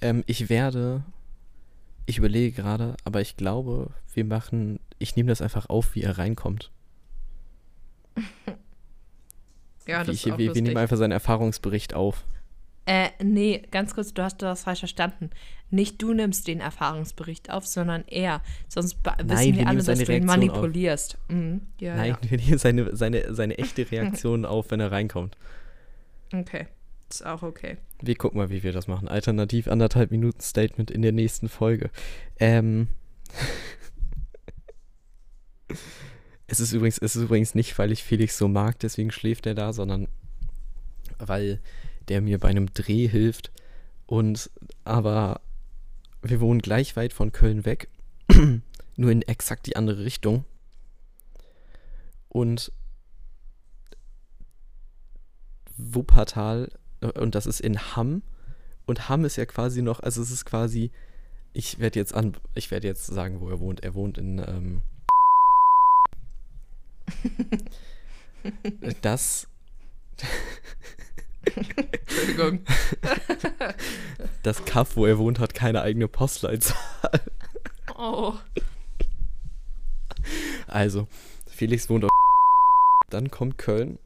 Ähm, 0.00 0.22
ich 0.26 0.48
werde, 0.48 1.02
ich 2.06 2.18
überlege 2.18 2.52
gerade, 2.62 2.96
aber 3.04 3.20
ich 3.20 3.36
glaube, 3.36 3.90
wir 4.14 4.24
machen, 4.24 4.78
ich 4.98 5.16
nehme 5.16 5.28
das 5.28 5.42
einfach 5.42 5.68
auf, 5.68 5.94
wie 5.94 6.02
er 6.02 6.18
reinkommt. 6.18 6.70
Ja, 9.88 10.04
das 10.04 10.14
ich, 10.14 10.26
ist 10.26 10.32
auch 10.32 10.38
wir, 10.38 10.54
wir 10.54 10.62
nehmen 10.62 10.76
einfach 10.76 10.98
seinen 10.98 11.12
Erfahrungsbericht 11.12 11.94
auf. 11.94 12.24
Äh, 12.84 13.08
nee, 13.22 13.62
ganz 13.70 13.94
kurz, 13.94 14.14
du 14.14 14.22
hast 14.22 14.40
das 14.42 14.62
falsch 14.64 14.78
verstanden. 14.80 15.30
Nicht 15.70 16.00
du 16.00 16.14
nimmst 16.14 16.46
den 16.46 16.60
Erfahrungsbericht 16.60 17.50
auf, 17.50 17.66
sondern 17.66 18.04
er. 18.06 18.42
Sonst 18.68 18.98
Nein, 19.04 19.28
wissen 19.28 19.44
wir 19.46 19.56
wir 19.56 19.66
alle, 19.66 19.82
dass 19.82 19.98
du 19.98 20.16
ihn 20.16 20.24
manipulierst. 20.24 21.18
Mhm. 21.28 21.62
Ja, 21.80 21.96
Nein, 21.96 22.16
wir 22.22 22.38
nehmen 22.38 22.58
seine, 22.58 22.96
seine, 22.96 23.34
seine 23.34 23.58
echte 23.58 23.90
Reaktion 23.90 24.44
auf, 24.44 24.70
wenn 24.70 24.80
er 24.80 24.92
reinkommt. 24.92 25.36
ja. 26.32 26.40
Okay. 26.40 26.66
Ist 27.10 27.24
auch 27.24 27.42
okay. 27.42 27.78
Wir 28.02 28.16
gucken 28.16 28.38
mal, 28.38 28.50
wie 28.50 28.62
wir 28.62 28.72
das 28.72 28.86
machen. 28.86 29.08
Alternativ 29.08 29.66
anderthalb 29.68 30.10
Minuten 30.10 30.40
Statement 30.40 30.90
in 30.90 31.00
der 31.00 31.12
nächsten 31.12 31.48
Folge. 31.48 31.90
Ähm. 32.38 32.88
es 36.48 36.60
ist 36.60 36.72
übrigens, 36.72 36.98
es 36.98 37.14
ist 37.14 37.22
übrigens 37.22 37.54
nicht, 37.54 37.78
weil 37.78 37.92
ich 37.92 38.02
Felix 38.02 38.38
so 38.38 38.48
mag, 38.48 38.78
deswegen 38.80 39.12
schläft 39.12 39.46
er 39.46 39.54
da, 39.54 39.72
sondern 39.72 40.08
weil 41.18 41.60
der 42.08 42.22
mir 42.22 42.38
bei 42.38 42.48
einem 42.48 42.72
Dreh 42.72 43.06
hilft. 43.06 43.52
Und 44.06 44.50
aber 44.84 45.42
wir 46.22 46.40
wohnen 46.40 46.60
gleich 46.60 46.96
weit 46.96 47.12
von 47.12 47.32
Köln 47.32 47.66
weg, 47.66 47.88
nur 48.96 49.10
in 49.10 49.22
exakt 49.22 49.66
die 49.66 49.76
andere 49.76 50.04
Richtung. 50.04 50.44
Und 52.30 52.72
Wuppertal 55.76 56.70
äh, 57.00 57.06
und 57.20 57.34
das 57.34 57.46
ist 57.46 57.60
in 57.60 57.78
Hamm 57.78 58.22
und 58.86 59.10
Hamm 59.10 59.26
ist 59.26 59.36
ja 59.36 59.44
quasi 59.44 59.82
noch, 59.82 60.00
also 60.00 60.22
es 60.22 60.30
ist 60.30 60.46
quasi, 60.46 60.90
ich 61.52 61.78
werde 61.78 61.98
jetzt 61.98 62.14
an, 62.14 62.36
ich 62.54 62.70
werde 62.70 62.88
jetzt 62.88 63.06
sagen, 63.06 63.40
wo 63.40 63.50
er 63.50 63.60
wohnt. 63.60 63.84
Er 63.84 63.94
wohnt 63.94 64.16
in 64.16 64.38
ähm, 64.38 64.82
das 69.02 69.48
Entschuldigung. 71.56 72.60
das 74.42 74.64
Kaff, 74.64 74.96
wo 74.96 75.06
er 75.06 75.18
wohnt, 75.18 75.38
hat 75.38 75.54
keine 75.54 75.82
eigene 75.82 76.08
Postleitzahl. 76.08 77.20
Oh. 77.96 78.34
Also 80.66 81.08
Felix 81.46 81.88
wohnt 81.88 82.04
auf 82.04 82.10
dann 83.10 83.30
kommt 83.30 83.58
Köln. 83.58 83.98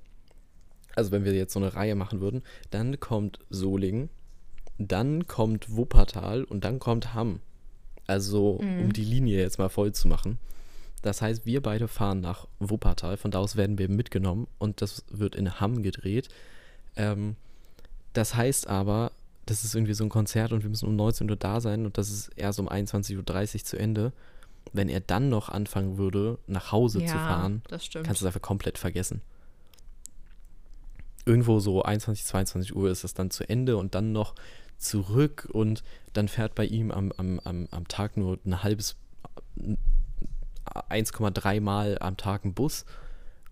Also 0.94 1.11
wenn 1.11 1.24
wir 1.24 1.32
jetzt 1.34 1.55
so 1.55 1.61
eine 1.61 1.74
Reihe 1.74 1.94
machen 1.94 2.20
würden, 2.20 2.42
dann 2.70 3.00
kommt 3.00 3.38
Solingen, 3.50 4.11
dann 4.78 5.26
kommt 5.26 5.74
Wuppertal 5.74 6.44
und 6.44 6.64
dann 6.64 6.78
kommt 6.78 7.14
Hamm. 7.14 7.40
Also 8.07 8.53
um 8.57 8.92
die 8.92 9.05
Linie 9.05 9.40
jetzt 9.40 9.59
mal 9.59 9.68
voll 9.68 9.92
zu 9.92 10.09
machen. 10.09 10.38
Das 11.03 11.20
heißt, 11.20 11.44
wir 11.44 11.61
beide 11.61 11.88
fahren 11.88 12.20
nach 12.20 12.46
Wuppertal, 12.61 13.16
von 13.16 13.30
da 13.30 13.40
aus 13.40 13.57
werden 13.57 13.78
wir 13.78 13.88
mitgenommen 13.88 14.46
und 14.59 14.80
das 14.80 15.05
wird 15.11 15.34
in 15.34 15.61
Hamm 15.61 15.82
gedreht. 15.82 16.28
Ähm, 16.96 17.36
das 18.12 18.34
heißt 18.34 18.68
aber, 18.68 19.12
das 19.46 19.64
ist 19.64 19.74
irgendwie 19.74 19.94
so 19.94 20.05
ein 20.05 20.11
Konzert 20.11 20.53
und 20.53 20.62
wir 20.62 20.70
müssen 20.70 20.86
um 20.88 20.96
19 20.96 21.28
Uhr 21.28 21.36
da 21.36 21.61
sein 21.61 21.84
und 21.84 21.98
das 21.98 22.11
ist 22.11 22.28
erst 22.36 22.61
um 22.61 22.68
21.30 22.68 23.55
Uhr 23.55 23.64
zu 23.64 23.76
Ende. 23.76 24.12
Wenn 24.72 24.88
er 24.88 25.00
dann 25.00 25.28
noch 25.28 25.48
anfangen 25.48 25.98
würde, 25.98 26.38
nach 26.46 26.70
Hause 26.70 27.00
Ja, 27.00 27.09
zu 27.09 27.14
fahren, 27.14 27.62
das 27.68 27.88
kannst 27.90 28.20
du 28.20 28.24
es 28.24 28.26
einfach 28.26 28.40
komplett 28.40 28.78
vergessen. 28.78 29.20
Irgendwo 31.24 31.59
so 31.59 31.82
21, 31.82 32.24
22 32.24 32.76
Uhr 32.76 32.90
ist 32.90 33.03
es 33.03 33.14
dann 33.14 33.30
zu 33.30 33.48
Ende 33.48 33.76
und 33.76 33.94
dann 33.96 34.12
noch 34.12 34.34
zurück 34.78 35.48
und 35.53 35.82
dann 36.12 36.28
fährt 36.28 36.55
bei 36.55 36.64
ihm 36.64 36.90
am, 36.90 37.12
am, 37.16 37.40
am, 37.40 37.68
am 37.70 37.88
Tag 37.88 38.16
nur 38.16 38.38
ein 38.44 38.62
halbes, 38.62 38.96
1,3 40.66 41.60
Mal 41.60 41.98
am 42.00 42.16
Tag 42.16 42.44
ein 42.44 42.54
Bus. 42.54 42.84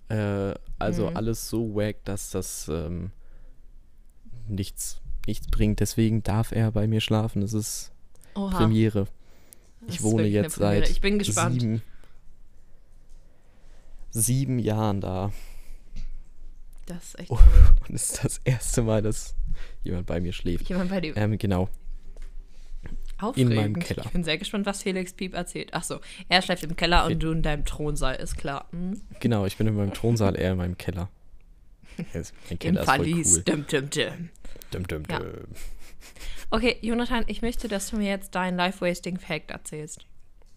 Äh, 0.09 0.55
also 0.79 1.11
Mhm. 1.11 1.17
alles 1.17 1.49
so 1.49 1.75
wack, 1.75 2.05
dass 2.05 2.31
das 2.31 2.69
ähm, 2.69 3.11
nichts, 4.49 5.01
nichts 5.27 5.47
bringt. 5.49 5.81
Deswegen 5.81 6.23
darf 6.23 6.53
er 6.53 6.73
bei 6.73 6.87
mir 6.87 7.01
schlafen. 7.01 7.43
Das 7.43 7.53
ist 7.53 7.93
Oha. 8.35 8.57
Premiere. 8.57 9.07
Das 9.87 9.95
Ich 9.97 10.03
wohne 10.03 10.25
jetzt 10.27 10.57
seit 10.57 10.89
Ich 10.91 11.01
bin 11.01 11.19
gespannt. 11.19 11.61
sieben, 11.61 11.83
sieben 14.11 14.59
Jahren 14.59 15.01
da. 15.01 15.33
Das 16.87 17.05
ist 17.05 17.19
echt 17.21 17.31
Oh. 17.31 17.37
verrückt. 17.37 17.89
Und 17.89 17.95
es 17.95 18.11
ist 18.11 18.25
das 18.25 18.41
erste 18.45 18.83
Mal, 18.83 19.03
dass 19.03 19.35
jemand 19.85 20.07
bei 20.07 20.21
mir 20.21 20.33
schläft. 20.33 20.69
Jemand 20.69 20.91
bei 20.91 21.01
dir. 21.01 21.17
Ähm, 21.17 21.39
genau. 21.39 21.69
Aufregend. 23.23 23.55
meinem 23.55 23.79
Keller. 23.79 24.05
Ich 24.05 24.11
bin 24.11 24.25
sehr 24.25 24.39
gespannt, 24.39 24.67
was 24.67 24.83
Felix 24.83 25.13
Piep 25.13 25.35
erzählt. 25.35 25.75
Achso, 25.75 26.01
er 26.29 26.43
schläft 26.43 26.63
im 26.65 26.77
Keller 26.77 27.05
Fe- 27.07 27.13
und 27.13 27.23
du 27.23 27.31
in 27.33 27.43
deinem 27.43 27.65
Thronsaal, 27.65 28.17
ist 28.17 28.37
klar. 28.37 28.69
Hm? 28.71 29.01
Genau, 29.21 29.47
ich 29.47 29.57
bin 29.57 29.67
in 29.67 29.75
meinem 29.75 29.93
Thronsaal, 29.95 30.37
er 30.37 30.53
in 30.53 30.59
meinem 30.59 30.79
Keller. 30.79 31.09
Mein 32.13 32.25
Im 32.51 32.59
Keller 32.59 32.85
voll 32.85 32.95
Verlies. 32.97 33.37
cool. 33.37 33.43
Dum, 33.45 33.67
dum, 33.67 33.91
dum. 33.91 34.29
Dum, 34.71 34.87
dum, 34.87 35.03
Ja. 35.11 35.19
dum. 35.19 35.31
Okay, 36.51 36.79
Jonathan, 36.81 37.25
ich 37.29 37.43
möchte, 37.43 37.69
dass 37.69 37.91
du 37.91 37.97
mir 37.97 38.09
jetzt 38.09 38.35
deinen 38.35 38.57
Life-Wasting-Fact 38.57 39.51
erzählst. 39.51 40.07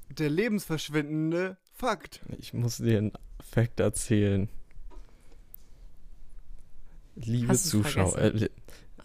Der 0.10 0.30
lebensverschwindende 0.30 1.58
Fakt. 1.76 2.22
Ich 2.40 2.54
muss 2.54 2.78
dir 2.78 2.98
einen 2.98 3.12
Fact 3.42 3.80
erzählen. 3.80 4.48
Liebe 7.16 7.54
Zuschauer, 7.56 8.18
äh, 8.18 8.50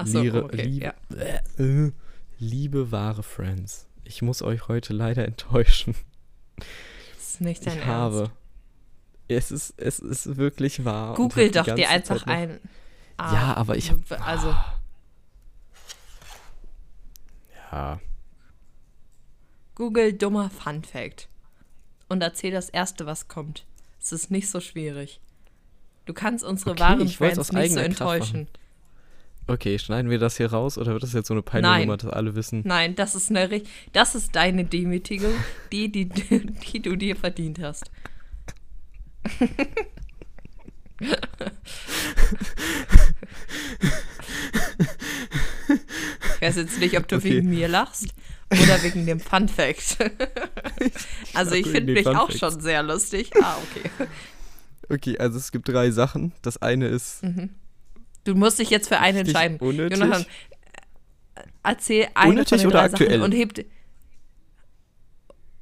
liebe, 0.05 0.45
okay. 0.45 0.63
liebe, 0.63 0.95
ja. 1.11 1.65
äh, 1.65 1.93
liebe 2.39 2.93
wahre 2.93 3.23
Friends, 3.23 3.87
ich 4.05 4.23
muss 4.23 4.43
euch 4.43 4.69
heute 4.69 4.93
leider 4.93 5.25
enttäuschen. 5.27 5.95
Das 6.57 7.31
ist 7.31 7.41
nicht 7.41 7.67
dein 7.67 7.75
ich 7.75 7.79
Ernst. 7.81 7.89
habe. 7.91 8.31
Es 9.29 9.51
ist, 9.51 9.75
es 9.77 9.99
ist 9.99 10.37
wirklich 10.39 10.85
wahr. 10.85 11.15
Google 11.15 11.51
doch 11.51 11.67
dir 11.75 11.89
einfach 11.91 12.25
noch- 12.27 12.33
ein. 12.33 12.61
Ah, 13.19 13.35
Ja, 13.35 13.55
aber 13.57 13.77
ich 13.77 13.91
hab- 13.91 14.27
Also, 14.27 14.55
Ja, 17.71 18.01
Google 19.75 20.13
dummer 20.15 20.49
Fun 20.51 20.83
Fact. 20.83 21.29
Und 22.09 22.23
erzähl 22.23 22.51
das 22.51 22.71
erste, 22.71 23.05
was 23.07 23.29
kommt. 23.29 23.67
Es 24.01 24.13
ist 24.13 24.31
nicht 24.31 24.49
so 24.49 24.61
schwierig. 24.61 25.21
Du 26.07 26.15
kannst 26.15 26.43
unsere 26.43 26.71
Okay, 26.71 26.81
wahren 26.81 27.03
aus 27.03 27.09
nicht 27.09 27.19
so 27.19 27.57
eigener 27.59 27.83
Kraft 27.95 28.01
enttäuschen. 28.01 28.49
Okay, 29.49 29.79
schneiden 29.79 30.11
wir 30.11 30.19
das 30.19 30.37
hier 30.37 30.51
raus 30.53 30.79
oder 30.79 30.93
wird 30.93 31.03
das 31.03 31.13
jetzt 31.13 31.29
so 31.29 31.35
eine 31.35 31.41
Nein. 31.43 31.63
Peinlichnummer, 31.63 31.97
dass 31.97 32.11
alle 32.11 32.35
wissen? 32.37 32.63
Nein, 32.65 32.95
das 32.95 33.15
ist 33.15 33.31
eine 33.31 33.63
das 33.93 34.15
ist 34.15 34.35
deine 34.37 34.65
Demütigung, 34.65 35.33
die, 35.73 35.91
die, 35.91 36.07
die 36.09 36.81
du 36.83 36.97
dir 36.97 37.17
verdient 37.17 37.59
hast. 37.61 37.91
Ich 46.37 46.43
weiß 46.43 46.57
jetzt 46.57 46.79
nicht, 46.79 46.97
ob 46.97 47.09
du 47.09 47.17
Okay. 47.17 47.37
wegen 47.37 47.51
mir 47.51 47.69
lachst 47.69 48.15
oder 48.51 48.83
wegen 48.83 49.07
dem 49.07 49.21
Fun 49.21 49.49
Fact. 49.49 49.99
also 51.35 51.55
ich 51.55 51.67
finde 51.67 51.93
mich 51.95 52.05
Fun 52.05 52.17
auch 52.17 52.29
Facts. 52.29 52.39
schon 52.39 52.61
sehr 52.61 52.83
lustig. 52.83 53.31
Ah, 53.43 53.57
okay. 53.71 53.91
Okay, 54.89 55.19
also 55.19 55.37
es 55.37 55.53
gibt 55.53 55.69
drei 55.69 55.91
Sachen. 55.91 56.33
Das 56.43 56.63
eine 56.63 56.87
ist 56.89 57.23
Du 58.29 58.35
musst 58.35 58.59
dich 58.59 58.69
jetzt 58.69 58.89
für 58.89 58.99
einen 58.99 59.17
richtig 59.17 59.35
entscheiden. 59.35 59.59
unnötig. 59.59 59.99
Jonathan, 59.99 60.27
erzähl 61.63 62.09
eine 62.13 62.33
Unnötig 62.33 62.67
oder 62.67 62.83
aktuell? 62.83 63.21
Sachen 63.21 63.23
und 63.23 63.33
heb 63.33 63.65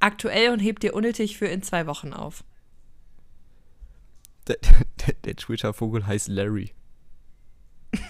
aktuell 0.01 0.51
und 0.51 0.59
heb 0.59 0.81
dir 0.81 0.93
unnötig 0.93 1.37
für 1.37 1.45
in 1.45 1.63
zwei 1.63 1.87
Wochen 1.87 2.11
auf. 2.11 2.43
Der, 4.47 4.57
der, 4.61 5.13
der 5.23 5.37
Twitter-Vogel 5.37 6.05
heißt 6.07 6.27
Larry. 6.27 6.73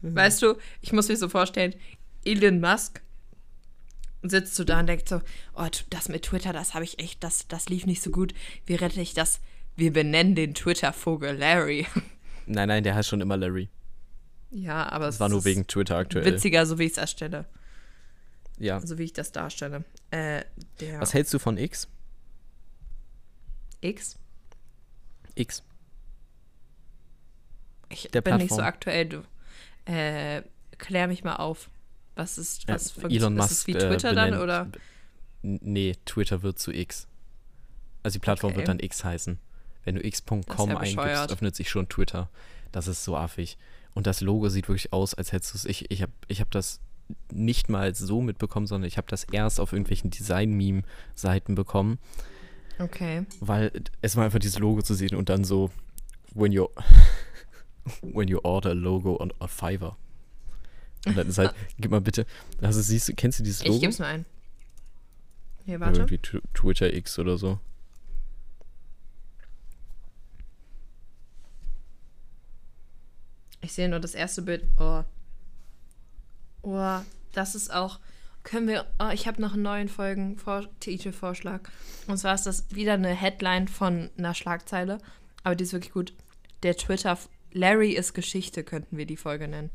Weißt 0.00 0.40
du, 0.40 0.54
ich 0.80 0.94
muss 0.94 1.10
mir 1.10 1.18
so 1.18 1.28
vorstellen, 1.28 1.74
Elon 2.24 2.60
Musk 2.60 3.02
sitzt 4.30 4.58
du 4.58 4.64
da 4.64 4.80
und 4.80 4.86
denkst 4.86 5.04
so, 5.08 5.20
oh, 5.54 5.66
das 5.90 6.08
mit 6.08 6.22
Twitter, 6.24 6.52
das 6.52 6.74
habe 6.74 6.84
ich 6.84 6.98
echt, 6.98 7.22
das, 7.24 7.46
das 7.48 7.68
lief 7.68 7.86
nicht 7.86 8.02
so 8.02 8.10
gut. 8.10 8.34
Wie 8.64 8.74
rette 8.74 9.00
ich 9.00 9.14
das? 9.14 9.40
Wir 9.76 9.92
benennen 9.92 10.34
den 10.34 10.54
Twitter-Vogel 10.54 11.36
Larry. 11.36 11.86
Nein, 12.46 12.68
nein, 12.68 12.84
der 12.84 12.94
heißt 12.94 13.08
schon 13.08 13.20
immer 13.20 13.36
Larry. 13.36 13.68
Ja, 14.50 14.88
aber 14.90 15.06
Das 15.06 15.18
war 15.18 15.28
nur 15.28 15.40
ist 15.40 15.44
wegen 15.44 15.66
Twitter 15.66 15.96
aktuell. 15.96 16.24
witziger, 16.24 16.64
so 16.64 16.78
wie 16.78 16.84
ich 16.84 16.92
es 16.92 16.98
erstelle. 16.98 17.44
Ja. 18.58 18.80
So 18.80 18.96
wie 18.98 19.02
ich 19.02 19.12
das 19.12 19.32
darstelle. 19.32 19.84
Äh, 20.12 20.44
Was 20.98 21.12
hältst 21.12 21.34
du 21.34 21.38
von 21.40 21.58
X? 21.58 21.88
X? 23.80 24.16
X. 25.34 25.62
Ich 27.88 28.08
Der 28.12 28.20
bin 28.22 28.36
nicht 28.36 28.48
so 28.50 28.56
Plattform. 28.56 28.66
aktuell, 28.68 29.06
du. 29.08 29.22
Äh, 29.84 30.42
klär 30.78 31.06
mich 31.08 31.24
mal 31.24 31.36
auf. 31.36 31.68
Was 32.16 32.38
ist, 32.38 32.66
was 32.66 32.90
für 32.90 33.08
Elon 33.08 33.34
ist 33.34 33.42
Musk. 33.42 33.50
es 33.52 33.66
wie 33.68 33.72
äh, 33.72 33.78
Twitter 33.88 34.14
dann 34.14 34.30
benennt- 34.32 34.42
oder? 34.42 34.68
Nee, 35.42 35.94
Twitter 36.06 36.42
wird 36.42 36.58
zu 36.58 36.72
X. 36.72 37.06
Also 38.02 38.14
die 38.16 38.20
Plattform 38.20 38.50
Okay. 38.50 38.58
wird 38.58 38.68
dann 38.68 38.80
X 38.80 39.04
heißen. 39.04 39.38
Wenn 39.84 39.94
du 39.94 40.04
x.com 40.04 40.42
ist 40.82 40.94
ja 40.94 41.02
eingibst, 41.02 41.30
öffnet 41.32 41.54
sich 41.54 41.70
schon 41.70 41.88
Twitter. 41.88 42.28
Das 42.72 42.88
ist 42.88 43.04
so 43.04 43.16
affig. 43.16 43.56
Und 43.94 44.06
das 44.08 44.20
Logo 44.20 44.48
sieht 44.48 44.68
wirklich 44.68 44.92
aus, 44.92 45.14
als 45.14 45.30
hättest 45.32 45.54
du 45.54 45.58
es. 45.58 45.64
Ich, 45.66 45.90
ich 45.90 46.02
habe 46.02 46.12
ich 46.26 46.40
hab 46.40 46.50
das 46.50 46.80
nicht 47.32 47.68
mal 47.68 47.94
so 47.94 48.20
mitbekommen, 48.20 48.66
sondern 48.66 48.88
ich 48.88 48.96
habe 48.98 49.06
das 49.08 49.24
erst 49.24 49.60
auf 49.60 49.72
irgendwelchen 49.72 50.10
Design-Meme-Seiten 50.10 51.54
bekommen, 51.54 51.98
Okay. 52.80 53.24
weil 53.40 53.70
es 54.02 54.16
war 54.16 54.24
einfach 54.24 54.40
dieses 54.40 54.58
Logo 54.58 54.82
zu 54.82 54.94
sehen 54.94 55.14
und 55.14 55.28
dann 55.28 55.44
so, 55.44 55.70
when 56.34 56.50
you, 56.50 56.66
when 58.02 58.26
you 58.28 58.40
order 58.42 58.70
a 58.70 58.74
logo 58.74 59.16
on 59.20 59.32
a 59.38 59.46
Fiverr. 59.46 59.96
Und 61.06 61.16
dann 61.16 61.28
ist 61.28 61.38
halt, 61.38 61.54
gib 61.78 61.90
mal 61.90 62.00
bitte, 62.00 62.26
also 62.60 62.80
siehst 62.80 63.08
du, 63.08 63.14
kennst 63.14 63.38
du 63.38 63.44
dieses 63.44 63.64
Logo? 63.64 63.76
Ich 63.76 63.82
geb's 63.82 63.98
mal 63.98 64.06
ein. 64.08 64.24
Hier, 65.64 65.80
warte. 65.80 66.00
Irgendwie 66.00 66.18
Tw- 66.18 66.42
Twitter 66.52 66.92
X 66.92 67.18
oder 67.18 67.38
so. 67.38 67.58
Ich 73.60 73.72
sehe 73.72 73.88
nur 73.88 73.98
das 74.00 74.14
erste 74.14 74.42
Bild. 74.42 74.64
Oh. 74.78 75.02
Oh, 76.62 77.00
das 77.32 77.54
ist 77.54 77.72
auch. 77.72 77.98
Können 78.44 78.68
wir. 78.68 78.86
Oh, 79.00 79.10
ich 79.12 79.26
habe 79.26 79.40
noch 79.42 79.54
einen 79.54 79.62
neuen 79.62 79.88
Folgen 79.88 80.36
Titelvorschlag. 80.78 81.70
Und 82.06 82.18
zwar 82.18 82.34
ist 82.34 82.46
das 82.46 82.72
wieder 82.74 82.94
eine 82.94 83.08
Headline 83.08 83.66
von 83.66 84.10
einer 84.16 84.34
Schlagzeile. 84.34 84.98
Aber 85.42 85.56
die 85.56 85.64
ist 85.64 85.72
wirklich 85.72 85.92
gut. 85.92 86.12
Der 86.62 86.76
Twitter. 86.76 87.18
Larry 87.52 87.92
ist 87.92 88.12
Geschichte, 88.14 88.62
könnten 88.62 88.98
wir 88.98 89.06
die 89.06 89.16
Folge 89.16 89.48
nennen. 89.48 89.70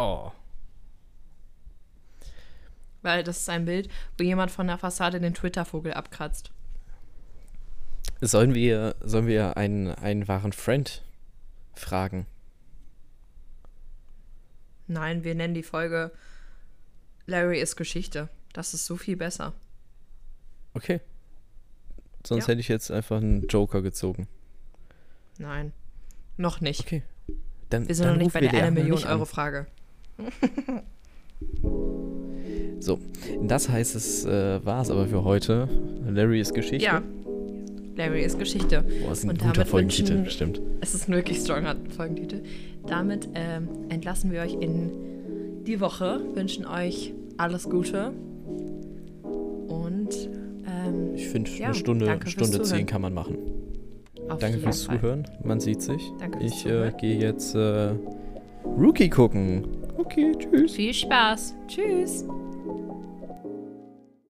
Oh. 0.00 0.32
Weil 3.02 3.22
das 3.22 3.38
ist 3.40 3.48
ein 3.50 3.64
Bild, 3.66 3.88
wo 4.16 4.24
jemand 4.24 4.50
von 4.50 4.66
der 4.66 4.78
Fassade 4.78 5.20
den 5.20 5.34
Twitter-Vogel 5.34 5.92
abkratzt. 5.94 6.50
Sollen 8.22 8.54
wir, 8.54 8.94
sollen 9.00 9.26
wir 9.26 9.56
einen, 9.56 9.88
einen 9.88 10.26
wahren 10.28 10.52
Friend 10.52 11.02
fragen? 11.74 12.26
Nein, 14.86 15.22
wir 15.24 15.34
nennen 15.34 15.54
die 15.54 15.62
Folge 15.62 16.10
Larry 17.26 17.60
ist 17.60 17.76
Geschichte. 17.76 18.28
Das 18.52 18.74
ist 18.74 18.86
so 18.86 18.96
viel 18.96 19.16
besser. 19.16 19.52
Okay. 20.74 21.00
Sonst 22.26 22.44
Ja. 22.46 22.48
hätte 22.48 22.60
ich 22.60 22.68
jetzt 22.68 22.90
einfach 22.90 23.18
einen 23.18 23.46
Joker 23.48 23.82
gezogen. 23.82 24.26
Nein. 25.38 25.72
Noch 26.36 26.60
nicht. 26.60 26.80
Okay. 26.80 27.02
Dann, 27.70 27.86
Wir 27.86 27.94
sind 27.94 28.06
dann 28.06 28.14
noch 28.14 28.22
nicht 28.22 28.32
bei 28.32 28.40
der 28.40 28.52
wir 28.52 28.64
1 28.64 28.74
die 28.74 28.82
Million. 28.82 29.04
Euro 29.04 29.24
Frage. 29.24 29.66
So, 32.80 32.98
das 33.42 33.68
heißt, 33.68 33.94
es 33.94 34.24
äh, 34.24 34.64
war 34.64 34.80
es 34.82 34.90
aber 34.90 35.06
für 35.06 35.22
heute. 35.22 35.68
Larry 36.08 36.40
ist 36.40 36.54
Geschichte. 36.54 36.84
Ja. 36.84 37.02
Larry 37.96 38.22
ist 38.22 38.38
Geschichte. 38.38 38.82
Boah, 39.02 39.12
ist 39.12 39.24
ein 39.24 39.30
Und 39.30 39.42
guter 39.42 39.66
Folgentitel, 39.66 40.08
wünschen- 40.12 40.24
bestimmt. 40.24 40.62
Es 40.80 40.94
ist 40.94 41.08
ein 41.08 41.14
wirklich 41.14 41.38
stronger 41.40 41.76
Folgentitel. 41.94 42.42
Damit 42.86 43.28
ähm, 43.34 43.68
entlassen 43.90 44.32
wir 44.32 44.40
euch 44.40 44.54
in 44.54 44.90
die 45.66 45.78
Woche, 45.80 46.20
wünschen 46.34 46.64
euch 46.66 47.12
alles 47.36 47.68
Gute 47.68 48.12
und 49.68 50.08
ähm, 50.66 51.14
Ich 51.14 51.28
finde, 51.28 51.50
Ja, 51.50 51.66
eine 51.66 51.74
Stunde, 51.74 52.18
Stunde 52.26 52.62
zehn 52.62 52.86
kann 52.86 53.02
man 53.02 53.12
machen. 53.12 53.36
auf 54.30 54.38
Danke 54.38 54.58
fürs 54.58 54.84
Fall. 54.84 54.96
Zuhören. 54.98 55.24
Man 55.44 55.60
sieht 55.60 55.82
sich. 55.82 56.00
Danke 56.18 56.42
ich 56.42 56.64
äh, 56.64 56.92
gehe 56.98 57.18
jetzt 57.20 57.54
äh, 57.54 57.90
Rookie 58.64 59.10
gucken. 59.10 59.64
Okay, 60.00 60.32
tschüss. 60.38 60.76
Viel 60.76 60.94
Spaß. 60.94 61.54
Tschüss. 61.68 62.24